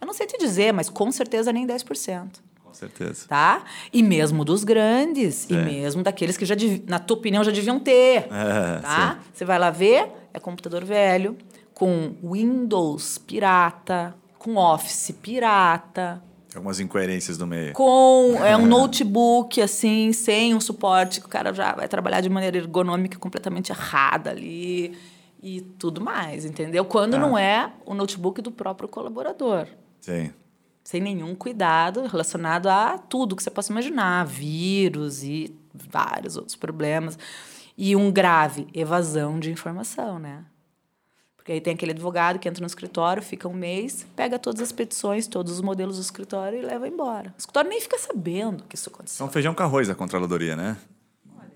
Eu 0.00 0.06
não 0.06 0.12
sei 0.12 0.26
te 0.26 0.36
dizer, 0.36 0.72
mas 0.72 0.90
com 0.90 1.10
certeza 1.10 1.50
nem 1.52 1.66
10%. 1.66 2.28
Com 2.62 2.74
certeza. 2.74 3.26
Tá? 3.26 3.62
E 3.92 4.02
mesmo 4.02 4.44
dos 4.44 4.62
grandes, 4.62 5.48
e 5.48 5.54
É. 5.54 5.62
mesmo 5.64 6.02
daqueles 6.02 6.36
que 6.36 6.44
já, 6.44 6.54
na 6.86 6.98
tua 6.98 7.16
opinião, 7.16 7.42
já 7.42 7.50
deviam 7.50 7.80
ter. 7.80 8.28
É, 8.30 8.78
tá? 8.82 9.18
sim. 9.24 9.30
Você 9.32 9.44
vai 9.46 9.58
lá 9.58 9.70
ver, 9.70 10.12
é 10.38 10.40
computador 10.40 10.84
velho, 10.84 11.36
com 11.74 12.14
Windows 12.22 13.18
pirata, 13.18 14.14
com 14.38 14.56
Office 14.56 15.12
pirata, 15.20 16.22
algumas 16.54 16.80
incoerências 16.80 17.38
no 17.38 17.46
meio. 17.46 17.72
com 17.74 18.34
é, 18.44 18.56
um 18.56 18.66
notebook, 18.66 19.60
assim, 19.60 20.12
sem 20.12 20.54
um 20.54 20.60
suporte, 20.60 21.20
que 21.20 21.26
o 21.26 21.28
cara 21.28 21.52
já 21.52 21.74
vai 21.74 21.86
trabalhar 21.86 22.20
de 22.20 22.28
maneira 22.28 22.56
ergonômica 22.56 23.18
completamente 23.18 23.70
errada 23.70 24.30
ali 24.30 24.96
e 25.42 25.60
tudo 25.60 26.00
mais, 26.00 26.44
entendeu? 26.44 26.84
Quando 26.84 27.12
Tá. 27.12 27.18
não 27.18 27.36
é 27.38 27.70
o 27.86 27.94
notebook 27.94 28.42
do 28.42 28.50
próprio 28.50 28.88
colaborador 28.88 29.68
Sim. 30.00 30.30
sem 30.82 31.00
nenhum 31.00 31.34
cuidado 31.34 32.06
relacionado 32.06 32.66
a 32.66 32.98
tudo 32.98 33.36
que 33.36 33.42
você 33.42 33.50
possa 33.50 33.70
imaginar, 33.70 34.26
vírus 34.26 35.22
e 35.22 35.54
vários 35.72 36.36
outros 36.36 36.56
problemas. 36.56 37.16
E 37.80 37.94
um 37.94 38.10
grave, 38.10 38.66
evasão 38.74 39.38
de 39.38 39.52
informação, 39.52 40.18
né? 40.18 40.44
Porque 41.36 41.52
aí 41.52 41.60
tem 41.60 41.74
aquele 41.74 41.92
advogado 41.92 42.38
que 42.40 42.48
entra 42.48 42.60
no 42.60 42.66
escritório, 42.66 43.22
fica 43.22 43.46
um 43.46 43.54
mês, 43.54 44.04
pega 44.16 44.36
todas 44.36 44.60
as 44.60 44.72
petições, 44.72 45.28
todos 45.28 45.52
os 45.52 45.60
modelos 45.60 45.96
do 45.96 46.02
escritório 46.02 46.58
e 46.58 46.62
leva 46.62 46.88
embora. 46.88 47.32
O 47.36 47.38
escritório 47.38 47.70
nem 47.70 47.80
fica 47.80 47.96
sabendo 47.96 48.64
que 48.68 48.74
isso 48.74 48.90
aconteceu. 48.90 49.18
São 49.18 49.28
feijão 49.30 49.54
com 49.54 49.62
arroz 49.62 49.86
da 49.86 49.94
controladoria, 49.94 50.56
né? 50.56 50.76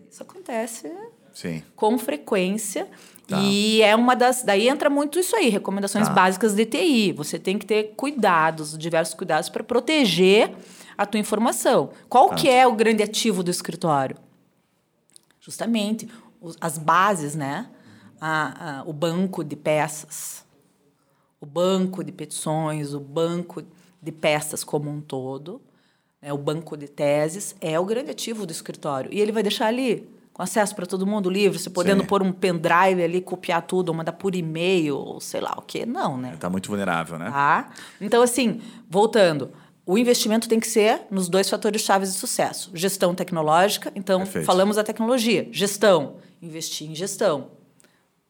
Isso 0.09 0.23
acontece 0.23 0.91
Sim. 1.35 1.61
com 1.75 1.99
frequência. 1.99 2.87
Tá. 3.27 3.39
E 3.41 3.83
é 3.83 3.95
uma 3.97 4.15
das. 4.15 4.43
Daí 4.45 4.69
entra 4.69 4.89
muito 4.89 5.19
isso 5.19 5.35
aí, 5.35 5.49
recomendações 5.49 6.07
Tá. 6.07 6.15
básicas 6.15 6.55
de 6.55 6.65
TI. 6.67 7.13
Você 7.13 7.39
tem 7.39 7.59
que 7.59 7.67
ter 7.67 7.95
cuidados, 7.97 8.79
diversos 8.79 9.15
cuidados, 9.15 9.49
para 9.49 9.65
proteger 9.65 10.55
a 10.97 11.05
tua 11.05 11.19
informação. 11.19 11.91
Qual 12.09 12.29
Tá. 12.29 12.35
que 12.37 12.49
é 12.49 12.67
o 12.67 12.73
grande 12.75 13.03
ativo 13.03 13.43
do 13.43 13.51
escritório? 13.51 14.17
Justamente 15.43 16.09
os- 16.41 16.57
as 16.61 16.79
bases, 16.79 17.35
né? 17.35 17.69
A- 18.21 18.79
a- 18.79 18.83
o 18.87 18.93
banco 18.93 19.43
de 19.43 19.57
peças, 19.57 20.45
o 21.41 21.45
banco 21.45 22.05
de 22.05 22.13
petições, 22.13 22.95
o 22.95 23.01
banco 23.01 23.65
de 24.01 24.13
peças 24.13 24.63
como 24.63 24.89
um 24.89 25.01
todo, 25.01 25.61
né? 26.21 26.33
o 26.33 26.39
banco 26.39 26.77
de 26.77 26.87
teses, 26.87 27.57
é 27.61 27.79
o 27.79 27.85
grande 27.85 28.13
ativo 28.13 28.47
do 28.47 28.53
escritório. 28.53 29.13
E 29.13 29.21
ele 29.21 29.33
vai 29.33 29.43
deixar 29.43 29.67
ali, 29.67 30.09
com 30.33 30.41
acesso 30.45 30.77
para 30.77 30.87
todo 30.87 31.05
mundo 31.05 31.29
livre, 31.29 31.59
você 31.59 31.69
podendo 31.69 32.03
Sim. 32.03 32.07
pôr 32.07 32.23
um 32.23 32.31
pendrive 32.33 33.03
ali, 33.03 33.21
copiar 33.21 33.63
tudo, 33.63 33.89
ou 33.89 33.95
mandar 33.97 34.13
por 34.13 34.37
e-mail, 34.37 34.97
ou 34.97 35.21
sei 35.21 35.41
lá 35.41 35.55
o 35.59 35.63
quê. 35.63 35.85
Não, 35.85 36.17
né? 36.17 36.37
Tá 36.39 36.49
muito 36.49 36.69
vulnerável, 36.69 37.19
né? 37.19 37.29
Tá? 37.29 37.71
Então, 38.01 38.23
assim, 38.23 38.63
voltando, 38.89 39.51
o 39.85 39.99
investimento 39.99 40.49
tem 40.49 40.61
que 40.61 40.67
ser 40.67 41.03
nos 41.11 41.29
dois 41.29 41.51
fatores 41.51 41.83
chaves 41.83 42.13
de 42.13 42.19
sucesso: 42.19 42.71
gestão 42.75 43.15
tecnológica. 43.15 43.93
Então, 43.95 44.21
Perfeito. 44.21 44.45
falamos 44.45 44.77
da 44.77 44.85
tecnologia. 44.85 45.49
Gestão, 45.51 46.17
investir 46.41 46.91
em 46.91 46.95
gestão. 46.95 47.51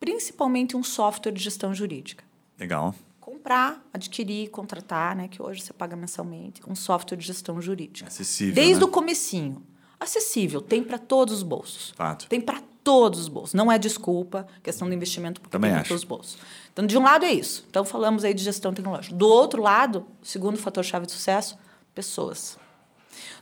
Principalmente 0.01 0.77
um 0.77 0.83
software 0.83 1.33
de 1.33 1.43
gestão 1.43 1.75
jurídica. 1.75 2.25
Legal. 2.59 2.95
Comprar, 3.21 3.85
adquirir, 3.93 4.51
contratar, 4.51 5.15
né? 5.15 5.29
Que 5.29 5.43
hoje 5.43 5.61
você 5.61 5.73
paga 5.73 5.95
mensalmente, 5.95 6.61
um 6.67 6.75
software 6.75 7.17
de 7.17 7.27
gestão 7.27 7.61
jurídica. 7.61 8.09
Acessível. 8.09 8.55
Desde 8.55 8.81
né? 8.81 8.85
o 8.85 8.89
comecinho. 8.89 9.63
Acessível, 10.01 10.61
tem 10.61 10.83
para 10.83 10.99
todos 10.99 11.35
os 11.35 11.43
bolsos. 11.45 11.93
Fato. 11.95 12.27
Tem 12.29 12.41
para 12.41 12.61
todos 12.83 13.21
os 13.21 13.29
bolsos. 13.29 13.55
Não 13.55 13.71
é 13.71 13.79
desculpa, 13.79 14.47
questão 14.63 14.89
do 14.89 14.95
investimento, 14.95 15.41
porque 15.41 15.53
Também 15.53 15.71
tem 15.71 15.81
acho. 15.81 15.89
todos 15.89 16.03
os 16.03 16.09
bolsos. 16.09 16.39
Então, 16.73 16.87
de 16.87 16.97
um 16.97 17.03
lado 17.03 17.25
é 17.25 17.33
isso. 17.33 17.65
Então, 17.69 17.85
falamos 17.85 18.25
aí 18.25 18.35
de 18.35 18.43
gestão 18.43 18.73
tecnológica. 18.73 19.15
Do 19.15 19.29
outro 19.29 19.63
lado, 19.63 20.07
o 20.23 20.27
segundo 20.27 20.57
fator-chave 20.59 21.07
de 21.07 21.13
sucesso, 21.13 21.59
pessoas. 21.95 22.59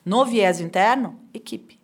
No 0.04 0.24
viés 0.24 0.60
interno, 0.60 1.18
equipe. 1.32 1.78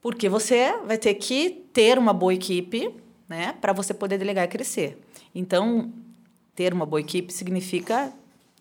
Porque 0.00 0.28
você 0.28 0.76
vai 0.84 0.98
ter 0.98 1.14
que 1.14 1.50
ter 1.72 1.98
uma 1.98 2.12
boa 2.12 2.34
equipe 2.34 2.94
né, 3.28 3.54
para 3.60 3.72
você 3.72 3.92
poder 3.92 4.18
delegar 4.18 4.44
e 4.44 4.48
crescer. 4.48 4.98
Então, 5.34 5.92
ter 6.54 6.72
uma 6.72 6.86
boa 6.86 7.00
equipe 7.00 7.32
significa 7.32 8.12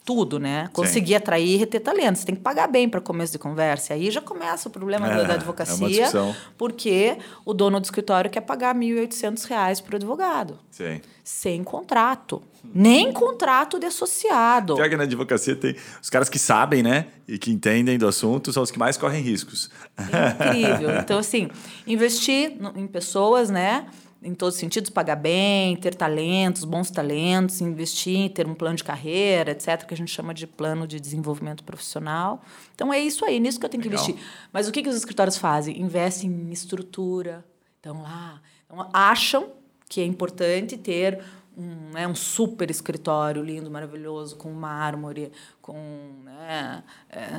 tudo, 0.06 0.40
né? 0.40 0.70
Conseguir 0.72 1.16
atrair 1.16 1.56
e 1.56 1.58
reter 1.58 1.82
talentos. 1.82 2.22
Você 2.22 2.28
tem 2.28 2.36
que 2.36 2.42
pagar 2.42 2.68
bem 2.68 2.88
para 2.88 3.02
começo 3.02 3.32
de 3.34 3.40
conversa. 3.40 3.94
E 3.96 4.04
aí 4.06 4.12
já 4.12 4.22
começa 4.22 4.70
o 4.70 4.72
problema 4.72 5.08
É, 5.12 5.26
da, 5.26 5.34
é 5.34 5.36
advocacia, 5.36 5.88
discussão. 5.88 6.36
porque 6.58 7.18
o 7.44 7.54
dono 7.56 7.80
do 7.80 7.84
escritório 7.84 8.30
quer 8.30 8.42
pagar 8.42 8.76
R$ 8.76 8.82
1.800 8.82 9.82
para 9.82 9.94
o 9.94 9.96
advogado, 9.96 10.60
Sim. 10.70 11.02
sem 11.24 11.64
contrato. 11.64 12.42
Nem 12.74 13.12
contrato 13.12 13.80
de 13.80 13.86
associado. 13.88 14.76
Pior 14.76 14.90
que 14.90 14.98
na 14.98 15.04
advocacia 15.04 15.56
tem 15.56 15.76
os 16.02 16.10
caras 16.10 16.30
que 16.30 16.38
sabem, 16.40 16.82
né? 16.84 17.08
E 17.28 17.38
que 17.38 17.52
entendem 17.52 17.98
do 17.98 18.08
assunto 18.08 18.52
são 18.54 18.62
os 18.64 18.70
que 18.72 18.78
mais 18.80 18.98
correm 18.98 19.22
riscos. 19.24 19.70
Incrível. 20.00 21.00
Então, 21.00 21.18
assim, 21.20 21.50
investir 21.88 22.58
em 22.76 22.88
pessoas, 22.88 23.50
né? 23.50 23.88
Em 24.26 24.34
todos 24.34 24.56
os 24.56 24.60
sentidos, 24.60 24.90
pagar 24.90 25.16
bem, 25.16 25.76
ter 25.78 25.94
talentos, 25.94 26.64
bons 26.64 26.90
talentos, 26.90 27.62
investir, 27.62 28.32
ter 28.32 28.48
um 28.48 28.56
plano 28.56 28.76
de 28.76 28.84
carreira, 28.84 29.52
etc., 29.52 29.86
que 29.86 29.94
a 29.94 29.98
gente 29.98 30.12
chama 30.12 30.34
de 30.34 30.48
plano 30.48 30.88
de 30.88 31.00
desenvolvimento 31.00 31.64
profissional. 31.64 32.42
Então, 32.74 32.92
é 32.92 33.00
isso 33.00 33.24
aí, 33.24 33.40
nisso 33.40 33.60
que 33.60 33.66
eu 33.68 33.70
tenho 33.70 33.84
que 33.84 33.90
Legal. 33.90 34.04
investir. 34.04 34.28
Mas 34.52 34.68
o 34.68 34.72
que, 34.72 34.82
que 34.82 34.90
os 34.90 34.96
escritórios 34.96 35.38
fazem? 35.38 35.80
Investem 35.80 36.30
em 36.30 36.52
estrutura. 36.52 37.46
Então, 37.80 38.02
lá. 38.02 38.42
Então, 38.66 38.90
acham 38.92 39.52
que 39.88 40.02
é 40.02 40.06
importante 40.06 40.76
ter 40.76 41.22
um, 41.56 41.92
né, 41.94 42.08
um 42.08 42.16
super 42.16 42.70
escritório 42.72 43.44
lindo, 43.44 43.70
maravilhoso, 43.70 44.36
com 44.36 44.52
mármore, 44.52 45.32
com. 45.62 45.76
Né, 46.24 46.84
é, 47.10 47.30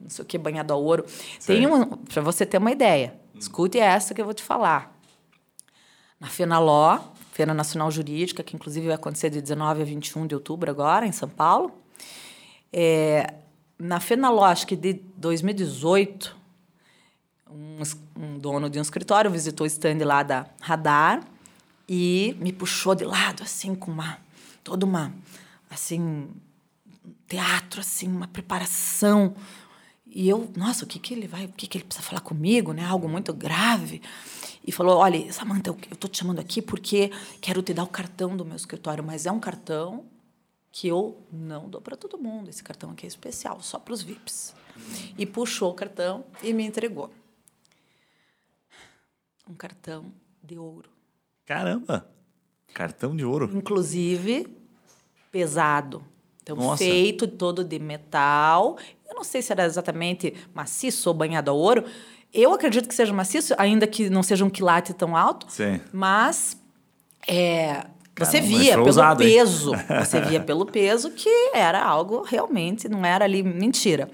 não 0.00 0.10
sei 0.10 0.22
o 0.22 0.26
que, 0.26 0.38
banhado 0.38 0.72
a 0.72 0.76
ouro. 0.76 1.04
Tem 1.46 1.66
um, 1.66 1.84
para 1.86 2.22
você 2.22 2.46
ter 2.46 2.58
uma 2.58 2.70
ideia, 2.70 3.14
escute 3.34 3.78
essa 3.78 4.14
que 4.14 4.20
eu 4.20 4.24
vou 4.24 4.34
te 4.34 4.42
falar. 4.42 4.97
Na 6.20 6.26
FENALó, 6.28 7.00
Feira 7.32 7.54
Nacional 7.54 7.90
Jurídica, 7.90 8.42
que 8.42 8.56
inclusive 8.56 8.86
vai 8.86 8.96
acontecer 8.96 9.30
de 9.30 9.40
19 9.40 9.82
a 9.82 9.84
21 9.84 10.26
de 10.26 10.34
outubro 10.34 10.70
agora, 10.70 11.06
em 11.06 11.12
São 11.12 11.28
Paulo. 11.28 11.72
É, 12.72 13.34
na 13.78 14.00
FENALó, 14.00 14.44
acho 14.44 14.66
que 14.66 14.74
de 14.74 14.94
2018, 15.16 16.36
um, 17.48 17.82
um 18.16 18.38
dono 18.38 18.68
de 18.68 18.78
um 18.78 18.82
escritório 18.82 19.30
visitou 19.30 19.64
o 19.64 19.68
stand 19.68 19.98
lá 20.04 20.22
da 20.22 20.46
Radar 20.60 21.22
e 21.88 22.36
me 22.40 22.52
puxou 22.52 22.94
de 22.94 23.04
lado, 23.04 23.42
assim, 23.42 23.74
com 23.74 23.90
uma... 23.90 24.18
Toda 24.64 24.84
uma... 24.84 25.12
Assim, 25.70 26.28
teatro, 27.28 27.80
assim, 27.80 28.08
uma 28.08 28.26
preparação. 28.26 29.34
E 30.10 30.28
eu, 30.28 30.50
nossa, 30.56 30.84
o 30.84 30.88
que 30.88 30.98
que 30.98 31.14
ele 31.14 31.26
vai... 31.26 31.46
O 31.46 31.52
que 31.52 31.66
que 31.66 31.78
ele 31.78 31.84
precisa 31.84 32.06
falar 32.06 32.20
comigo, 32.20 32.72
né? 32.72 32.84
Algo 32.84 33.08
muito 33.08 33.32
grave. 33.32 34.00
E 34.66 34.72
falou, 34.72 34.98
olha, 34.98 35.32
Samanta, 35.32 35.70
eu 35.70 35.78
estou 35.92 36.10
te 36.10 36.18
chamando 36.18 36.40
aqui 36.40 36.60
porque 36.60 37.10
quero 37.40 37.62
te 37.62 37.72
dar 37.72 37.84
o 37.84 37.88
cartão 37.88 38.36
do 38.36 38.44
meu 38.44 38.56
escritório, 38.56 39.04
mas 39.04 39.26
é 39.26 39.32
um 39.32 39.40
cartão 39.40 40.06
que 40.70 40.88
eu 40.88 41.22
não 41.32 41.68
dou 41.68 41.80
para 41.80 41.96
todo 41.96 42.18
mundo. 42.18 42.50
Esse 42.50 42.62
cartão 42.62 42.90
aqui 42.90 43.06
é 43.06 43.08
especial, 43.08 43.60
só 43.62 43.78
para 43.78 43.94
os 43.94 44.02
VIPs. 44.02 44.54
E 45.16 45.26
puxou 45.26 45.70
o 45.70 45.74
cartão 45.74 46.24
e 46.42 46.52
me 46.52 46.64
entregou. 46.64 47.10
Um 49.48 49.54
cartão 49.54 50.12
de 50.42 50.58
ouro. 50.58 50.90
Caramba! 51.46 52.08
Cartão 52.74 53.16
de 53.16 53.24
ouro. 53.24 53.50
Inclusive, 53.54 54.46
pesado. 55.32 56.04
Então, 56.48 56.56
Nossa. 56.56 56.82
feito 56.82 57.28
todo 57.28 57.62
de 57.62 57.78
metal. 57.78 58.78
Eu 59.06 59.14
não 59.14 59.22
sei 59.22 59.42
se 59.42 59.52
era 59.52 59.66
exatamente 59.66 60.32
maciço 60.54 61.10
ou 61.10 61.14
banhado 61.14 61.50
a 61.50 61.54
ouro. 61.54 61.84
Eu 62.32 62.54
acredito 62.54 62.88
que 62.88 62.94
seja 62.94 63.12
maciço, 63.12 63.54
ainda 63.58 63.86
que 63.86 64.08
não 64.08 64.22
seja 64.22 64.46
um 64.46 64.50
quilate 64.50 64.94
tão 64.94 65.14
alto. 65.14 65.46
Sim. 65.50 65.78
Mas 65.92 66.56
é, 67.26 67.84
você 68.18 68.40
Caramba, 68.40 68.58
via 68.58 68.82
pelo 68.82 69.16
peso. 69.16 69.72
Você 70.00 70.20
via 70.22 70.40
pelo 70.40 70.64
peso 70.64 71.10
que 71.10 71.50
era 71.52 71.82
algo 71.82 72.22
realmente, 72.22 72.88
não 72.88 73.04
era 73.04 73.26
ali 73.26 73.42
mentira. 73.42 74.08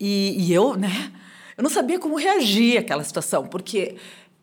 E, 0.00 0.34
e 0.38 0.54
eu, 0.54 0.76
né? 0.76 1.12
Eu 1.58 1.62
não 1.62 1.70
sabia 1.70 1.98
como 1.98 2.16
reagir 2.16 2.78
àquela 2.78 3.04
situação, 3.04 3.46
porque 3.46 3.96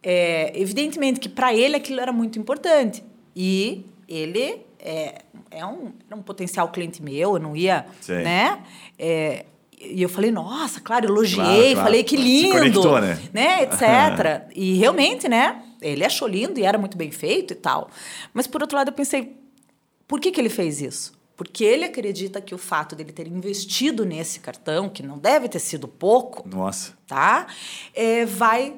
é, 0.04 0.52
evidentemente 0.60 1.19
que 1.19 1.30
para 1.30 1.54
ele 1.54 1.76
aquilo 1.76 2.00
era 2.00 2.12
muito 2.13 2.38
importante. 2.38 3.04
E 3.36 3.86
ele 4.08 4.62
é, 4.84 5.22
é 5.50 5.65
um, 5.65 5.93
era 6.08 6.15
um 6.19 6.22
potencial 6.22 6.67
cliente 6.69 7.02
meu, 7.02 7.36
eu 7.36 7.39
não 7.39 7.56
ia, 7.56 7.86
Sim. 8.02 8.22
né? 8.22 8.62
É, 9.00 9.46
e 9.80 10.02
eu 10.02 10.10
falei, 10.10 10.32
nossa, 10.32 10.82
claro, 10.82 11.06
elogiei, 11.06 11.38
Claro, 11.43 11.62
claro. 11.72 11.84
falei 11.84 12.04
que 12.04 12.15
lindo, 12.15 12.52
conectou, 12.54 13.02
né? 13.02 13.19
né, 13.34 13.63
etc. 13.63 14.50
e 14.56 14.76
realmente, 14.76 15.28
né, 15.28 15.62
ele 15.82 16.06
achou 16.06 16.28
lindo 16.28 16.60
e 16.60 16.63
era 16.63 16.78
muito 16.78 16.98
bem 16.98 17.12
feito 17.12 17.52
e 17.52 17.56
tal. 17.56 17.89
Mas 18.34 18.46
por 18.46 18.62
outro 18.62 18.78
lado, 18.78 18.89
eu 18.89 18.93
pensei, 18.93 19.38
por 20.08 20.19
que, 20.19 20.32
que 20.32 20.39
ele 20.39 20.50
fez 20.50 20.82
isso? 20.82 21.13
Porque 21.36 21.63
ele 21.63 21.84
acredita 21.84 22.39
que 22.39 22.54
o 22.54 22.58
fato 22.58 22.96
dele 22.96 23.12
ter 23.12 23.28
investido 23.28 24.06
nesse 24.06 24.39
cartão, 24.39 24.88
que 24.88 25.02
não 25.02 25.17
deve 25.17 25.50
ter 25.50 25.60
sido 25.60 25.88
pouco, 25.88 26.48
Nossa. 26.48 26.93
tá? 27.08 27.48
É, 27.93 28.26
vai 28.26 28.76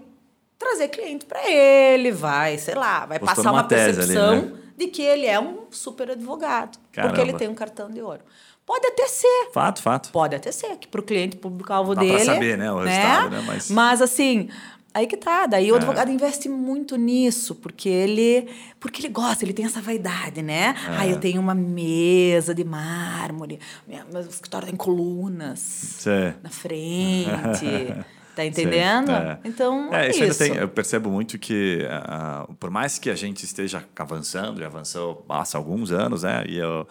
trazer 0.58 0.88
cliente 0.90 1.26
para 1.26 1.50
ele, 1.50 2.12
vai, 2.12 2.58
sei 2.58 2.76
lá, 2.76 3.06
vai 3.06 3.20
Postou 3.20 3.36
passar 3.44 3.52
uma 3.52 3.64
percepção 3.64 4.32
ali, 4.32 4.46
né? 4.48 4.52
de 4.78 4.88
que 4.88 5.02
ele 5.02 5.26
é 5.26 5.40
um 5.40 5.66
super 5.72 6.12
advogado, 6.12 6.78
Caramba. 6.92 7.14
porque 7.14 7.30
ele 7.30 7.38
tem 7.38 7.48
um 7.48 7.56
cartão 7.56 7.90
de 7.90 8.02
ouro. 8.02 8.22
Pode 8.66 8.88
até 8.88 9.06
ser, 9.08 9.50
Fato, 9.54 9.82
fato. 9.82 10.10
pode 10.12 10.36
até 10.36 10.52
ser, 10.52 10.76
que 10.78 10.88
para 10.88 11.00
o 11.00 11.04
cliente 11.04 11.38
público-alvo 11.38 11.94
Dá 11.94 12.02
dele. 12.02 12.26
saber, 12.26 12.58
né, 12.58 12.72
o 12.72 12.80
resultado, 12.80 13.30
né, 13.30 13.44
mas- 13.70 14.02
assim, 14.02 14.50
aí 14.92 15.06
que 15.06 15.16
tá. 15.16 15.46
Daí 15.46 15.72
o 15.72 15.76
É. 15.76 15.78
advogado 15.78 16.10
investe 16.10 16.50
muito 16.50 16.96
nisso, 16.96 17.54
porque 17.54 17.88
ele, 17.88 18.50
porque 18.80 19.02
ele 19.02 19.10
gosta, 19.10 19.46
ele 19.46 19.54
tem 19.54 19.66
essa 19.66 19.82
vaidade, 19.82 20.42
né? 20.42 20.74
É. 20.90 20.98
Ah, 20.98 21.08
eu 21.08 21.20
tenho 21.20 21.40
uma 21.40 21.54
mesa 21.54 22.56
de 22.56 22.64
mármore, 22.64 23.60
meu 23.88 24.22
escritório 24.22 24.66
tem 24.68 24.76
colunas 24.76 25.60
Cê- 25.60 26.34
na 26.42 26.50
frente. 26.50 27.26
Tá 28.36 28.46
entendendo? 28.46 29.12
É. 29.12 29.40
Então, 29.46 29.94
É, 29.94 30.08
é, 30.08 30.10
isso 30.10 30.38
tem- 30.38 30.56
eu 30.56 30.68
percebo 30.68 31.10
muito 31.10 31.38
que, 31.40 31.88
ah, 31.90 32.48
por 32.60 32.70
mais 32.70 33.00
que 33.00 33.10
a 33.10 33.16
gente 33.16 33.44
esteja 33.46 33.84
avançando, 33.96 34.60
já 34.60 34.68
avançou 34.68 35.26
há 35.30 35.44
alguns 35.56 35.92
anos, 35.92 36.24
né? 36.24 36.44
E 36.48 36.58
eu, 36.58 36.88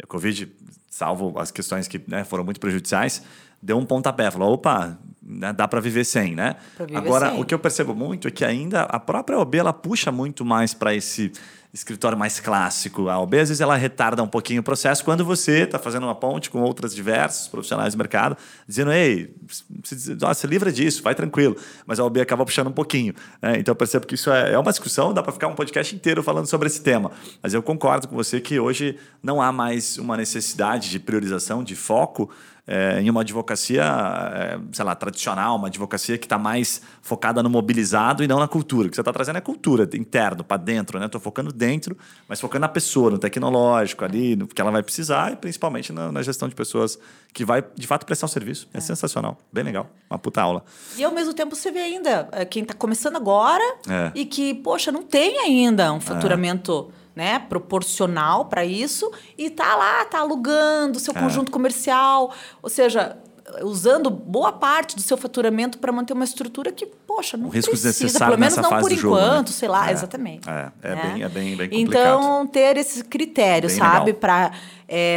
e 0.00 0.04
o 0.04 0.06
Covid, 0.06 0.50
salvo 0.88 1.38
as 1.38 1.50
questões 1.50 1.88
que 1.88 2.00
né, 2.06 2.22
foram 2.24 2.44
muito 2.44 2.60
prejudiciais, 2.60 3.22
deu 3.60 3.76
um 3.78 3.84
pontapé. 3.84 4.30
Falou, 4.30 4.52
opa, 4.54 4.96
né, 5.22 5.52
dá 5.52 5.66
para 5.66 5.80
viver 5.80 6.04
sem, 6.04 6.34
né? 6.34 6.56
Viver 6.78 6.96
Agora, 6.96 7.30
sem. 7.30 7.40
o 7.40 7.44
que 7.44 7.54
eu 7.54 7.58
percebo 7.58 7.94
muito 7.94 8.28
é 8.28 8.30
que 8.30 8.44
ainda 8.44 8.82
a 8.82 9.00
própria 9.00 9.38
OB, 9.38 9.56
ela 9.58 9.72
puxa 9.72 10.12
muito 10.12 10.44
mais 10.44 10.72
para 10.74 10.94
esse 10.94 11.32
escritório 11.74 12.16
mais 12.16 12.38
clássico. 12.38 13.08
A 13.08 13.18
OB, 13.18 13.34
às 13.34 13.48
vezes, 13.48 13.60
ela 13.60 13.74
retarda 13.74 14.22
um 14.22 14.28
pouquinho 14.28 14.60
o 14.60 14.62
processo 14.62 15.04
quando 15.04 15.24
você 15.24 15.62
está 15.62 15.76
fazendo 15.76 16.04
uma 16.04 16.14
ponte 16.14 16.48
com 16.48 16.60
outras 16.62 16.94
diversos 16.94 17.48
profissionais 17.48 17.94
do 17.94 17.98
mercado, 17.98 18.36
dizendo, 18.66 18.92
ei, 18.92 19.34
se, 19.82 20.16
se 20.34 20.46
livra 20.46 20.70
disso, 20.70 21.02
vai 21.02 21.16
tranquilo. 21.16 21.56
Mas 21.84 21.98
a 21.98 22.04
OB 22.04 22.20
acaba 22.20 22.44
puxando 22.44 22.68
um 22.68 22.72
pouquinho. 22.72 23.12
né? 23.42 23.58
Então, 23.58 23.72
eu 23.72 23.76
percebo 23.76 24.06
que 24.06 24.14
isso 24.14 24.30
é, 24.30 24.52
é 24.52 24.58
uma 24.58 24.70
discussão, 24.70 25.12
dá 25.12 25.20
para 25.20 25.32
ficar 25.32 25.48
um 25.48 25.54
podcast 25.54 25.94
inteiro 25.94 26.22
falando 26.22 26.46
sobre 26.46 26.68
esse 26.68 26.80
tema. 26.80 27.10
Mas 27.42 27.52
eu 27.52 27.62
concordo 27.62 28.06
com 28.06 28.14
você 28.14 28.40
que 28.40 28.60
hoje 28.60 28.96
não 29.20 29.42
há 29.42 29.50
mais 29.50 29.98
uma 29.98 30.16
necessidade 30.16 30.88
de 30.90 31.00
priorização, 31.00 31.64
de 31.64 31.74
foco, 31.74 32.30
é, 32.66 33.00
em 33.00 33.10
uma 33.10 33.20
advocacia, 33.20 33.82
é, 33.84 34.58
sei 34.72 34.84
lá, 34.84 34.94
tradicional, 34.94 35.56
uma 35.56 35.68
advocacia 35.68 36.16
que 36.16 36.24
está 36.24 36.38
mais 36.38 36.80
focada 37.02 37.42
no 37.42 37.50
mobilizado 37.50 38.24
e 38.24 38.26
não 38.26 38.38
na 38.38 38.48
cultura. 38.48 38.86
O 38.86 38.90
que 38.90 38.96
você 38.96 39.02
está 39.02 39.12
trazendo 39.12 39.36
é 39.36 39.40
cultura, 39.40 39.88
interno, 39.94 40.42
para 40.42 40.56
dentro, 40.56 40.98
né? 40.98 41.06
Estou 41.06 41.20
focando 41.20 41.52
dentro, 41.52 41.96
mas 42.28 42.40
focando 42.40 42.62
na 42.62 42.68
pessoa, 42.68 43.10
no 43.10 43.18
tecnológico 43.18 44.04
ali, 44.04 44.34
no 44.34 44.46
que 44.46 44.60
ela 44.60 44.70
vai 44.70 44.82
precisar 44.82 45.32
e 45.32 45.36
principalmente 45.36 45.92
na, 45.92 46.10
na 46.10 46.22
gestão 46.22 46.48
de 46.48 46.54
pessoas 46.54 46.98
que 47.32 47.44
vai, 47.44 47.62
de 47.74 47.86
fato, 47.86 48.06
prestar 48.06 48.26
o 48.26 48.28
serviço. 48.28 48.68
É, 48.72 48.80
sensacional, 48.80 49.36
bem 49.52 49.64
legal, 49.64 49.90
uma 50.08 50.18
puta 50.18 50.40
aula. 50.40 50.64
E 50.96 51.04
ao 51.04 51.12
mesmo 51.12 51.34
tempo 51.34 51.54
você 51.54 51.70
vê 51.70 51.80
ainda 51.80 52.28
eh, 52.32 52.44
quem 52.44 52.62
está 52.62 52.74
começando 52.74 53.16
agora 53.16 53.62
É. 53.88 54.12
e 54.14 54.24
que, 54.24 54.54
poxa, 54.54 54.90
não 54.90 55.02
tem 55.02 55.38
ainda 55.40 55.92
um 55.92 56.00
faturamento 56.00 56.90
né, 57.14 57.38
proporcional 57.38 58.46
para 58.46 58.64
isso 58.64 59.10
e 59.38 59.48
tá 59.50 59.76
lá, 59.76 60.04
tá 60.04 60.18
alugando 60.20 60.98
seu 60.98 61.14
É. 61.14 61.20
conjunto 61.20 61.50
comercial, 61.52 62.32
ou 62.62 62.68
seja, 62.68 63.16
usando 63.62 64.08
boa 64.10 64.50
parte 64.52 64.96
do 64.96 65.02
seu 65.02 65.16
faturamento 65.18 65.78
para 65.78 65.92
manter 65.92 66.14
uma 66.14 66.24
estrutura 66.24 66.72
que, 66.72 66.86
poxa, 66.86 67.36
não 67.36 67.46
Um 67.46 67.50
risco 67.50 67.70
precisa, 67.70 68.18
pelo 68.18 68.38
menos 68.38 68.56
não 68.56 68.70
por 68.70 68.88
do 68.88 68.96
jogo, 68.96 69.14
né? 69.16 69.22
enquanto, 69.26 69.50
sei 69.50 69.68
lá, 69.68 69.90
É, 69.90 69.92
exatamente. 69.92 70.48
é, 70.48 70.72
é 70.82 70.94
né? 70.94 71.02
bem- 71.12 71.22
é 71.22 71.28
bem- 71.28 71.56
bem 71.56 71.68
complicado. 71.68 71.86
Então, 72.16 72.46
ter 72.46 72.76
esse 72.78 73.04
critério, 73.04 73.68
Bem 73.68 73.76
sabe, 73.78 74.12
para 74.14 74.50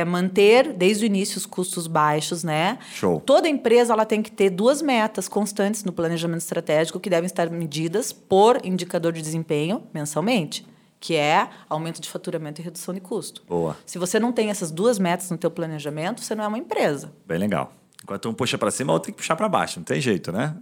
manter 0.06 0.74
desde 0.74 1.06
o 1.06 1.08
início 1.08 1.38
os 1.38 1.45
custos 1.45 1.88
baixos, 1.88 2.43
né? 2.43 2.78
Show. 2.93 3.22
Toda 3.26 3.48
empresa 3.48 3.93
ela 3.93 4.06
tem 4.06 4.22
que 4.22 4.32
ter 4.32 4.50
duas 4.50 4.82
metas 4.82 5.28
constantes 5.28 5.84
no 5.84 5.91
planejamento 5.93 6.41
estratégico 6.41 7.00
que 7.00 7.10
devem 7.10 7.26
estar 7.28 7.50
medidas 7.50 8.12
por 8.12 8.60
indicador 8.66 9.14
de 9.14 9.22
desempenho 9.22 9.84
mensalmente, 9.93 10.68
que 11.00 11.16
é 11.16 11.50
aumento 11.70 12.02
de 12.02 12.10
faturamento 12.10 12.62
e 12.62 12.64
redução 12.64 12.93
de 12.93 13.00
custo. 13.00 13.43
Boa. 13.48 13.78
Se 13.86 13.98
você 13.98 14.20
não 14.20 14.32
tem 14.32 14.50
essas 14.50 14.72
duas 14.72 14.98
metas 14.98 15.30
no 15.30 15.38
teu 15.38 15.52
planejamento, 15.52 16.22
você 16.22 16.34
não 16.36 16.43
é 16.43 16.48
uma 16.48 16.58
empresa. 16.58 17.12
Bem 17.26 17.38
legal. 17.38 17.72
Enquanto 18.04 18.30
um 18.30 18.34
puxa 18.34 18.58
para 18.58 18.72
cima, 18.72 18.91
o 18.91 18.93
outro 18.93 19.08
tem 19.08 19.14
que 19.14 19.18
puxar 19.18 19.36
para 19.36 19.50
baixo, 19.50 19.80
não 19.80 19.84
tem 19.84 20.00
jeito, 20.00 20.32
né? 20.32 20.56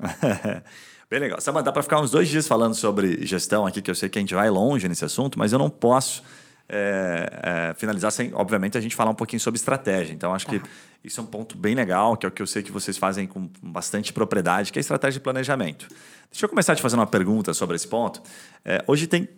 Bem 1.10 1.20
legal. 1.20 1.40
Samanta, 1.40 1.66
dá 1.66 1.72
para 1.72 1.84
ficar 1.84 2.02
uns 2.02 2.10
dois 2.10 2.28
dias 2.28 2.48
falando 2.48 2.74
sobre 2.74 3.26
gestão 3.26 3.66
aqui, 3.68 3.82
que 3.82 3.92
eu 3.92 3.96
sei 3.96 4.10
que 4.10 4.18
a 4.18 4.22
gente 4.22 4.34
vai 4.34 4.50
longe 4.50 4.88
nesse 4.90 5.06
assunto, 5.06 5.38
mas 5.38 5.54
eu 5.54 5.60
não 5.60 5.70
posso 5.70 6.24
é, 6.68 7.70
é, 7.72 7.74
finalizar 7.76 8.12
sem, 8.12 8.34
obviamente, 8.34 8.78
a 8.78 8.82
gente 8.82 8.96
falar 8.96 9.12
um 9.12 9.16
pouquinho 9.16 9.40
sobre 9.40 9.60
estratégia. 9.60 10.14
Então, 10.14 10.34
acho 10.34 10.48
que 10.48 10.60
isso 11.04 11.20
é 11.20 11.24
um 11.24 11.28
ponto 11.28 11.56
bem 11.56 11.76
legal, 11.76 12.18
que 12.18 12.26
é 12.26 12.30
o 12.30 12.32
que 12.32 12.42
eu 12.42 12.48
sei 12.48 12.64
que 12.64 12.72
vocês 12.72 12.98
fazem 12.98 13.28
com 13.28 13.50
bastante 13.62 14.12
propriedade, 14.12 14.72
que 14.72 14.80
é 14.80 14.82
a 14.82 14.82
estratégia 14.82 15.20
de 15.20 15.24
planejamento. 15.24 15.88
Deixa 16.32 16.46
eu 16.46 16.50
começar 16.50 16.76
te 16.76 16.82
fazendo 16.82 17.00
uma 17.00 17.08
pergunta 17.08 17.54
sobre 17.54 17.76
esse 17.76 17.88
ponto. 17.88 18.22
É, 18.64 18.84
hoje 18.88 19.06
tem 19.06 19.30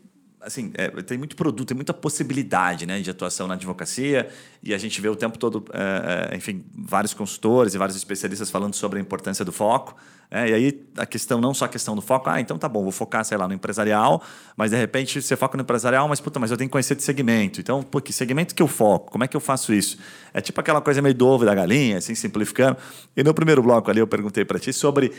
assim, 0.47 0.71
é, 0.75 0.87
tem 1.03 1.17
muito 1.17 1.35
produto, 1.35 1.67
tem 1.67 1.75
muita 1.75 1.93
possibilidade 1.93 2.85
né, 2.85 3.01
de 3.01 3.09
atuação 3.11 3.47
na 3.47 3.55
advocacia 3.55 4.29
e 4.63 4.73
a 4.73 4.77
gente 4.77 4.99
vê 5.01 5.09
o 5.09 5.15
tempo 5.15 5.37
todo, 5.37 5.65
é, 5.73 6.31
é, 6.31 6.37
enfim, 6.37 6.63
vários 6.73 7.13
consultores 7.13 7.73
e 7.73 7.77
vários 7.77 7.97
especialistas 7.97 8.49
falando 8.49 8.73
sobre 8.73 8.97
a 8.97 9.01
importância 9.01 9.43
do 9.43 9.51
foco. 9.51 9.95
né, 10.31 10.49
e 10.49 10.53
aí 10.53 10.87
a 10.97 11.05
questão, 11.05 11.41
não 11.41 11.53
só 11.53 11.65
a 11.65 11.67
questão 11.67 11.95
do 11.95 12.01
foco, 12.01 12.29
ah, 12.29 12.39
então 12.39 12.57
tá 12.57 12.69
bom, 12.69 12.81
vou 12.81 12.93
focar, 12.93 13.25
sei 13.25 13.37
lá, 13.37 13.45
no 13.45 13.53
empresarial, 13.53 14.23
mas 14.55 14.71
de 14.71 14.77
repente 14.77 15.21
você 15.21 15.35
foca 15.35 15.57
no 15.57 15.63
empresarial, 15.63 16.07
mas 16.07 16.21
puta, 16.21 16.39
mas 16.39 16.49
eu 16.49 16.55
tenho 16.55 16.69
que 16.69 16.71
conhecer 16.71 16.95
de 16.95 17.03
segmento. 17.03 17.59
Então, 17.59 17.83
pô, 17.83 17.99
que 17.99 18.13
segmento 18.13 18.55
que 18.55 18.63
eu 18.63 18.67
foco? 18.67 19.11
Como 19.11 19.25
é 19.25 19.27
que 19.27 19.35
eu 19.35 19.41
faço 19.41 19.73
isso? 19.73 19.97
É 20.33 20.39
tipo 20.39 20.59
aquela 20.61 20.79
coisa 20.79 21.01
meio 21.01 21.13
do 21.13 21.27
ovo 21.27 21.43
da 21.43 21.53
galinha, 21.53 21.97
assim, 21.97 22.15
simplificando. 22.15 22.77
E 23.17 23.21
no 23.21 23.33
primeiro 23.33 23.61
bloco 23.61 23.91
ali 23.91 23.99
eu 23.99 24.07
perguntei 24.07 24.45
para 24.45 24.57
ti 24.57 24.71
sobre 24.71 25.11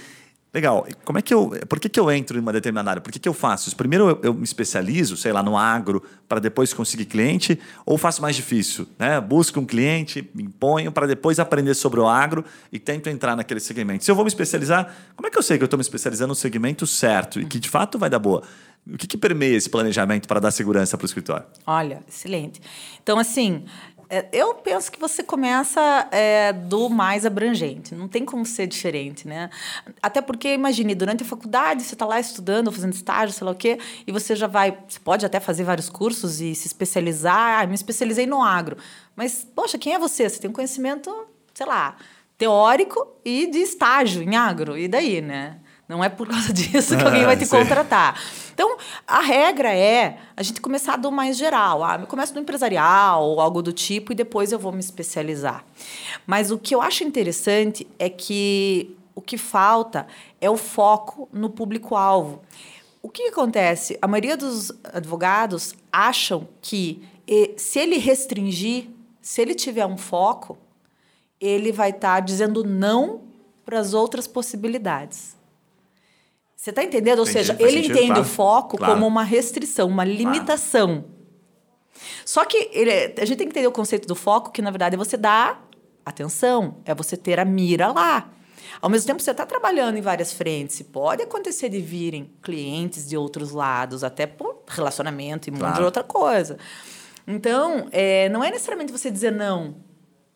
Legal. 0.52 0.86
Como 1.04 1.18
é 1.18 1.22
que 1.22 1.32
eu, 1.32 1.50
por 1.68 1.78
que, 1.78 1.88
que 1.88 2.00
eu 2.00 2.10
entro 2.10 2.38
em 2.38 2.40
uma 2.40 2.52
determinada 2.52 2.90
área? 2.90 3.02
Por 3.02 3.12
que, 3.12 3.18
que 3.18 3.28
eu 3.28 3.34
faço 3.34 3.68
isso? 3.68 3.76
Primeiro 3.76 4.08
eu, 4.08 4.20
eu 4.22 4.34
me 4.34 4.44
especializo, 4.44 5.16
sei 5.16 5.30
lá, 5.30 5.42
no 5.42 5.58
agro, 5.58 6.02
para 6.26 6.40
depois 6.40 6.72
conseguir 6.72 7.04
cliente, 7.04 7.58
ou 7.84 7.98
faço 7.98 8.22
mais 8.22 8.34
difícil? 8.34 8.88
Né? 8.98 9.20
Busco 9.20 9.60
um 9.60 9.66
cliente, 9.66 10.28
me 10.34 10.42
imponho 10.42 10.90
para 10.90 11.06
depois 11.06 11.38
aprender 11.38 11.74
sobre 11.74 12.00
o 12.00 12.08
agro 12.08 12.44
e 12.72 12.78
tento 12.78 13.08
entrar 13.08 13.36
naquele 13.36 13.60
segmento. 13.60 14.04
Se 14.04 14.10
eu 14.10 14.14
vou 14.14 14.24
me 14.24 14.28
especializar, 14.28 14.94
como 15.14 15.26
é 15.26 15.30
que 15.30 15.38
eu 15.38 15.42
sei 15.42 15.58
que 15.58 15.64
eu 15.64 15.66
estou 15.66 15.78
me 15.78 15.82
especializando 15.82 16.28
no 16.28 16.34
segmento 16.34 16.86
certo 16.86 17.40
e 17.40 17.44
que 17.44 17.58
de 17.58 17.68
fato 17.68 17.98
vai 17.98 18.08
dar 18.08 18.18
boa? 18.18 18.42
O 18.90 18.96
que, 18.96 19.06
que 19.06 19.18
permeia 19.18 19.54
esse 19.54 19.68
planejamento 19.68 20.26
para 20.26 20.40
dar 20.40 20.50
segurança 20.50 20.96
para 20.96 21.04
o 21.04 21.06
escritório? 21.06 21.44
Olha, 21.66 22.00
excelente. 22.08 22.58
Então, 23.02 23.18
assim, 23.18 23.64
eu 24.32 24.54
penso 24.54 24.90
que 24.90 24.98
você 24.98 25.22
começa 25.22 26.08
é, 26.10 26.52
do 26.52 26.88
mais 26.88 27.26
abrangente. 27.26 27.94
Não 27.94 28.08
tem 28.08 28.24
como 28.24 28.46
ser 28.46 28.66
diferente, 28.66 29.28
né? 29.28 29.50
Até 30.02 30.22
porque, 30.22 30.54
imagine, 30.54 30.94
durante 30.94 31.22
a 31.22 31.26
faculdade, 31.26 31.82
você 31.82 31.94
está 31.94 32.06
lá 32.06 32.18
estudando, 32.18 32.72
fazendo 32.72 32.94
estágio, 32.94 33.34
sei 33.34 33.44
lá 33.44 33.52
o 33.52 33.54
quê, 33.54 33.78
e 34.06 34.12
você 34.12 34.34
já 34.34 34.46
vai... 34.46 34.78
Você 34.88 34.98
pode 34.98 35.26
até 35.26 35.38
fazer 35.38 35.64
vários 35.64 35.90
cursos 35.90 36.40
e 36.40 36.54
se 36.54 36.66
especializar. 36.66 37.62
Ah, 37.62 37.66
me 37.66 37.74
especializei 37.74 38.26
no 38.26 38.42
agro. 38.42 38.78
Mas, 39.14 39.46
poxa, 39.54 39.76
quem 39.76 39.94
é 39.94 39.98
você? 39.98 40.28
Você 40.28 40.40
tem 40.40 40.50
um 40.50 40.54
conhecimento, 40.54 41.26
sei 41.52 41.66
lá, 41.66 41.96
teórico 42.38 43.06
e 43.24 43.46
de 43.46 43.58
estágio 43.58 44.22
em 44.22 44.36
agro. 44.36 44.78
E 44.78 44.88
daí, 44.88 45.20
né? 45.20 45.58
Não 45.88 46.04
é 46.04 46.10
por 46.10 46.28
causa 46.28 46.52
disso 46.52 46.96
que 46.96 47.02
alguém 47.02 47.24
vai 47.24 47.36
te 47.36 47.46
contratar. 47.46 48.20
Então, 48.52 48.76
a 49.06 49.20
regra 49.20 49.74
é 49.74 50.18
a 50.36 50.42
gente 50.42 50.60
começar 50.60 50.96
do 50.96 51.10
mais 51.10 51.36
geral. 51.36 51.82
Ah, 51.82 51.96
eu 51.98 52.06
começo 52.06 52.34
no 52.34 52.40
empresarial 52.40 53.24
ou 53.24 53.40
algo 53.40 53.62
do 53.62 53.72
tipo 53.72 54.12
e 54.12 54.14
depois 54.14 54.52
eu 54.52 54.58
vou 54.58 54.70
me 54.70 54.80
especializar. 54.80 55.64
Mas 56.26 56.50
o 56.50 56.58
que 56.58 56.74
eu 56.74 56.82
acho 56.82 57.04
interessante 57.04 57.86
é 57.98 58.10
que 58.10 58.94
o 59.14 59.22
que 59.22 59.38
falta 59.38 60.06
é 60.40 60.50
o 60.50 60.56
foco 60.56 61.28
no 61.32 61.48
público-alvo. 61.48 62.42
O 63.02 63.08
que 63.08 63.28
acontece? 63.28 63.98
A 64.02 64.06
maioria 64.06 64.36
dos 64.36 64.70
advogados 64.92 65.74
acham 65.90 66.46
que 66.60 67.02
se 67.56 67.78
ele 67.78 67.96
restringir, 67.96 68.88
se 69.22 69.40
ele 69.40 69.54
tiver 69.54 69.86
um 69.86 69.96
foco, 69.96 70.58
ele 71.40 71.72
vai 71.72 71.90
estar 71.90 72.20
dizendo 72.20 72.64
não 72.64 73.22
para 73.64 73.78
as 73.78 73.94
outras 73.94 74.26
possibilidades. 74.26 75.37
Você 76.58 76.70
está 76.70 76.82
entendendo? 76.82 77.20
Ou 77.20 77.24
Entendi, 77.24 77.38
seja, 77.46 77.56
ele 77.60 77.70
sentido, 77.70 77.92
entende 77.92 78.06
claro. 78.14 78.20
o 78.22 78.24
foco 78.24 78.76
Claro. 78.76 78.94
como 78.94 79.06
uma 79.06 79.22
restrição, 79.22 79.86
uma 79.86 80.02
limitação. 80.04 81.04
Só 82.24 82.44
que 82.44 82.68
ele, 82.72 82.90
é- 82.90 83.14
a 83.16 83.24
gente 83.24 83.38
tem 83.38 83.46
que 83.46 83.52
entender 83.52 83.68
o 83.68 83.72
conceito 83.72 84.08
do 84.08 84.16
foco, 84.16 84.50
que 84.50 84.60
na 84.60 84.70
verdade 84.72 84.96
é 84.96 84.98
você 84.98 85.16
dar 85.16 85.64
atenção, 86.04 86.78
é 86.84 86.92
você 86.92 87.16
ter 87.16 87.38
a 87.38 87.44
mira 87.44 87.92
lá. 87.92 88.28
Ao 88.82 88.90
mesmo 88.90 89.06
tempo, 89.06 89.22
você 89.22 89.30
está 89.30 89.46
trabalhando 89.46 89.98
em 89.98 90.00
várias 90.00 90.32
frentes. 90.32 90.82
Pode 90.82 91.22
acontecer 91.22 91.68
de 91.68 91.80
virem 91.80 92.28
clientes 92.42 93.08
de 93.08 93.16
outros 93.16 93.52
lados, 93.52 94.02
até 94.02 94.26
por 94.26 94.62
relacionamento 94.66 95.48
e 95.48 95.52
um 95.52 95.54
monte 95.54 95.62
de 95.66 95.70
Claro. 95.70 95.84
outra 95.84 96.02
coisa. 96.02 96.58
Então, 97.26 97.86
é, 97.92 98.28
não 98.30 98.42
é 98.42 98.50
necessariamente 98.50 98.90
você 98.90 99.12
dizer 99.12 99.30
não 99.30 99.76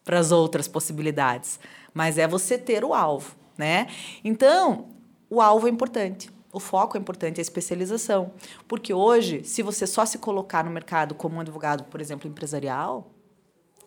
para 0.05 0.21
as 0.21 0.31
outras 0.31 0.69
possibilidades, 0.69 1.59
mas 1.93 2.17
é 2.17 2.29
você 2.29 2.57
ter 2.57 2.85
o 2.85 2.95
alvo, 2.95 3.35
né? 3.59 3.89
Então, 4.25 4.87
o 5.33 5.41
alvo 5.41 5.67
é 5.67 5.71
importante. 5.71 6.31
O 6.53 6.61
foco 6.61 6.99
é 6.99 7.01
importante, 7.01 7.41
a 7.41 7.43
especialização. 7.43 8.33
Porque 8.69 8.93
hoje, 8.93 9.43
se 9.45 9.63
você 9.63 9.87
só 9.87 10.05
se 10.05 10.19
colocar 10.19 10.63
no 10.63 10.71
mercado 10.71 11.15
como 11.15 11.37
um 11.37 11.41
advogado, 11.41 11.85
por 11.85 12.03
exemplo, 12.03 12.29
empresarial, 12.29 13.11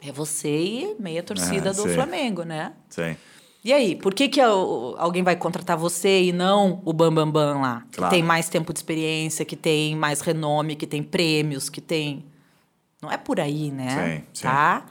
é 0.02 0.12
você 0.12 0.50
e 0.50 0.96
meia 1.00 1.22
torcida 1.22 1.70
Ah, 1.70 1.74
do 1.74 1.84
sei. 1.84 1.94
Flamengo, 1.94 2.42
né? 2.42 2.74
Sim. 2.90 3.16
E 3.64 3.72
aí, 3.72 3.96
por 3.96 4.16
que, 4.16 4.28
que 4.28 4.42
alguém 4.42 5.22
vai 5.22 5.36
contratar 5.36 5.78
você 5.78 6.24
e 6.24 6.32
não 6.32 6.82
o 6.84 6.92
Bambambam 6.92 7.32
Bam 7.32 7.54
Bam 7.54 7.62
lá? 7.62 7.86
Claro. 7.92 8.10
Que 8.12 8.16
tem 8.16 8.24
mais 8.24 8.50
tempo 8.50 8.74
de 8.74 8.80
experiência, 8.80 9.46
que 9.46 9.56
tem 9.56 9.96
mais 9.96 10.22
renome, 10.22 10.76
que 10.76 10.88
tem 10.88 11.04
prêmios, 11.04 11.70
que 11.70 11.82
tem. 11.82 12.26
Não 13.00 13.12
é 13.12 13.18
por 13.18 13.40
aí, 13.40 13.70
né? 13.70 14.18
Sim, 14.18 14.24
sim. 14.34 14.44
Tá? 14.44 14.86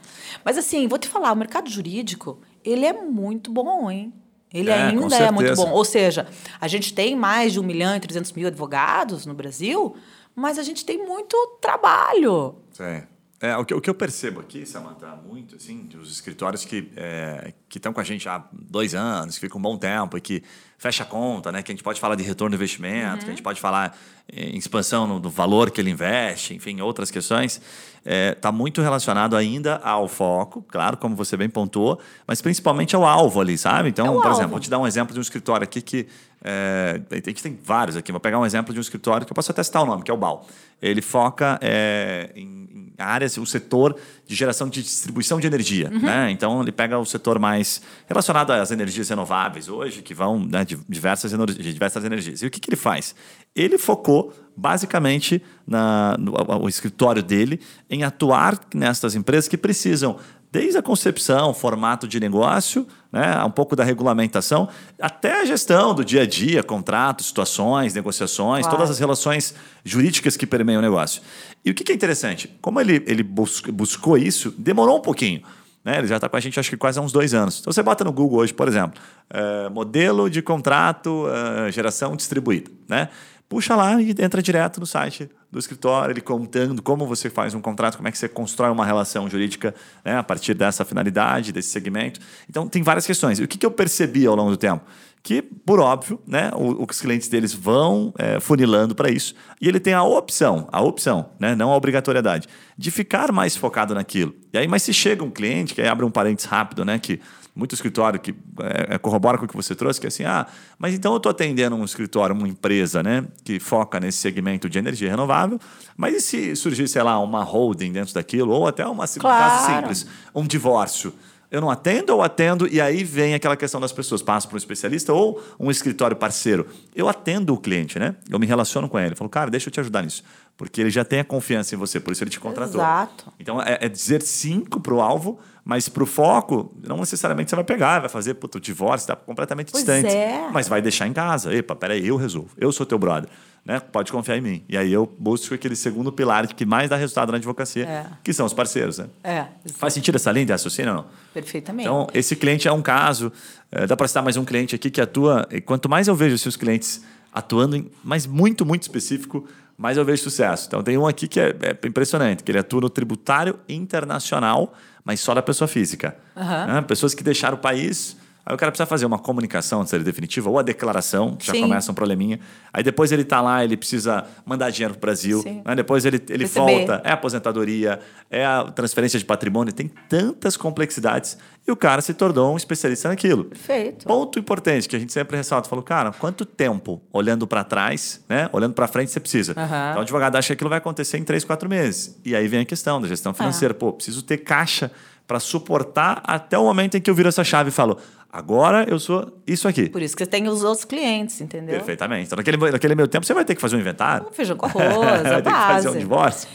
Mas 0.45 0.57
assim, 0.57 0.87
vou 0.87 0.99
te 0.99 1.09
falar, 1.09 1.33
o 1.33 1.37
mercado 1.37 1.69
jurídico, 1.69 2.39
ele 2.65 2.87
é 2.87 2.93
muito 2.93 3.51
bom, 3.53 3.91
hein? 3.91 4.13
Ele 4.55 4.71
é, 4.71 4.75
ainda 4.75 5.17
é 5.17 5.31
muito 5.33 5.55
bom. 5.57 5.73
Ou 5.73 5.85
seja, 5.85 6.29
a 6.61 6.69
gente 6.69 6.95
tem 6.95 7.17
mais 7.17 7.53
de 7.53 7.59
1 7.59 7.63
milhão 7.65 7.97
e 7.97 8.01
300 8.01 8.33
mil 8.33 8.47
advogados 8.47 9.27
no 9.27 9.35
Brasil, 9.35 9.97
mas 10.35 10.61
a 10.61 10.63
gente 10.63 10.85
tem 10.85 11.05
muito 11.05 11.37
trabalho. 11.61 12.55
Sim. 12.71 13.03
É, 13.45 13.55
o, 13.59 13.65
que, 13.65 13.75
o 13.75 13.81
que 13.81 13.91
eu 13.91 13.95
percebo 13.95 14.41
aqui, 14.41 14.65
Samantha, 14.65 15.07
muito, 15.23 15.57
assim, 15.57 15.85
dos 15.85 16.11
escritórios 16.11 16.65
que 16.65 16.91
é, 16.97 17.53
estão 17.69 17.93
com 17.93 18.01
a 18.01 18.05
gente 18.05 18.27
há 18.27 18.43
dois 18.51 18.95
anos, 18.95 19.35
que 19.35 19.41
ficam 19.43 19.59
um 19.59 19.63
bom 19.63 19.77
tempo 19.77 20.17
e 20.17 20.21
que 20.23 20.43
fecha 20.79 21.03
a 21.03 21.07
conta, 21.07 21.53
né? 21.53 21.63
Que 21.63 21.71
a 21.71 21.75
gente 21.75 21.85
pode 21.85 22.01
falar 22.01 22.15
de 22.15 22.23
retorno 22.23 22.51
de 22.51 22.57
investimento, 22.57 23.13
uhum. 23.13 23.19
que 23.19 23.27
a 23.27 23.31
gente 23.31 23.43
pode 23.43 23.61
falar 23.61 23.95
em 24.33 24.57
expansão 24.57 25.07
no, 25.07 25.21
do 25.21 25.29
valor 25.29 25.71
que 25.71 25.79
ele 25.79 25.91
investe, 25.91 26.55
enfim, 26.55 26.81
outras 26.81 27.11
questões. 27.11 27.61
Está 27.99 28.03
é, 28.07 28.35
tá 28.35 28.51
muito 28.51 28.81
relacionado 28.81 29.37
ainda 29.37 29.77
ao 29.77 30.09
foco, 30.09 30.65
claro, 30.67 30.97
como 30.97 31.15
você 31.15 31.37
bem 31.37 31.51
pontuou, 31.51 32.01
mas 32.27 32.41
principalmente 32.41 32.97
ao 32.97 33.05
alvo 33.05 33.43
ali, 33.43 33.59
sabe? 33.59 33.91
Então, 33.91 34.07
é 34.07 34.09
por 34.09 34.25
alvo. 34.25 34.31
exemplo, 34.31 34.51
vou 34.53 34.61
te 34.61 34.71
dar 34.71 34.79
um 34.79 34.87
exemplo 34.87 35.13
de 35.13 35.19
um 35.19 35.23
escritório 35.23 35.65
aqui 35.65 35.83
que 35.83 36.07
é, 36.43 36.99
a 37.11 37.15
gente 37.15 37.43
tem 37.43 37.59
vários 37.63 37.95
aqui. 37.95 38.11
Vou 38.11 38.21
pegar 38.23 38.39
um 38.39 38.47
exemplo 38.47 38.73
de 38.73 38.81
um 38.81 38.83
escritório 38.83 39.27
que 39.27 39.33
eu 39.33 39.35
posso 39.35 39.51
até 39.51 39.63
citar 39.63 39.83
o 39.83 39.87
nome, 39.87 40.03
que 40.03 40.11
é 40.11 40.15
o 40.15 40.17
BAL. 40.17 40.47
Ele 40.81 41.03
foca 41.03 41.59
é, 41.61 42.31
em 42.35 42.84
áreas, 42.99 43.37
o 43.37 43.47
setor 43.47 43.97
de 44.27 44.35
geração 44.35 44.69
de 44.69 44.83
distribuição 44.83 45.41
de 45.41 45.47
energia. 45.47 45.91
Uhum. 45.93 46.01
Né? 46.01 46.31
Então, 46.31 46.63
ele 46.63 46.73
pega 46.73 46.99
o 46.99 47.05
setor 47.05 47.39
mais 47.39 47.83
relacionado 48.07 48.53
às 48.53 48.71
energias 48.71 49.09
renováveis 49.09 49.69
hoje, 49.69 50.03
que 50.03 50.15
vão 50.15 50.39
né, 50.39 50.65
de 50.65 50.79
diversas, 50.89 51.33
diversas 51.59 52.05
energias. 52.05 52.43
E 52.43 52.47
o 52.47 52.51
que, 52.51 52.61
que 52.61 52.71
ele 52.71 52.77
faz? 52.77 53.15
Ele 53.55 53.79
focou 53.79 54.33
basicamente 54.57 55.43
na, 55.67 56.17
no, 56.19 56.35
o 56.63 56.69
escritório 56.69 57.23
dele 57.23 57.61
em 57.91 58.05
atuar 58.05 58.59
nessas 58.75 59.15
empresas 59.15 59.49
que 59.49 59.57
precisam 59.57 60.17
desde 60.55 60.79
a 60.79 60.83
concepção, 60.83 61.53
formato 61.53 62.07
de 62.07 62.21
negócio, 62.21 62.87
né, 63.11 63.43
um 63.43 63.51
pouco 63.51 63.75
da 63.75 63.83
regulamentação, 63.83 64.69
até 65.01 65.41
a 65.41 65.45
gestão 65.45 65.93
do 65.93 66.05
dia 66.05 66.23
a 66.23 66.27
dia, 66.27 66.63
contratos, 66.63 67.27
situações, 67.27 67.93
negociações, 67.93 68.63
claro. 68.63 68.77
todas 68.77 68.89
as 68.89 69.01
relações 69.01 69.53
jurídicas 69.85 70.37
que 70.37 70.47
permeiam 70.47 70.79
o 70.79 70.83
negócio. 70.83 71.21
E 71.65 71.73
o 71.73 71.75
que 71.75 71.91
é 71.91 71.95
interessante? 71.95 72.49
Como 72.63 72.81
ele, 72.81 73.03
ele 73.05 73.25
buscou 73.25 74.17
isso, 74.17 74.55
demorou 74.57 74.99
um 74.99 75.03
pouquinho. 75.03 75.43
Né? 75.85 75.99
Ele 75.99 76.07
já 76.07 76.17
está 76.17 76.29
com 76.29 76.37
a 76.37 76.41
gente 76.41 76.59
acho 76.61 76.71
que 76.71 76.77
quase 76.77 77.01
há 77.01 77.03
uns 77.03 77.11
dois 77.11 77.35
anos. 77.35 77.59
Então 77.59 77.73
você 77.73 77.83
bota 77.83 78.05
no 78.05 78.13
Google 78.13 78.39
hoje, 78.39 78.55
por 78.55 78.69
exemplo, 78.69 79.01
é, 79.29 79.69
modelo 79.71 80.31
de 80.31 80.41
contrato, 80.41 81.27
é, 81.67 81.73
geração 81.73 82.15
distribuída. 82.15 82.71
Né? 82.89 83.09
Puxa 83.49 83.77
lá 83.77 84.01
e 84.01 84.11
entra 84.19 84.43
direto 84.43 84.81
no 84.81 84.87
site 84.87 85.29
do 85.51 85.59
escritório, 85.59 86.13
ele 86.13 86.21
contando 86.21 86.83
como 86.83 87.07
você 87.07 87.31
faz 87.31 87.55
um 87.55 87.61
contrato, 87.61 87.97
como 87.97 88.09
é 88.09 88.11
que 88.11 88.19
você 88.19 88.29
constrói 88.29 88.71
uma 88.71 88.85
relação 88.85 89.29
jurídica 89.31 89.75
né, 90.05 90.17
a 90.17 90.23
partir 90.23 90.55
dessa 90.55 90.85
finalidade, 90.85 91.53
desse 91.53 91.69
segmento. 91.69 92.19
Então, 92.51 92.67
tem 92.67 92.83
várias 92.83 93.07
questões. 93.07 93.39
E 93.39 93.45
o 93.45 93.49
que, 93.49 93.57
que 93.57 93.65
eu 93.65 93.71
percebi 93.71 94.27
ao 94.27 94.35
longo 94.35 94.51
do 94.51 94.57
tempo? 94.57 94.85
Que, 95.23 95.41
por 95.41 95.79
óbvio, 95.79 96.21
né, 96.27 96.51
os 96.55 97.01
clientes 97.01 97.29
deles 97.29 97.55
vão 97.55 98.13
é, 98.19 98.41
funilando 98.41 98.95
para 98.95 99.11
isso. 99.11 99.35
E 99.61 99.69
ele 99.69 99.79
tem 99.79 99.95
a 99.95 100.03
opção, 100.03 100.69
a 100.73 100.83
opção, 100.83 101.31
né, 101.39 101.55
não 101.55 101.71
a 101.71 101.77
obrigatoriedade, 101.77 102.49
de 102.77 102.91
ficar 102.91 103.31
mais 103.31 103.57
focado 103.57 103.95
naquilo. 103.95 104.35
E 104.53 104.59
aí, 104.59 104.67
mas 104.67 104.83
se 104.83 104.93
chega 104.93 105.23
um 105.23 105.31
cliente, 105.31 105.73
que 105.73 105.81
aí 105.81 105.89
abre 105.89 106.05
um 106.05 106.11
parênteses 106.11 106.51
rápido, 106.51 106.85
né, 106.85 106.99
que 106.99 107.21
muito 107.55 107.75
escritório 107.75 108.19
que 108.19 108.35
é, 108.61 108.95
é, 108.95 108.99
corrobora 108.99 109.39
com 109.39 109.45
o 109.45 109.49
que 109.49 109.57
você 109.57 109.75
trouxe, 109.75 110.01
que 110.01 110.07
é 110.07 110.09
assim, 110.09 110.25
ah, 110.25 110.47
mas 110.79 110.95
então 110.95 111.13
eu 111.13 111.19
estou 111.19 111.31
atendendo 111.31 111.77
um 111.77 111.85
escritório, 111.85 112.35
uma 112.35 112.49
empresa, 112.49 113.03
né, 113.03 113.25
que 113.45 113.61
foca 113.61 114.01
nesse 114.01 114.19
segmento 114.19 114.69
de 114.69 114.79
energia 114.79 115.09
renovável, 115.09 115.59
mas 115.97 116.15
e 116.15 116.21
se 116.21 116.57
surgir, 116.57 116.89
sei 116.89 117.03
lá, 117.03 117.19
uma 117.21 117.43
holding 117.45 117.93
dentro 117.93 118.13
daquilo, 118.15 118.53
ou 118.53 118.67
até 118.67 118.85
uma 118.87 119.07
claro. 119.07 119.73
simples, 119.73 120.07
um 120.35 120.45
divórcio? 120.45 121.15
Eu 121.55 121.61
não 121.61 121.71
atendo 121.71 122.13
ou 122.13 122.21
atendo? 122.21 122.67
E 122.67 122.81
aí 122.81 123.05
vem 123.05 123.33
aquela 123.33 123.57
questão 123.57 123.81
das 123.81 123.93
pessoas, 123.93 124.21
passam 124.21 124.49
para 124.51 124.57
um 124.57 124.59
especialista 124.59 125.13
ou 125.13 125.41
um 125.57 125.71
escritório 125.71 126.17
parceiro. 126.17 126.67
Eu 126.93 127.09
atendo 127.09 127.55
o 127.55 127.59
cliente, 127.59 127.97
né? 127.97 128.17
Eu 128.29 128.41
me 128.41 128.47
relaciono 128.47 128.89
com 128.89 128.99
ele. 128.99 129.13
Eu 129.13 129.17
falo, 129.17 129.31
cara, 129.31 129.53
deixa 129.53 129.69
eu 129.69 129.73
te 129.73 129.79
ajudar 129.79 130.03
nisso. 130.03 130.25
Porque 130.57 130.81
ele 130.81 130.91
já 130.91 131.05
tem 131.05 131.21
a 131.21 131.25
confiança 131.25 131.73
em 131.73 131.79
você, 131.79 132.01
por 132.01 132.11
isso 132.11 132.25
ele 132.25 132.31
te 132.31 132.41
contratou. 132.41 132.81
Exato. 132.81 133.33
Então 133.39 133.63
é, 133.63 133.79
é 133.83 133.89
dizer 133.89 134.21
cinco 134.23 134.81
para 134.81 134.95
o 134.95 135.01
alvo, 135.01 135.39
mas 135.65 135.89
para 135.89 136.03
o 136.03 136.07
foco, 136.07 136.75
não 136.83 136.97
necessariamente 136.97 137.51
você 137.51 137.57
vai 137.57 137.65
pegar, 137.65 138.01
vai 138.01 138.09
fazer, 138.09 138.35
puto, 138.35 138.59
o 138.59 138.61
divórcio 138.61 139.05
está 139.05 139.15
completamente 139.15 139.71
pois 139.71 139.85
distante. 139.85 140.13
É. 140.13 140.49
Mas 140.53 140.67
vai 140.67 140.83
deixar 140.83 141.07
em 141.07 141.13
casa. 141.13 141.55
Epa, 141.55 141.77
peraí, 141.77 142.05
eu 142.05 142.17
resolvo. 142.17 142.51
Eu 142.59 142.73
sou 142.73 142.85
teu 142.85 142.99
brother. 142.99 143.31
Né? 143.65 143.81
Pode 143.81 144.13
confiar 144.13 144.37
em 144.37 144.41
mim. 144.41 144.65
E 144.69 144.77
aí 144.77 144.93
eu 144.93 145.11
busco 145.19 145.55
aquele 145.55 145.75
segundo 145.75 146.13
pilar 146.13 146.47
que 146.47 146.67
mais 146.67 146.91
dá 146.91 146.97
resultado 146.97 147.31
na 147.33 147.39
advocacia, 147.39 147.85
é. 147.85 148.07
que 148.23 148.33
são 148.33 148.45
os 148.45 148.53
parceiros. 148.53 148.99
Né? 148.99 149.07
É, 149.23 149.47
Faz 149.77 149.95
sentido 149.95 150.17
essa 150.17 150.31
linha 150.31 150.47
de 150.47 150.53
raciocínio 150.53 150.91
ou 150.91 150.97
não? 150.99 151.07
Perfeitamente. 151.33 151.89
Então, 151.89 152.07
esse 152.13 152.37
cliente 152.37 152.69
é 152.69 152.73
um 152.73 152.83
caso. 152.83 153.33
É, 153.73 153.87
dá 153.87 153.97
para 153.97 154.07
citar 154.07 154.23
mais 154.23 154.37
um 154.37 154.45
cliente 154.45 154.75
aqui 154.75 154.91
que 154.91 155.01
atua. 155.01 155.49
E 155.51 155.61
quanto 155.61 155.89
mais 155.89 156.09
eu 156.09 156.15
vejo 156.15 156.37
seus 156.37 156.57
clientes 156.57 157.03
atuando, 157.33 157.77
em, 157.77 157.91
mas 158.03 158.27
muito, 158.27 158.67
muito 158.67 158.83
específico, 158.83 159.49
mais 159.79 159.97
eu 159.97 160.05
vejo 160.05 160.23
sucesso. 160.23 160.67
Então, 160.69 160.83
tem 160.83 160.99
um 160.99 161.07
aqui 161.07 161.27
que 161.27 161.41
é, 161.41 161.57
é 161.63 161.87
impressionante, 161.87 162.45
que 162.45 162.51
ele 162.51 162.59
atua 162.59 162.83
no 162.83 162.91
tributário 162.91 163.59
internacional 163.69 164.75
mas 165.05 165.21
só 165.21 165.35
da 165.35 165.43
pessoa 165.43 165.69
física. 165.69 166.17
Uhum. 166.35 166.75
Né? 166.75 166.83
Pessoas 166.83 167.15
que 167.15 167.23
deixaram 167.23 167.57
o 167.57 167.61
país. 167.61 168.17
Aí 168.47 168.55
o 168.55 168.59
cara 168.59 168.71
precisa 168.71 168.87
fazer 168.87 169.07
uma 169.07 169.19
comunicação 169.19 169.85
de 169.85 169.91
ser 169.91 170.03
definitiva 170.03 170.51
ou 170.51 170.59
a 170.59 170.63
declaração, 170.63 171.35
que 171.35 171.47
já 171.47 171.53
começa 171.55 171.91
um 171.91 171.95
probleminha. 171.95 172.39
Aí 172.73 172.83
depois 172.83 173.11
ele 173.11 173.23
está 173.23 173.41
lá, 173.41 173.65
ele 173.65 173.77
precisa 173.77 174.25
mandar 174.45 174.71
dinheiro 174.71 174.95
para 174.95 174.99
o 174.99 175.01
Brasil. 175.01 175.43
Né? 175.65 175.75
Depois 175.75 176.05
ele, 176.05 176.23
ele 176.29 176.45
volta, 176.45 177.01
é 177.05 177.13
aposentadoria, 177.13 177.99
é 178.31 178.45
a 178.45 178.65
transferência 178.65 179.19
de 179.19 179.25
patrimônio, 179.25 179.73
tem 179.73 179.91
tantas 180.09 180.57
complexidades. 180.57 181.39
E 181.67 181.73
o 181.73 181.77
cara 181.77 182.03
se 182.03 182.13
tornou 182.13 182.53
um 182.53 182.57
especialista 182.59 183.09
naquilo. 183.09 183.45
Perfeito. 183.45 184.05
Ponto 184.05 184.39
importante 184.39 184.87
que 184.87 184.95
a 184.95 184.99
gente 184.99 185.13
sempre 185.13 185.37
ressalta: 185.37 185.67
falou, 185.67 185.83
cara, 185.83 186.13
quanto 186.13 186.45
tempo 186.45 187.01
olhando 187.11 187.47
para 187.47 187.65
trás, 187.65 188.23
né? 188.29 188.51
olhando 188.53 188.75
para 188.75 188.87
frente, 188.87 189.11
você 189.11 189.21
precisa? 189.21 189.55
Uhum. 189.57 189.65
Então 189.65 189.99
o 189.99 190.01
advogado 190.03 190.37
acha 190.37 190.49
que 190.49 190.53
aquilo 190.53 190.69
vai 190.69 190.79
acontecer 190.79 191.17
em 191.17 191.25
três, 191.25 191.43
quatro 191.43 191.67
meses. 191.67 192.21
E 192.23 192.37
aí 192.37 192.47
vem 192.47 192.61
a 192.61 192.65
questão 192.67 193.01
da 193.01 193.09
gestão 193.09 193.33
financeira. 193.33 193.73
Pô, 193.73 193.91
preciso 193.95 194.23
ter 194.23 194.39
caixa 194.39 194.91
para 195.27 195.41
suportar 195.41 196.23
até 196.25 196.59
o 196.59 196.65
momento 196.65 196.97
em 196.97 197.01
que 197.01 197.11
eu 197.11 197.15
viro 197.15 197.29
essa 197.29 197.43
chave 197.43 197.71
e 197.71 197.73
falo: 197.73 197.99
agora 198.35 198.85
eu 198.91 198.99
sou 198.99 199.41
isso 199.47 199.69
aqui. 199.69 199.89
Por 199.89 200.03
isso 200.03 200.17
que 200.17 200.25
você 200.25 200.29
tem 200.29 200.49
os 200.49 200.65
outros 200.65 200.85
clientes, 200.85 201.41
entendeu? 201.41 201.77
Perfeitamente. 201.77 202.27
Então, 202.27 202.37
naquele, 202.37 202.57
naquele 202.57 202.95
meio 202.97 203.07
tempo, 203.07 203.25
você 203.25 203.33
vai 203.33 203.45
ter 203.45 203.55
que 203.55 203.61
fazer 203.61 203.77
um 203.77 203.79
inventário. 203.79 204.27
Um 204.29 204.33
feijão 204.33 204.57
com 204.57 204.67
arroz, 204.67 205.23
vai 205.23 205.41
ter 205.41 205.53
que 205.53 205.57
fazer 205.57 205.89
um 205.91 205.97
divórcio. 205.97 206.49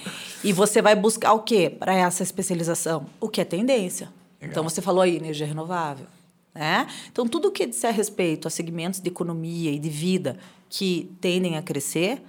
E 0.43 0.51
você 0.51 0.81
vai 0.81 0.93
buscar 0.93 1.31
o 1.31 1.39
quê 1.39 1.69
para 1.69 1.93
essa 1.93 2.21
especialização? 2.21 3.05
O 3.19 3.29
que 3.29 3.39
é 3.39 3.45
tendência. 3.45 4.09
Legal. 4.41 4.51
Então, 4.51 4.63
você 4.63 4.81
falou 4.81 5.01
aí, 5.01 5.15
energia 5.15 5.47
renovável. 5.47 6.05
Né? 6.53 6.85
Então, 7.09 7.25
tudo 7.25 7.47
o 7.47 7.51
que 7.51 7.65
disser 7.65 7.91
a 7.91 7.93
respeito 7.93 8.45
a 8.45 8.51
segmentos 8.51 8.99
de 8.99 9.07
economia 9.07 9.71
e 9.71 9.79
de 9.79 9.89
vida 9.89 10.37
que 10.69 11.09
tendem 11.21 11.57
a 11.57 11.61
crescer, 11.61 12.21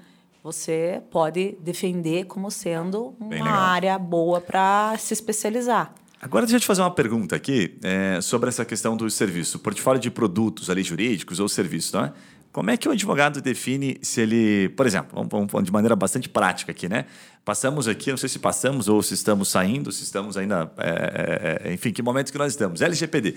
você 0.44 1.02
pode 1.10 1.56
defender 1.60 2.24
como 2.24 2.50
sendo 2.52 3.14
uma 3.18 3.50
área 3.50 3.98
boa 3.98 4.40
para 4.40 4.96
se 4.96 5.12
especializar. 5.12 5.92
Agora 6.22 6.44
deixa 6.44 6.56
eu 6.56 6.60
te 6.60 6.66
fazer 6.66 6.82
uma 6.82 6.90
pergunta 6.90 7.34
aqui 7.34 7.78
é, 7.82 8.20
sobre 8.20 8.50
essa 8.50 8.62
questão 8.62 8.94
do 8.94 9.08
serviço, 9.08 9.58
portfólio 9.58 9.98
de 9.98 10.10
produtos 10.10 10.68
ali 10.68 10.82
jurídicos 10.82 11.40
ou 11.40 11.48
serviços, 11.48 11.92
não 11.92 12.04
é? 12.04 12.12
Como 12.52 12.68
é 12.68 12.76
que 12.76 12.88
o 12.88 12.92
advogado 12.92 13.40
define 13.40 13.96
se 14.02 14.20
ele, 14.20 14.68
por 14.70 14.84
exemplo, 14.84 15.10
vamos, 15.14 15.50
vamos 15.50 15.66
de 15.66 15.72
maneira 15.72 15.94
bastante 15.94 16.28
prática 16.28 16.72
aqui, 16.72 16.88
né? 16.88 17.06
Passamos 17.44 17.86
aqui, 17.86 18.10
não 18.10 18.18
sei 18.18 18.28
se 18.28 18.40
passamos 18.40 18.88
ou 18.88 19.00
se 19.02 19.14
estamos 19.14 19.48
saindo, 19.48 19.90
se 19.92 20.02
estamos 20.02 20.36
ainda. 20.36 20.70
É, 20.76 20.88
é, 20.88 21.70
é 21.70 21.72
enfim, 21.72 21.92
que 21.92 22.02
momento 22.02 22.32
que 22.32 22.38
nós 22.38 22.52
estamos? 22.52 22.82
LGPD. 22.82 23.36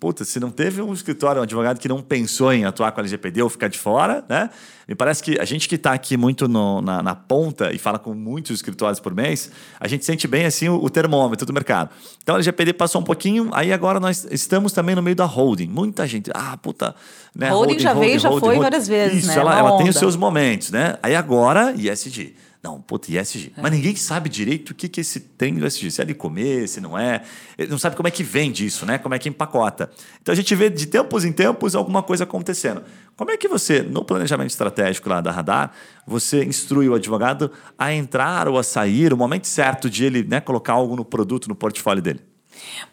Puta, 0.00 0.24
se 0.24 0.40
não 0.40 0.50
teve 0.50 0.82
um 0.82 0.92
escritório, 0.92 1.40
um 1.40 1.44
advogado 1.44 1.78
que 1.78 1.86
não 1.86 2.02
pensou 2.02 2.52
em 2.52 2.64
atuar 2.64 2.90
com 2.90 3.00
LGPD 3.00 3.42
ou 3.42 3.48
ficar 3.48 3.68
de 3.68 3.78
fora, 3.78 4.24
né? 4.28 4.50
Me 4.88 4.94
parece 4.96 5.22
que 5.22 5.38
a 5.38 5.44
gente 5.44 5.68
que 5.68 5.76
está 5.76 5.92
aqui 5.92 6.16
muito 6.16 6.48
no, 6.48 6.82
na, 6.82 7.00
na, 7.00 7.14
ponta 7.14 7.72
e 7.72 7.78
fala 7.78 7.96
com 7.96 8.12
muitos 8.12 8.56
escritórios 8.56 8.98
por 8.98 9.14
mês, 9.14 9.52
a 9.78 9.86
gente 9.86 10.04
sente 10.04 10.26
bem 10.26 10.46
assim 10.46 10.68
o, 10.68 10.82
o 10.82 10.90
termômetro 10.90 11.46
do 11.46 11.52
mercado. 11.52 11.90
Então 12.20 12.34
a 12.34 12.38
LGPD 12.38 12.72
passou 12.72 13.00
um 13.00 13.04
pouquinho, 13.04 13.50
aí 13.52 13.72
agora 13.72 14.00
nós 14.00 14.26
estamos 14.32 14.72
também 14.72 14.96
no 14.96 15.02
meio 15.02 15.14
da 15.14 15.26
holding. 15.26 15.68
Muita 15.68 16.08
gente, 16.08 16.28
ah, 16.34 16.56
puta. 16.56 16.92
Né, 17.32 17.48
holding, 17.48 17.74
holding 17.74 17.78
já 17.78 17.92
holding, 17.92 18.08
veio, 18.08 18.18
já 18.18 18.28
holding, 18.30 18.46
foi 18.46 18.58
várias 18.58 18.88
vezes. 18.88 19.18
Isso, 19.18 19.28
né? 19.28 19.36
ela, 19.36 19.56
ela 19.56 19.78
tem 19.78 19.88
os 19.88 19.96
seus 19.96 20.16
momentos, 20.16 20.72
né? 20.72 20.98
Aí 21.00 21.14
agora, 21.14 21.72
ISG. 21.76 22.34
Não, 22.60 22.80
puta, 22.80 23.10
ISG. 23.10 23.52
É. 23.56 23.62
Mas 23.62 23.70
ninguém 23.70 23.94
sabe 23.94 24.28
direito 24.28 24.70
o 24.70 24.74
que, 24.74 24.88
que 24.88 24.98
é 24.98 25.02
esse 25.02 25.20
trem 25.20 25.54
do 25.54 25.64
ISG. 25.64 25.90
Se 25.90 26.02
é 26.02 26.04
de 26.04 26.14
comer, 26.14 26.68
se 26.68 26.80
não 26.80 26.98
é. 26.98 27.22
Ele 27.56 27.70
não 27.70 27.78
sabe 27.78 27.94
como 27.94 28.08
é 28.08 28.10
que 28.10 28.24
vende 28.24 28.66
isso, 28.66 28.84
né? 28.84 28.98
Como 28.98 29.14
é 29.14 29.18
que 29.18 29.28
empacota. 29.28 29.90
Então 30.20 30.32
a 30.32 30.36
gente 30.36 30.54
vê 30.54 30.68
de 30.68 30.86
tempos 30.86 31.24
em 31.24 31.32
tempos 31.32 31.76
alguma 31.76 32.02
coisa 32.02 32.24
acontecendo. 32.24 32.82
Como 33.16 33.30
é 33.30 33.36
que 33.36 33.46
você, 33.46 33.82
no 33.82 34.04
planejamento 34.04 34.50
estratégico 34.50 35.08
lá 35.08 35.20
da 35.20 35.30
Radar, 35.30 35.72
você 36.06 36.44
instrui 36.44 36.88
o 36.88 36.94
advogado 36.94 37.50
a 37.78 37.92
entrar 37.92 38.48
ou 38.48 38.58
a 38.58 38.62
sair, 38.62 39.12
o 39.12 39.16
momento 39.16 39.46
certo 39.46 39.88
de 39.88 40.04
ele 40.04 40.24
né, 40.24 40.40
colocar 40.40 40.72
algo 40.72 40.96
no 40.96 41.04
produto, 41.04 41.48
no 41.48 41.54
portfólio 41.54 42.02
dele? 42.02 42.20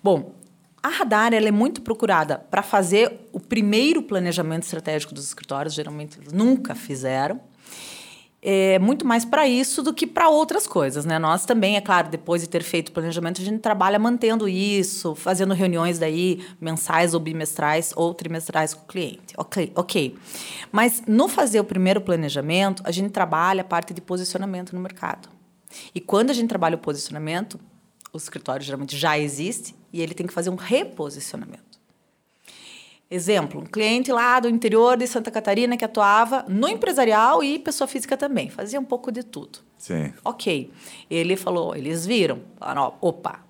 Bom, 0.03 0.36
A 0.84 0.89
Radar 0.89 1.34
ela 1.34 1.47
é 1.47 1.51
muito 1.51 1.82
procurada 1.82 2.38
para 2.38 2.61
fazer 2.61 3.28
o 3.34 3.39
primeiro 3.39 4.03
planejamento 4.03 4.63
estratégico 4.63 5.13
dos 5.13 5.26
escritórios, 5.26 5.74
geralmente 5.74 6.20
eles 6.20 6.32
nunca 6.32 6.76
fizeram 6.76 7.41
é, 8.48 8.78
muito 8.78 9.08
mais 9.08 9.26
para 9.26 9.48
isso 9.48 9.82
do 9.82 9.91
que 9.91 10.06
para 10.06 10.30
outras 10.30 10.68
coisas. 10.68 11.04
Né? 11.04 11.18
Nós 11.18 11.46
também, 11.46 11.78
é 11.78 11.82
claro, 11.82 12.10
depois 12.10 12.43
de 12.43 12.48
ter 12.48 12.62
feito 12.62 12.89
o 12.89 12.91
planejamento, 12.91 13.41
a 13.41 13.43
gente 13.43 13.60
trabalha 13.60 13.98
mantendo 13.98 14.48
isso, 14.48 15.16
fazendo 15.16 15.56
reuniões 15.56 15.98
daí 15.98 16.46
mensais 16.62 17.16
ou 17.16 17.20
bimestrais 17.20 17.91
ou 17.96 18.14
trimestrais 18.14 18.76
com 18.76 18.84
o 18.84 18.86
cliente. 18.86 19.34
Ok, 19.36 19.72
ok. 19.76 20.16
Mas 20.72 21.02
no 21.08 21.28
fazer 21.28 21.60
o 21.60 21.64
primeiro 21.64 22.00
planejamento, 22.00 22.84
a 22.86 22.91
gente 22.91 23.10
trabalha 23.10 23.62
a 23.62 23.66
parte 23.66 23.96
de 23.96 24.00
posicionamento 24.00 24.76
no 24.76 24.80
mercado. 24.80 25.28
E 25.93 26.00
quando 26.00 26.30
a 26.30 26.34
gente 26.34 26.48
trabalha 26.48 26.76
o 26.76 26.80
posicionamento, 26.80 27.60
o 28.14 28.18
escritório 28.18 28.64
geralmente 28.64 28.96
já 28.96 29.18
existe 29.18 29.76
e 29.91 30.02
ele 30.02 30.14
tem 30.14 30.28
que 30.28 30.34
fazer 30.34 30.52
um 30.52 30.56
reposicionamento. 30.56 31.74
Exemplo, 33.10 33.62
um 33.62 33.66
cliente 33.66 34.12
lá 34.12 34.39
do 34.39 34.49
interior 34.49 34.97
de 34.97 35.06
Santa 35.06 35.30
Catarina 35.30 35.78
que 35.78 35.86
atuava 35.86 36.43
no 36.47 36.68
empresarial 36.68 37.43
e 37.43 37.60
pessoa 37.60 37.88
física 37.88 38.18
também, 38.18 38.49
fazia 38.49 38.80
um 38.80 38.84
pouco 38.84 39.12
de 39.12 39.24
tudo. 39.24 39.60
Sim. 39.78 40.12
Ok. 40.24 40.72
Ele 41.10 41.36
falou, 41.36 41.76
eles 41.76 42.06
viram, 42.06 42.41
falaram, 42.58 42.95
opa, 42.99 43.45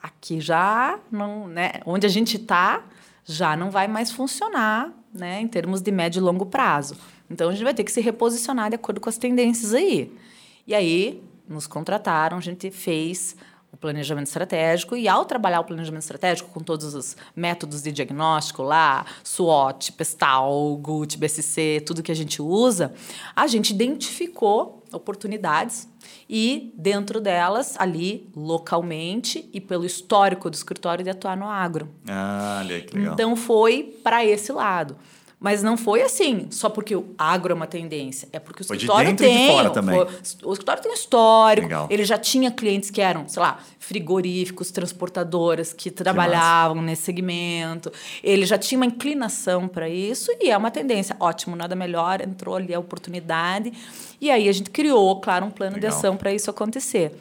aqui 0.00 0.40
já 0.40 0.98
não, 1.10 1.48
né, 1.48 1.72
onde 1.84 2.06
a 2.06 2.10
gente 2.10 2.36
está 2.36 2.84
já 3.24 3.56
não 3.56 3.70
vai 3.70 3.86
mais 3.86 4.10
funcionar, 4.10 4.92
né, 5.12 5.40
em 5.40 5.46
termos 5.46 5.80
de 5.80 5.90
médio 5.90 6.20
e 6.20 6.22
longo 6.22 6.46
prazo. 6.46 6.96
Então 7.30 7.48
a 7.48 7.52
gente 7.52 7.64
vai 7.64 7.74
ter 7.74 7.84
que 7.84 7.92
se 7.92 8.00
reposicionar 8.00 8.68
de 8.68 8.76
acordo 8.76 9.00
com 9.00 9.08
as 9.08 9.16
tendências 9.16 9.74
aí. 9.74 10.12
E 10.66 10.74
aí 10.74 11.22
nos 11.48 11.66
contrataram, 11.66 12.38
a 12.38 12.40
gente 12.40 12.70
fez 12.70 13.36
o 13.72 13.76
planejamento 13.76 14.26
estratégico 14.26 14.94
e 14.94 15.08
ao 15.08 15.24
trabalhar 15.24 15.60
o 15.60 15.64
planejamento 15.64 16.02
estratégico 16.02 16.50
com 16.50 16.60
todos 16.60 16.94
os 16.94 17.16
métodos 17.34 17.82
de 17.82 17.90
diagnóstico 17.90 18.62
lá, 18.62 19.06
SWOT, 19.24 19.92
PESTAL, 19.92 20.76
GUT, 20.76 21.16
BSC, 21.16 21.82
tudo 21.86 22.02
que 22.02 22.12
a 22.12 22.14
gente 22.14 22.42
usa, 22.42 22.92
a 23.34 23.46
gente 23.46 23.70
identificou 23.70 24.84
oportunidades 24.92 25.88
e 26.28 26.72
dentro 26.76 27.18
delas 27.18 27.74
ali 27.78 28.30
localmente 28.36 29.48
e 29.52 29.60
pelo 29.60 29.86
histórico 29.86 30.50
do 30.50 30.54
escritório 30.54 31.02
de 31.02 31.08
atuar 31.08 31.36
no 31.36 31.46
agro. 31.46 31.88
Ah, 32.06 32.58
olha 32.62 32.80
que 32.82 32.96
legal. 32.96 33.14
Então 33.14 33.34
foi 33.34 33.98
para 34.04 34.24
esse 34.24 34.52
lado. 34.52 34.96
Mas 35.42 35.60
não 35.62 35.76
foi 35.76 36.02
assim, 36.02 36.46
só 36.50 36.68
porque 36.68 36.94
o 36.94 37.04
agro 37.18 37.52
é 37.52 37.54
uma 37.54 37.66
tendência. 37.66 38.28
É 38.32 38.38
porque 38.38 38.62
o 38.62 38.64
Foi 38.64 38.76
de 38.76 38.84
escritório 38.84 39.10
de 39.12 39.16
tem. 39.18 39.48
fora 39.50 39.70
também. 39.70 39.96
foi- 39.96 40.06
o 40.44 40.52
escritório 40.52 40.80
tem 40.82 40.92
um 40.92 40.94
histórico. 40.94 41.66
Legal. 41.66 41.86
Ele 41.90 42.04
já 42.04 42.16
tinha 42.16 42.48
clientes 42.50 42.90
que 42.90 43.00
eram, 43.00 43.26
sei 43.28 43.42
lá, 43.42 43.58
frigoríficos, 43.80 44.70
transportadoras 44.70 45.72
que 45.72 45.90
trabalhavam 45.90 46.80
nesse 46.80 47.02
segmento. 47.02 47.90
Ele 48.22 48.46
já 48.46 48.56
tinha 48.56 48.78
uma 48.78 48.86
inclinação 48.86 49.66
para 49.66 49.88
isso 49.88 50.30
e 50.40 50.48
é 50.48 50.56
uma 50.56 50.70
tendência. 50.70 51.16
Ótimo, 51.18 51.56
nada 51.56 51.74
melhor. 51.74 52.20
Entrou 52.20 52.54
ali 52.54 52.72
a 52.72 52.78
oportunidade. 52.78 53.72
E 54.20 54.30
aí 54.30 54.48
a 54.48 54.52
gente 54.52 54.70
criou, 54.70 55.20
claro, 55.20 55.46
um 55.46 55.50
plano 55.50 55.74
Legal. 55.74 55.90
de 55.90 55.96
ação 55.96 56.16
para 56.16 56.32
isso 56.32 56.48
acontecer. 56.48 57.12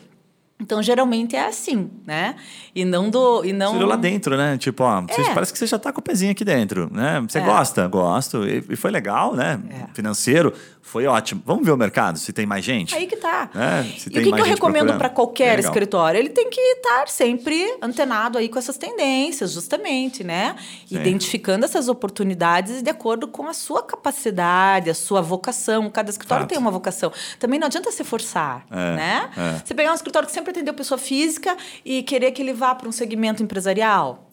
Então, 0.61 0.81
geralmente 0.83 1.35
é 1.35 1.45
assim, 1.47 1.89
né? 2.05 2.35
E 2.75 2.85
não 2.85 3.09
do. 3.09 3.43
E 3.43 3.51
não... 3.51 3.73
Você 3.77 3.83
lá 3.83 3.95
dentro, 3.95 4.37
né? 4.37 4.57
Tipo, 4.57 4.83
ó, 4.83 5.01
você- 5.01 5.21
É. 5.21 5.33
parece 5.33 5.51
que 5.51 5.57
você 5.59 5.65
já 5.67 5.79
tá 5.79 5.91
com 5.91 5.99
o 5.99 6.03
pezinho 6.03 6.31
aqui 6.31 6.45
dentro, 6.45 6.87
né? 6.93 7.19
Você 7.27 7.39
É. 7.39 7.41
gosta? 7.41 7.87
Gosto. 7.87 8.47
E, 8.47 8.63
e 8.69 8.75
foi 8.75 8.91
legal, 8.91 9.35
né? 9.35 9.59
É. 9.69 9.93
Financeiro, 9.95 10.53
foi 10.81 11.05
ótimo. 11.07 11.41
Vamos 11.45 11.65
ver 11.65 11.71
o 11.71 11.77
mercado, 11.77 12.17
se 12.19 12.31
tem 12.31 12.45
mais 12.45 12.63
gente. 12.63 12.95
Aí 12.95 13.07
que 13.07 13.15
tá. 13.17 13.49
É, 13.55 13.83
se 13.97 14.07
e 14.09 14.19
o 14.19 14.23
que, 14.23 14.31
que 14.31 14.39
eu 14.39 14.45
recomendo 14.45 14.93
para 14.97 15.09
qualquer 15.09 15.55
Legal. 15.57 15.71
escritório? 15.71 16.17
Ele 16.19 16.29
tem 16.29 16.49
que 16.49 16.59
estar 16.61 17.07
sempre 17.07 17.77
antenado 17.81 18.37
aí 18.37 18.47
com 18.47 18.59
essas 18.59 18.77
tendências, 18.77 19.51
justamente, 19.51 20.23
né? 20.23 20.55
Sim. 20.85 20.95
Identificando 20.97 21.65
essas 21.65 21.87
oportunidades 21.87 22.81
de 22.83 22.89
acordo 22.89 23.27
com 23.27 23.47
a 23.47 23.53
sua 23.53 23.81
capacidade, 23.83 24.89
a 24.89 24.93
sua 24.93 25.21
vocação. 25.21 25.89
Cada 25.89 26.09
escritório 26.09 26.43
Fato. 26.43 26.49
tem 26.49 26.57
uma 26.57 26.71
vocação. 26.71 27.11
Também 27.39 27.59
não 27.59 27.67
adianta 27.67 27.91
se 27.91 28.03
forçar, 28.03 28.65
É, 28.69 28.95
né? 28.95 29.29
é. 29.37 29.61
Você 29.65 29.73
pegar 29.73 29.91
um 29.91 29.95
escritório 29.95 30.27
que 30.27 30.33
sempre 30.33 30.50
atendeu 30.51 30.73
pessoa 30.73 30.97
física 30.97 31.57
e 31.83 32.03
querer 32.03 32.31
que 32.31 32.41
ele 32.41 32.53
vá 32.53 32.75
para 32.75 32.87
um 32.87 32.91
segmento 32.91 33.41
empresarial. 33.43 34.27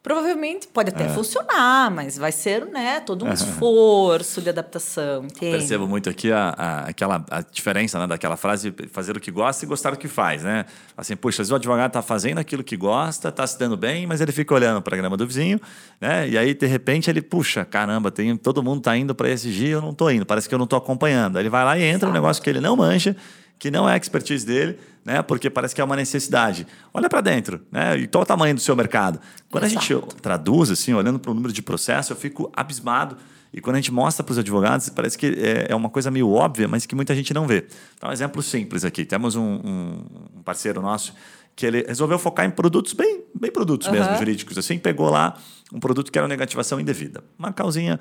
Provavelmente 0.00 0.68
pode 0.68 0.90
até 0.90 1.04
É. 1.04 1.08
funcionar, 1.08 1.90
mas 1.90 2.16
vai 2.16 2.30
ser 2.30 2.64
né, 2.66 3.00
todo 3.00 3.24
um 3.26 3.32
esforço 3.32 4.40
de 4.40 4.48
adaptação, 4.48 5.24
entende? 5.24 5.58
Percebo 5.58 5.88
muito 5.88 6.08
aqui 6.08 6.30
a, 6.30 6.54
a- 6.56 6.80
aquela 6.88 7.26
a 7.28 7.40
diferença 7.42 7.98
né, 7.98 8.06
daquela 8.06 8.36
frase 8.36 8.72
fazer 8.92 9.16
o 9.16 9.20
que 9.20 9.30
gosta 9.32 9.64
e 9.64 9.68
gostar 9.68 9.90
do 9.90 9.96
que 9.98 10.06
faz, 10.06 10.44
né? 10.44 10.66
Assim, 10.96 11.16
vezes 11.36 11.50
o 11.50 11.56
advogado 11.56 11.88
está 11.88 12.00
fazendo 12.00 12.38
aquilo 12.38 12.62
que 12.62 12.76
gosta, 12.76 13.28
está 13.28 13.44
se 13.44 13.58
dando 13.58 13.76
bem, 13.76 14.06
mas 14.06 14.20
ele 14.20 14.30
fica 14.30 14.54
olhando 14.54 14.80
para 14.80 14.94
a 14.94 14.98
grama 14.98 15.16
do 15.16 15.26
vizinho, 15.26 15.60
né? 16.00 16.28
E 16.28 16.38
aí, 16.38 16.54
de 16.54 16.66
repente, 16.66 17.10
ele, 17.10 17.20
puxa, 17.20 17.64
caramba, 17.64 18.10
tem, 18.12 18.36
todo 18.36 18.62
mundo 18.62 18.78
está 18.78 18.96
indo 18.96 19.14
para 19.16 19.28
esse 19.28 19.50
dia, 19.50 19.72
eu 19.74 19.82
não 19.82 19.90
estou 19.90 20.10
indo, 20.12 20.24
parece 20.24 20.48
que 20.48 20.54
eu 20.54 20.58
não 20.58 20.64
estou 20.64 20.78
acompanhando. 20.78 21.36
Aí 21.36 21.42
ele 21.42 21.50
vai 21.50 21.64
lá 21.64 21.76
e 21.76 21.82
entra 21.82 22.08
um 22.08 22.12
negócio 22.12 22.40
que 22.42 22.48
ele 22.48 22.60
não 22.60 22.76
manja, 22.76 23.16
que 23.58 23.70
não 23.70 23.88
é 23.88 23.94
a 23.94 23.96
expertise 23.96 24.46
dele, 24.46 24.78
né? 25.04 25.20
Porque 25.22 25.50
parece 25.50 25.74
que 25.74 25.80
é 25.80 25.84
uma 25.84 25.96
necessidade. 25.96 26.66
Olha 26.94 27.08
para 27.08 27.20
dentro, 27.20 27.60
né? 27.72 27.96
E 27.98 28.06
qual 28.06 28.22
o 28.22 28.26
tamanho 28.26 28.54
do 28.54 28.60
seu 28.60 28.76
mercado? 28.76 29.18
Quando 29.50 29.64
a 29.64 29.68
gente 29.68 29.92
Exato. 29.92 30.14
traduz, 30.16 30.70
assim, 30.70 30.92
olhando 30.94 31.18
para 31.18 31.30
o 31.30 31.34
número 31.34 31.52
de 31.52 31.62
processo, 31.62 32.12
eu 32.12 32.16
fico 32.16 32.50
abismado. 32.54 33.16
E 33.52 33.60
quando 33.62 33.76
a 33.76 33.78
gente 33.78 33.90
mostra 33.92 34.22
para 34.22 34.32
os 34.32 34.38
advogados, 34.38 34.88
parece 34.90 35.16
que 35.16 35.26
é, 35.26 35.66
é 35.70 35.74
uma 35.74 35.88
coisa 35.88 36.10
meio 36.10 36.30
óbvia, 36.30 36.68
mas 36.68 36.84
que 36.84 36.94
muita 36.94 37.14
gente 37.14 37.32
não 37.32 37.46
vê. 37.46 37.66
Então, 37.96 38.10
um 38.10 38.12
exemplo 38.12 38.42
simples 38.42 38.84
aqui. 38.84 39.06
Temos 39.06 39.34
um, 39.36 39.42
um- 39.42 40.04
um 40.36 40.42
parceiro 40.42 40.82
nosso 40.82 41.14
que 41.56 41.66
ele 41.66 41.82
resolveu 41.88 42.18
focar 42.20 42.44
em 42.46 42.50
produtos 42.50 42.92
bem, 42.92 43.22
bem 43.34 43.50
produtos 43.50 43.88
mesmo, 43.88 44.10
Aham. 44.10 44.18
jurídicos. 44.18 44.56
Assim, 44.58 44.78
pegou 44.78 45.10
lá 45.10 45.36
um 45.72 45.80
produto 45.80 46.12
que 46.12 46.16
era 46.18 46.28
negativação 46.28 46.78
indevida. 46.78 47.24
Uma 47.38 47.52
causinha 47.52 47.98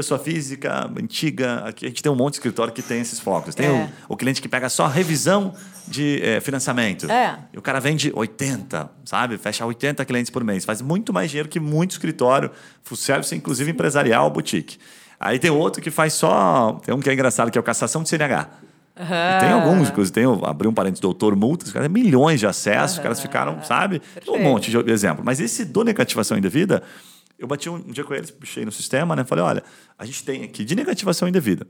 pessoa 0.00 0.18
física, 0.18 0.90
antiga. 0.98 1.64
Aqui 1.66 1.86
a 1.86 1.88
gente 1.88 2.02
tem 2.02 2.10
um 2.10 2.14
monte 2.16 2.32
de 2.34 2.38
escritório 2.38 2.72
que 2.72 2.82
tem 2.82 3.00
esses 3.00 3.20
focos. 3.20 3.54
Tem 3.54 3.66
É. 3.66 3.88
o, 4.08 4.14
o 4.14 4.16
cliente 4.16 4.40
que 4.40 4.48
pega 4.48 4.68
só 4.68 4.86
revisão 4.86 5.52
de 5.86 6.20
eh, 6.22 6.40
financiamento. 6.40 7.10
É. 7.10 7.38
E 7.52 7.58
o 7.58 7.62
cara 7.62 7.80
vende 7.80 8.12
80, 8.14 8.90
sabe? 9.04 9.36
Fecha 9.38 9.64
80 9.66 10.04
clientes 10.04 10.30
por 10.30 10.42
mês. 10.44 10.64
Faz 10.64 10.80
muito 10.80 11.12
mais 11.12 11.30
dinheiro 11.30 11.48
que 11.48 11.60
muito 11.60 11.92
escritório, 11.92 12.50
full 12.82 12.96
service, 12.96 13.34
inclusive 13.34 13.70
empresarial, 13.70 14.30
boutique. 14.30 14.78
Aí 15.18 15.38
tem 15.38 15.50
outro 15.50 15.82
que 15.82 15.90
faz 15.90 16.14
só. 16.14 16.80
Tem 16.84 16.94
um 16.94 17.00
que 17.00 17.10
é 17.10 17.12
engraçado, 17.12 17.50
que 17.50 17.58
é 17.58 17.60
o 17.60 17.64
cassação 17.64 18.02
de 18.02 18.08
CNH. 18.08 18.48
E 18.96 19.40
tem 19.40 19.50
alguns, 19.50 19.88
inclusive, 19.88 20.12
tem, 20.12 20.24
abri 20.44 20.68
um 20.68 20.74
parênteses, 20.74 21.00
doutor 21.00 21.34
multas, 21.34 21.72
têm 21.72 21.88
milhões 21.88 22.38
de 22.38 22.46
acessos, 22.46 22.98
os 22.98 23.02
caras 23.02 23.18
ficaram, 23.18 23.62
sabe? 23.62 23.96
Um 23.96 24.00
Perfeito. 24.14 24.38
monte 24.40 24.70
de 24.70 24.90
exemplo. 24.90 25.22
Mas 25.24 25.40
esse 25.40 25.64
do 25.64 25.82
negativação 25.82 26.36
indevida, 26.36 26.82
eu 27.40 27.46
bati 27.46 27.70
um, 27.70 27.80
dia 27.80 28.04
com 28.04 28.14
eles, 28.14 28.30
puxei 28.30 28.64
no 28.64 28.70
sistema, 28.70 29.16
né? 29.16 29.24
Falei, 29.24 29.42
olha, 29.42 29.64
a 29.98 30.04
gente 30.04 30.22
tem 30.22 30.44
aqui 30.44 30.62
de 30.62 30.76
negativação 30.76 31.26
indevida. 31.26 31.66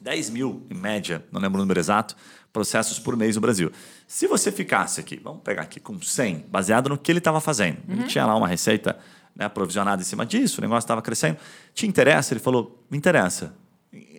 10 0.00 0.30
mil, 0.30 0.66
em 0.70 0.74
média, 0.74 1.24
não 1.30 1.40
lembro 1.40 1.58
o 1.58 1.62
número 1.62 1.78
exato, 1.78 2.16
processos 2.52 2.98
por 2.98 3.14
mês 3.16 3.36
no 3.36 3.42
Brasil. 3.42 3.70
Se 4.08 4.26
você 4.26 4.50
ficasse 4.50 5.00
aqui, 5.00 5.20
vamos 5.22 5.42
pegar 5.42 5.62
aqui 5.62 5.78
com 5.78 6.00
100, 6.00 6.46
baseado 6.48 6.88
no 6.88 6.96
que 6.96 7.12
ele 7.12 7.18
estava 7.18 7.40
fazendo. 7.40 7.78
Ele 7.88 8.04
tinha 8.04 8.24
lá 8.24 8.34
uma 8.34 8.48
receita 8.48 8.98
né, 9.34 9.48
provisionada 9.48 10.00
em 10.00 10.04
cima 10.04 10.24
disso, 10.24 10.60
o 10.60 10.62
negócio 10.62 10.84
estava 10.84 11.02
crescendo. 11.02 11.36
Te 11.74 11.86
interessa? 11.86 12.32
Ele 12.32 12.40
falou, 12.40 12.82
me 12.90 12.96
interessa. 12.96 13.54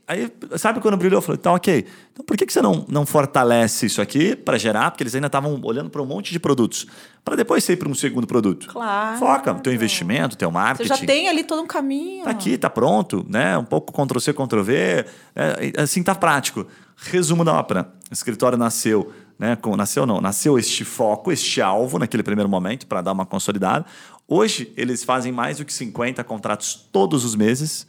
Aí, 0.08 0.32
sabe 0.56 0.80
quando 0.80 0.96
brilhou? 0.96 1.18
Eu 1.18 1.22
falei, 1.22 1.38
tá 1.38 1.52
ok. 1.52 1.86
Então 2.14 2.24
por 2.24 2.38
que, 2.38 2.46
que 2.46 2.54
você 2.54 2.62
não, 2.62 2.86
não 2.88 3.06
fortalece 3.06 3.88
isso 3.88 4.02
aqui 4.02 4.38
para 4.38 4.58
gerar? 4.58 4.90
Porque 4.90 5.04
eles 5.04 5.14
ainda 5.14 5.28
estavam 5.28 5.60
olhando 5.62 5.90
para 5.90 6.02
um 6.02 6.06
monte 6.06 6.32
de 6.32 6.40
produtos. 6.40 6.88
Para 7.26 7.36
depois 7.36 7.62
você 7.62 7.74
ir 7.74 7.76
para 7.76 7.90
um 7.90 7.94
segundo 7.94 8.26
produto. 8.26 8.70
Claro. 8.70 9.20
Foca 9.20 9.52
no 9.52 9.60
teu 9.60 9.74
investimento, 9.74 10.38
teu 10.38 10.50
Você 10.50 10.54
marketing. 10.54 10.88
já 10.88 10.98
tem 11.06 11.28
ali 11.28 11.44
todo 11.44 11.62
um 11.62 11.68
caminho. 11.68 12.24
Tá 12.24 12.30
aqui, 12.30 12.58
tá 12.58 12.70
pronto, 12.70 13.26
né? 13.28 13.58
Um 13.58 13.66
pouco 13.66 13.92
Ctrl-C, 13.92 14.32
Ctrl-V? 14.32 15.06
E, 15.36 15.82
assim 15.82 16.02
tá 16.02 16.16
prático. 16.16 16.66
Resumo 16.96 17.44
da 17.44 17.54
ópera. 17.54 17.92
O 18.10 18.14
escritório 18.14 18.58
nasceu, 18.58 19.12
né? 19.38 19.58
Com, 19.58 19.76
nasceu 19.76 20.06
não, 20.06 20.22
nasceu 20.22 20.58
este 20.58 20.86
foco, 20.86 21.34
este 21.34 21.62
alvo 21.62 22.00
naquele 22.00 22.24
primeiro 22.24 22.48
momento 22.48 22.88
para 22.88 23.02
dar 23.02 23.12
uma 23.12 23.26
consolidada. 23.26 23.86
Hoje 24.26 24.72
eles 24.78 25.04
fazem 25.04 25.34
mais 25.34 25.58
do 25.58 25.66
que 25.66 25.74
50 25.74 26.24
contratos 26.24 26.88
todos 26.94 27.26
os 27.26 27.36
meses 27.36 27.86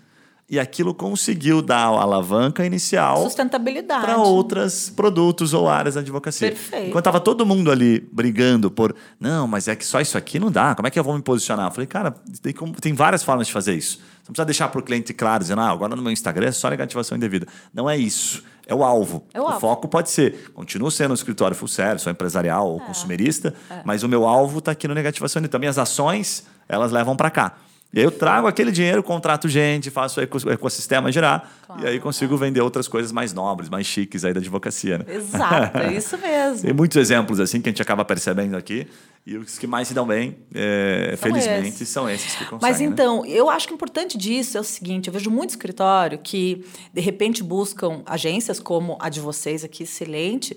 e 0.51 0.59
aquilo 0.59 0.95
conseguiu 0.95 1.61
dar 1.61 1.85
a 1.89 2.01
alavanca 2.03 2.65
inicial 2.65 3.23
Sustentabilidade. 3.23 4.03
para 4.03 4.17
outros 4.17 4.89
produtos 4.91 5.53
ou 5.53 5.69
áreas 5.69 5.95
da 5.95 6.01
advocacia. 6.01 6.49
Perfeito. 6.49 6.89
Enquanto 6.89 7.05
tava 7.05 7.21
todo 7.21 7.45
mundo 7.45 7.71
ali 7.71 8.01
brigando 8.13 8.71
por, 8.71 8.95
não, 9.21 9.47
mas 9.47 9.69
é 9.69 9.77
que 9.77 9.85
só 9.85 10.01
isso 10.01 10.17
aqui 10.17 10.39
não 10.39 10.51
dá, 10.51 10.75
como 10.75 10.89
é 10.89 10.91
que 10.91 10.99
eu 10.99 11.05
vou 11.05 11.15
me 11.15 11.23
posicionar? 11.23 11.67
Eu 11.67 11.71
falei, 11.73 11.87
cara, 11.87 12.15
tem, 12.43 12.55
tem 12.81 12.95
várias 12.95 13.23
formas 13.23 13.47
de 13.47 13.53
fazer 13.53 13.75
isso. 13.75 13.99
Você 13.99 14.31
não 14.31 14.33
precisa 14.33 14.45
deixar 14.47 14.69
para 14.69 14.79
o 14.81 14.83
cliente 14.83 15.13
claro, 15.15 15.43
dizendo, 15.43 15.61
ah, 15.61 15.71
agora 15.71 15.95
no 15.97 16.03
meu 16.03 16.13
Instagram 16.13 16.49
é 16.49 16.53
só 16.53 16.69
negativação 16.71 17.17
indevida. 17.17 17.47
Não 17.73 17.89
é 17.89 17.97
isso. 17.97 18.43
É 18.67 18.75
o 18.75 18.85
alvo. 18.85 19.25
É 19.33 19.41
o 19.41 19.47
alvo. 19.47 19.61
foco 19.61 19.89
pode 19.89 20.11
ser, 20.11 20.51
continuo 20.55 20.91
sendo 20.91 21.13
um 21.13 21.15
escritório 21.15 21.57
full 21.57 21.69
service, 21.69 22.07
ou 22.07 22.13
empresarial, 22.13 22.67
É. 22.67 22.71
ou 22.71 22.81
consumerista, 22.81 23.55
mas 23.85 24.03
o 24.03 24.09
meu 24.09 24.27
alvo 24.27 24.59
está 24.59 24.73
aqui 24.73 24.87
no 24.87 24.93
negativação 24.95 25.41
indevida. 25.41 25.51
Então, 25.53 25.61
minhas 25.61 25.79
ações, 25.79 26.45
elas 26.69 26.93
levam 26.93 27.17
para 27.17 27.31
cá. 27.31 27.57
E 27.93 27.99
aí 27.99 28.05
eu 28.05 28.11
trago 28.11 28.47
aquele 28.47 28.71
dinheiro, 28.71 29.03
contrato 29.03 29.49
gente, 29.49 29.91
faço 29.91 30.21
o 30.21 30.51
ecossistema 30.51 31.11
girar 31.11 31.51
claro, 31.67 31.83
e 31.83 31.87
aí 31.87 31.99
consigo 31.99 32.37
vender 32.37 32.61
outras 32.61 32.87
coisas 32.87 33.11
mais 33.11 33.33
nobres, 33.33 33.71
mais 33.71 33.87
chiques 33.87 34.27
aí 34.27 34.35
da 34.35 34.41
advocacia. 34.41 34.99
Né? 34.99 35.05
Exato, 35.09 35.79
é 35.79 35.95
isso 35.95 36.19
mesmo. 36.19 36.63
Tem 36.69 36.75
muitos 36.75 36.99
exemplos 36.99 37.41
assim 37.41 37.63
que 37.63 37.69
a 37.69 37.73
gente 37.73 37.81
acaba 37.81 38.05
percebendo 38.05 38.59
aqui 38.59 38.87
e 39.27 39.39
os 39.39 39.59
que 39.59 39.67
mais 39.67 39.89
se 39.89 39.95
dão 39.95 40.07
bem, 40.07 40.37
é, 40.55 41.15
são 41.17 41.31
felizmente, 41.31 41.69
esses. 41.69 41.89
são 41.89 42.11
esses 42.11 42.35
que 42.35 42.45
conseguem. 42.45 42.59
Mas 42.61 42.79
né? 42.79 42.87
então, 42.87 43.23
né? 43.23 43.31
eu 43.31 43.49
acho 43.49 43.67
que 43.67 43.73
o 43.73 43.77
importante 43.77 44.19
disso 44.19 44.59
é 44.59 44.61
o 44.61 44.65
seguinte: 44.65 45.09
eu 45.09 45.13
vejo 45.13 45.31
muito 45.31 45.51
escritório 45.51 46.19
que 46.19 46.67
de 46.93 47.01
repente 47.01 47.43
buscam 47.43 48.03
agências 48.05 48.61
como 48.61 48.99
a 49.01 49.09
de 49.09 49.21
vocês 49.21 49.65
aqui, 49.65 49.85
excelente 49.85 50.55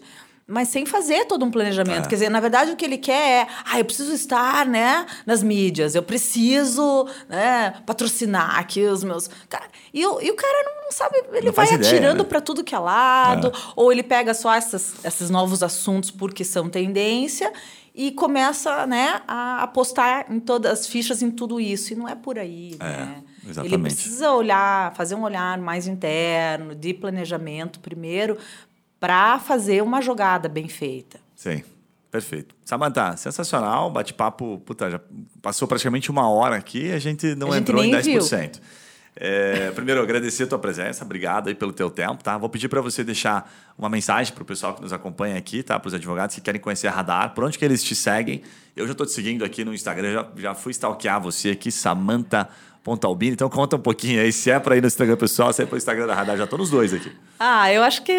mas 0.51 0.67
sem 0.67 0.85
fazer 0.85 1.25
todo 1.25 1.45
um 1.45 1.49
planejamento. 1.49 2.05
É. 2.05 2.09
Quer 2.09 2.15
dizer, 2.15 2.29
na 2.29 2.41
verdade, 2.41 2.71
o 2.71 2.75
que 2.75 2.83
ele 2.83 2.97
quer 2.97 3.43
é, 3.43 3.47
ah, 3.65 3.79
eu 3.79 3.85
preciso 3.85 4.13
estar, 4.13 4.65
né, 4.65 5.05
nas 5.25 5.41
mídias, 5.41 5.95
eu 5.95 6.03
preciso, 6.03 7.07
né, 7.29 7.73
patrocinar 7.85 8.59
aqui 8.59 8.81
os 8.81 9.03
meus. 9.03 9.29
Cara, 9.47 9.65
e, 9.93 10.05
o, 10.05 10.21
e 10.21 10.29
o 10.29 10.35
cara 10.35 10.81
não 10.83 10.91
sabe, 10.91 11.23
ele 11.33 11.47
não 11.47 11.53
vai 11.53 11.73
atirando 11.73 12.23
né? 12.23 12.29
para 12.29 12.41
tudo 12.41 12.63
que 12.63 12.75
é 12.75 12.79
lado, 12.79 13.47
é. 13.47 13.51
ou 13.77 13.91
ele 13.91 14.03
pega 14.03 14.33
só 14.33 14.53
essas, 14.53 14.93
esses 15.05 15.29
novos 15.29 15.63
assuntos 15.63 16.11
porque 16.11 16.43
são 16.43 16.69
tendência 16.69 17.51
e 17.95 18.11
começa, 18.11 18.85
né, 18.85 19.21
a 19.27 19.63
apostar 19.63 20.25
em 20.29 20.39
todas 20.39 20.71
as 20.71 20.87
fichas 20.87 21.21
em 21.21 21.31
tudo 21.31 21.59
isso. 21.59 21.93
E 21.93 21.95
não 21.95 22.07
é 22.07 22.15
por 22.15 22.39
aí, 22.39 22.75
é, 22.79 22.83
né? 22.83 23.23
Exatamente. 23.43 23.73
Ele 23.73 23.83
precisa 23.83 24.31
olhar, 24.31 24.93
fazer 24.95 25.15
um 25.15 25.23
olhar 25.23 25.57
mais 25.57 25.87
interno, 25.87 26.75
de 26.75 26.93
planejamento 26.93 27.79
primeiro, 27.79 28.37
para 29.01 29.39
fazer 29.39 29.81
uma 29.81 29.99
jogada 29.99 30.47
bem 30.47 30.69
feita. 30.69 31.19
Sim. 31.35 31.63
Perfeito. 32.11 32.53
Samantha, 32.65 33.15
sensacional, 33.15 33.89
bate-papo, 33.89 34.61
puta, 34.65 34.91
já 34.91 34.99
passou 35.41 35.65
praticamente 35.65 36.11
uma 36.11 36.29
hora 36.29 36.57
aqui, 36.57 36.91
a 36.91 36.99
gente 36.99 37.35
não 37.35 37.47
a 37.47 37.55
gente 37.55 37.61
entrou 37.61 37.83
em 37.83 37.89
10%. 37.89 38.03
Viu. 38.03 38.61
É, 39.15 39.71
primeiro, 39.71 40.01
agradecer 40.01 40.43
a 40.43 40.47
tua 40.47 40.59
presença, 40.59 41.05
obrigado 41.05 41.47
aí 41.47 41.55
pelo 41.55 41.71
teu 41.71 41.89
tempo, 41.89 42.21
tá? 42.21 42.37
Vou 42.37 42.49
pedir 42.49 42.67
para 42.67 42.81
você 42.81 43.01
deixar 43.01 43.49
uma 43.77 43.89
mensagem 43.89 44.33
para 44.33 44.43
o 44.43 44.45
pessoal 44.45 44.73
que 44.73 44.81
nos 44.81 44.91
acompanha 44.91 45.37
aqui, 45.37 45.63
tá? 45.63 45.79
Para 45.79 45.87
os 45.87 45.93
advogados 45.93 46.35
que 46.35 46.41
querem 46.41 46.59
conhecer 46.59 46.87
a 46.87 46.91
Radar, 46.91 47.33
por 47.33 47.45
onde 47.45 47.57
que 47.57 47.63
eles 47.63 47.81
te 47.81 47.95
seguem. 47.95 48.41
Eu 48.75 48.85
já 48.85 48.91
estou 48.91 49.05
te 49.05 49.13
seguindo 49.13 49.43
aqui 49.45 49.63
no 49.63 49.73
Instagram, 49.73 50.13
já, 50.13 50.27
já 50.35 50.53
fui 50.53 50.71
stalkear 50.71 51.19
você 51.21 51.51
aqui, 51.51 51.71
Samantha 51.71 52.49
Pontalbini. 52.83 53.33
Então 53.33 53.49
conta 53.49 53.75
um 53.75 53.79
pouquinho 53.79 54.21
aí, 54.21 54.31
se 54.31 54.49
é 54.49 54.59
para 54.59 54.75
ir 54.75 54.81
no 54.81 54.87
Instagram 54.87 55.17
pessoal, 55.17 55.53
se 55.53 55.61
é 55.61 55.65
para 55.65 55.75
o 55.75 55.77
Instagram 55.77 56.07
da 56.07 56.15
Radar, 56.15 56.37
já 56.37 56.45
estou 56.45 56.59
nos 56.59 56.69
dois 56.69 56.93
aqui. 56.93 57.11
Ah, 57.39 57.71
eu 57.71 57.83
acho 57.83 58.03
que 58.03 58.11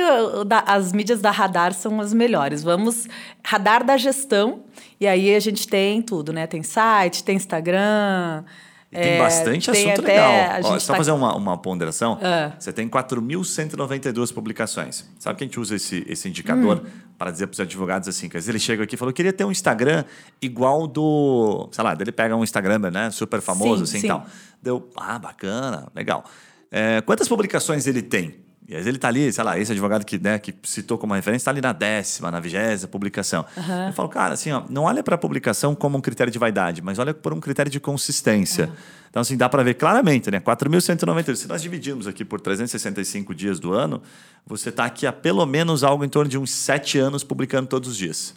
as 0.66 0.92
mídias 0.92 1.20
da 1.20 1.30
Radar 1.30 1.74
são 1.74 2.00
as 2.00 2.12
melhores. 2.12 2.62
Vamos, 2.62 3.08
Radar 3.44 3.84
da 3.84 3.96
Gestão, 3.96 4.62
e 5.00 5.06
aí 5.06 5.34
a 5.34 5.40
gente 5.40 5.66
tem 5.66 6.00
tudo, 6.00 6.32
né? 6.32 6.46
Tem 6.46 6.62
site, 6.62 7.24
tem 7.24 7.36
Instagram... 7.36 8.44
E 8.92 8.96
tem 8.96 9.12
é, 9.12 9.18
bastante 9.18 9.72
tem 9.72 9.90
assunto 9.90 10.06
legal. 10.06 10.32
Ó, 10.64 10.78
só 10.78 10.92
tá... 10.92 10.98
fazer 10.98 11.12
uma, 11.12 11.34
uma 11.34 11.56
ponderação. 11.56 12.18
Ah. 12.22 12.52
Você 12.58 12.70
tem 12.74 12.86
4.192 12.86 14.34
publicações. 14.34 15.08
Sabe 15.18 15.38
que 15.38 15.44
a 15.44 15.46
gente 15.46 15.58
usa 15.58 15.76
esse, 15.76 16.04
esse 16.06 16.28
indicador 16.28 16.82
hum. 16.84 16.90
para 17.16 17.30
dizer 17.30 17.46
para 17.46 17.54
os 17.54 17.60
advogados 17.60 18.06
assim? 18.06 18.28
Que 18.28 18.36
às 18.36 18.44
vezes 18.44 18.50
ele 18.50 18.58
chega 18.58 18.84
aqui 18.84 18.94
e 18.94 18.98
falou: 18.98 19.14
queria 19.14 19.32
ter 19.32 19.46
um 19.46 19.50
Instagram 19.50 20.04
igual 20.42 20.86
do. 20.86 21.70
Sei 21.72 21.82
lá, 21.82 21.96
ele 21.98 22.12
pega 22.12 22.36
um 22.36 22.44
Instagram 22.44 22.78
né, 22.90 23.10
super 23.10 23.40
famoso 23.40 23.86
sim, 23.86 23.96
assim 23.96 24.06
e 24.06 24.08
tal. 24.08 24.26
Deu, 24.60 24.90
ah, 24.94 25.18
bacana, 25.18 25.88
legal. 25.94 26.24
É, 26.70 27.00
quantas 27.00 27.26
publicações 27.26 27.86
ele 27.86 28.02
tem? 28.02 28.44
E 28.72 28.74
às 28.74 28.78
vezes 28.78 28.86
ele 28.86 28.96
está 28.96 29.08
ali, 29.08 29.30
sei 29.30 29.44
lá, 29.44 29.58
esse 29.58 29.70
advogado 29.70 30.02
que, 30.02 30.18
né, 30.18 30.38
que 30.38 30.54
citou 30.62 30.96
como 30.96 31.12
referência 31.12 31.42
está 31.42 31.50
ali 31.50 31.60
na 31.60 31.74
décima, 31.74 32.30
na 32.30 32.40
vigésima 32.40 32.90
publicação. 32.90 33.44
Uhum. 33.54 33.88
Eu 33.88 33.92
falo, 33.92 34.08
cara, 34.08 34.32
assim, 34.32 34.50
ó, 34.50 34.62
não 34.70 34.84
olha 34.84 35.02
para 35.02 35.14
a 35.14 35.18
publicação 35.18 35.74
como 35.74 35.98
um 35.98 36.00
critério 36.00 36.32
de 36.32 36.38
vaidade, 36.38 36.80
mas 36.80 36.98
olha 36.98 37.12
por 37.12 37.34
um 37.34 37.40
critério 37.40 37.70
de 37.70 37.78
consistência. 37.78 38.68
Uhum. 38.68 38.72
Então, 39.10 39.20
assim, 39.20 39.36
dá 39.36 39.46
para 39.46 39.62
ver 39.62 39.74
claramente, 39.74 40.30
né? 40.30 40.40
4.192. 40.40 41.36
Se 41.36 41.46
nós 41.46 41.60
dividimos 41.60 42.06
aqui 42.06 42.24
por 42.24 42.40
365 42.40 43.34
dias 43.34 43.60
do 43.60 43.74
ano, 43.74 44.00
você 44.46 44.70
está 44.70 44.86
aqui 44.86 45.06
há 45.06 45.12
pelo 45.12 45.44
menos 45.44 45.84
algo 45.84 46.02
em 46.02 46.08
torno 46.08 46.30
de 46.30 46.38
uns 46.38 46.50
sete 46.50 46.98
anos 46.98 47.22
publicando 47.22 47.68
todos 47.68 47.90
os 47.90 47.96
dias. 47.98 48.34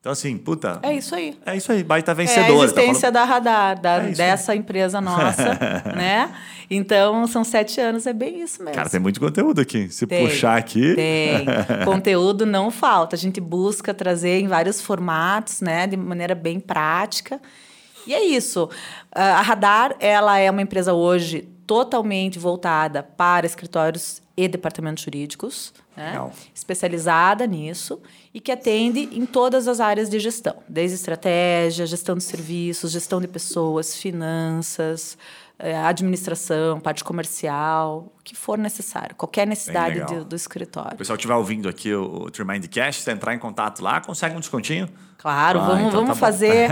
Então, 0.00 0.12
assim, 0.12 0.38
puta. 0.38 0.80
É 0.82 0.94
isso 0.94 1.14
aí. 1.14 1.38
É 1.44 1.54
isso 1.54 1.70
aí, 1.70 1.84
baita 1.84 2.14
vencedor. 2.14 2.40
É 2.40 2.68
a 2.68 2.72
tá 2.72 2.82
existência 2.82 3.12
tá 3.12 3.20
da 3.20 3.24
Radar, 3.24 3.78
da, 3.78 3.96
é 3.96 4.12
dessa 4.12 4.52
aí. 4.52 4.58
empresa 4.58 4.98
nossa, 4.98 5.58
né? 5.94 6.34
Então, 6.70 7.26
são 7.26 7.44
sete 7.44 7.78
anos, 7.82 8.06
é 8.06 8.12
bem 8.14 8.40
isso 8.40 8.62
mesmo. 8.62 8.76
Cara, 8.76 8.88
tem 8.88 8.98
muito 8.98 9.20
conteúdo 9.20 9.60
aqui. 9.60 9.90
Se 9.90 10.06
tem, 10.06 10.26
puxar 10.26 10.56
aqui. 10.56 10.94
Tem. 10.94 11.44
conteúdo 11.84 12.46
não 12.46 12.70
falta. 12.70 13.14
A 13.14 13.18
gente 13.18 13.42
busca 13.42 13.92
trazer 13.92 14.40
em 14.40 14.48
vários 14.48 14.80
formatos, 14.80 15.60
né? 15.60 15.86
De 15.86 15.98
maneira 15.98 16.34
bem 16.34 16.58
prática. 16.58 17.38
E 18.06 18.14
é 18.14 18.24
isso. 18.24 18.70
A 19.12 19.42
Radar, 19.42 19.96
ela 20.00 20.38
é 20.38 20.50
uma 20.50 20.62
empresa 20.62 20.94
hoje 20.94 21.46
totalmente 21.66 22.38
voltada 22.38 23.02
para 23.02 23.44
escritórios 23.44 24.22
e 24.36 24.48
departamentos 24.48 25.04
jurídicos, 25.04 25.74
né? 26.00 26.30
especializada 26.54 27.46
nisso 27.46 28.00
e 28.32 28.40
que 28.40 28.50
atende 28.50 29.00
em 29.12 29.26
todas 29.26 29.68
as 29.68 29.80
áreas 29.80 30.08
de 30.08 30.18
gestão, 30.18 30.56
desde 30.68 30.96
estratégia, 30.96 31.84
gestão 31.86 32.16
de 32.16 32.24
serviços, 32.24 32.92
gestão 32.92 33.20
de 33.20 33.28
pessoas, 33.28 33.94
finanças, 33.94 35.18
eh, 35.58 35.76
administração, 35.76 36.80
parte 36.80 37.04
comercial, 37.04 38.12
o 38.18 38.22
que 38.24 38.34
for 38.34 38.56
necessário, 38.56 39.14
qualquer 39.14 39.46
necessidade 39.46 40.00
do, 40.04 40.24
do, 40.24 40.36
escritório. 40.36 40.94
O 40.94 40.96
pessoal 40.96 41.16
que 41.16 41.20
estiver 41.20 41.34
ouvindo 41.34 41.68
aqui 41.68 41.92
o, 41.92 42.22
o 42.22 42.30
Trimind 42.30 42.66
Cash, 42.68 43.02
se 43.02 43.12
entrar 43.12 43.34
em 43.34 43.38
contato 43.38 43.82
lá, 43.82 44.00
consegue 44.00 44.34
um 44.34 44.40
descontinho? 44.40 44.88
Claro, 45.20 45.60
ah, 45.60 45.66
vamos, 45.66 45.80
então 45.80 46.00
vamos 46.00 46.08
tá 46.18 46.26
fazer 46.26 46.70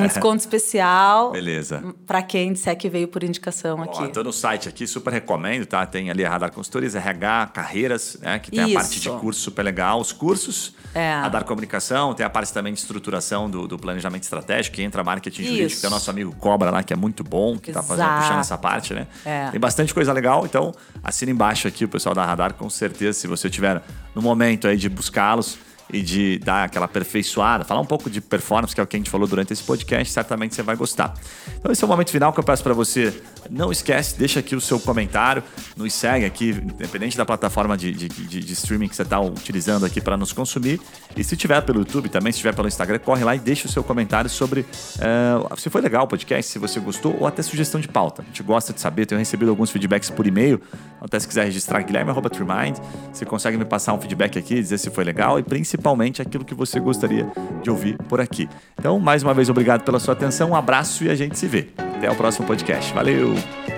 um 0.00 0.06
desconto 0.06 0.36
especial. 0.36 1.32
Beleza. 1.32 1.82
Para 2.06 2.22
quem 2.22 2.52
disser 2.52 2.76
que 2.78 2.88
veio 2.88 3.08
por 3.08 3.24
indicação 3.24 3.82
aqui. 3.82 4.04
Estou 4.04 4.22
no 4.22 4.32
site 4.32 4.68
aqui, 4.68 4.86
super 4.86 5.12
recomendo, 5.12 5.66
tá? 5.66 5.84
Tem 5.84 6.08
ali 6.08 6.24
a 6.24 6.30
Radar 6.30 6.52
Consultores, 6.52 6.94
RH, 6.94 7.48
Carreiras, 7.52 8.16
né? 8.22 8.38
Que 8.38 8.52
tem 8.52 8.68
Isso. 8.68 8.78
a 8.78 8.80
parte 8.80 9.00
de 9.00 9.10
curso 9.10 9.40
super 9.40 9.64
legal, 9.64 10.00
os 10.00 10.12
cursos, 10.12 10.76
é. 10.94 11.14
Radar 11.14 11.44
Comunicação, 11.44 12.14
tem 12.14 12.24
a 12.24 12.30
parte 12.30 12.52
também 12.52 12.72
de 12.72 12.78
estruturação 12.78 13.50
do, 13.50 13.66
do 13.66 13.76
planejamento 13.76 14.22
estratégico, 14.22 14.76
que 14.76 14.82
entra 14.82 15.02
marketing 15.02 15.42
Isso. 15.42 15.50
jurídico, 15.50 15.80
tem 15.80 15.88
o 15.88 15.90
nosso 15.90 16.08
amigo 16.08 16.32
Cobra 16.36 16.70
lá, 16.70 16.84
que 16.84 16.92
é 16.92 16.96
muito 16.96 17.24
bom, 17.24 17.58
que 17.58 17.70
está 17.70 17.82
fazendo, 17.82 18.14
puxando 18.16 18.38
essa 18.38 18.56
parte, 18.56 18.94
né? 18.94 19.08
É. 19.24 19.50
Tem 19.50 19.58
bastante 19.58 19.92
coisa 19.92 20.12
legal, 20.12 20.46
então 20.46 20.72
assina 21.02 21.32
embaixo 21.32 21.66
aqui 21.66 21.84
o 21.84 21.88
pessoal 21.88 22.14
da 22.14 22.24
Radar, 22.24 22.54
com 22.54 22.70
certeza, 22.70 23.18
se 23.18 23.26
você 23.26 23.50
tiver 23.50 23.82
no 24.14 24.22
momento 24.22 24.68
aí 24.68 24.76
de 24.76 24.88
buscá-los, 24.88 25.58
e 25.90 26.02
de 26.02 26.38
dar 26.38 26.64
aquela 26.64 26.86
aperfeiçoada, 26.86 27.64
falar 27.64 27.80
um 27.80 27.86
pouco 27.86 28.10
de 28.10 28.20
performance, 28.20 28.74
que 28.74 28.80
é 28.80 28.84
o 28.84 28.86
que 28.86 28.96
a 28.96 28.98
gente 28.98 29.10
falou 29.10 29.26
durante 29.26 29.52
esse 29.52 29.62
podcast, 29.62 30.12
certamente 30.12 30.54
você 30.54 30.62
vai 30.62 30.76
gostar. 30.76 31.14
Então 31.58 31.72
esse 31.72 31.82
é 31.82 31.86
o 31.86 31.88
momento 31.88 32.10
final 32.10 32.32
que 32.32 32.40
eu 32.40 32.44
peço 32.44 32.62
para 32.62 32.74
você. 32.74 33.14
Não 33.50 33.72
esquece, 33.72 34.18
deixa 34.18 34.40
aqui 34.40 34.54
o 34.54 34.60
seu 34.60 34.78
comentário, 34.78 35.42
nos 35.76 35.92
segue 35.92 36.24
aqui, 36.24 36.50
independente 36.50 37.16
da 37.16 37.24
plataforma 37.24 37.76
de, 37.76 37.92
de, 37.92 38.08
de, 38.08 38.40
de 38.40 38.52
streaming 38.52 38.88
que 38.88 38.96
você 38.96 39.02
está 39.02 39.20
utilizando 39.20 39.86
aqui 39.86 40.00
para 40.00 40.16
nos 40.16 40.32
consumir. 40.32 40.80
E 41.16 41.24
se 41.24 41.36
tiver 41.36 41.60
pelo 41.62 41.80
YouTube 41.80 42.08
também, 42.08 42.32
se 42.32 42.38
tiver 42.38 42.54
pelo 42.54 42.68
Instagram, 42.68 42.98
corre 42.98 43.24
lá 43.24 43.34
e 43.34 43.38
deixa 43.38 43.66
o 43.66 43.70
seu 43.70 43.82
comentário 43.82 44.28
sobre 44.28 44.60
uh, 44.60 45.56
se 45.56 45.70
foi 45.70 45.80
legal 45.80 46.04
o 46.04 46.08
podcast, 46.08 46.50
se 46.50 46.58
você 46.58 46.78
gostou, 46.80 47.16
ou 47.18 47.26
até 47.26 47.42
sugestão 47.42 47.80
de 47.80 47.88
pauta. 47.88 48.22
A 48.22 48.24
gente 48.24 48.42
gosta 48.42 48.72
de 48.72 48.80
saber, 48.80 49.06
tenho 49.06 49.18
recebido 49.18 49.50
alguns 49.50 49.70
feedbacks 49.70 50.10
por 50.10 50.26
e-mail, 50.26 50.60
até 51.00 51.18
se 51.18 51.26
quiser 51.26 51.44
registrar, 51.44 51.82
guilherme.trimind, 51.82 52.78
você 53.12 53.24
consegue 53.24 53.56
me 53.56 53.64
passar 53.64 53.94
um 53.94 54.00
feedback 54.00 54.38
aqui, 54.38 54.54
dizer 54.54 54.78
se 54.78 54.90
foi 54.90 55.04
legal 55.04 55.38
e 55.38 55.42
principalmente 55.42 56.20
aquilo 56.20 56.44
que 56.44 56.54
você 56.54 56.78
gostaria 56.80 57.26
de 57.62 57.70
ouvir 57.70 57.96
por 58.08 58.20
aqui. 58.20 58.48
Então, 58.78 58.98
mais 58.98 59.22
uma 59.22 59.34
vez, 59.34 59.48
obrigado 59.48 59.82
pela 59.84 59.98
sua 59.98 60.12
atenção, 60.12 60.50
um 60.50 60.56
abraço 60.56 61.04
e 61.04 61.10
a 61.10 61.14
gente 61.14 61.38
se 61.38 61.46
vê. 61.46 61.68
Até 61.96 62.10
o 62.10 62.14
próximo 62.14 62.46
podcast. 62.46 62.92
Valeu! 62.94 63.37
Thank 63.40 63.68
you. 63.68 63.77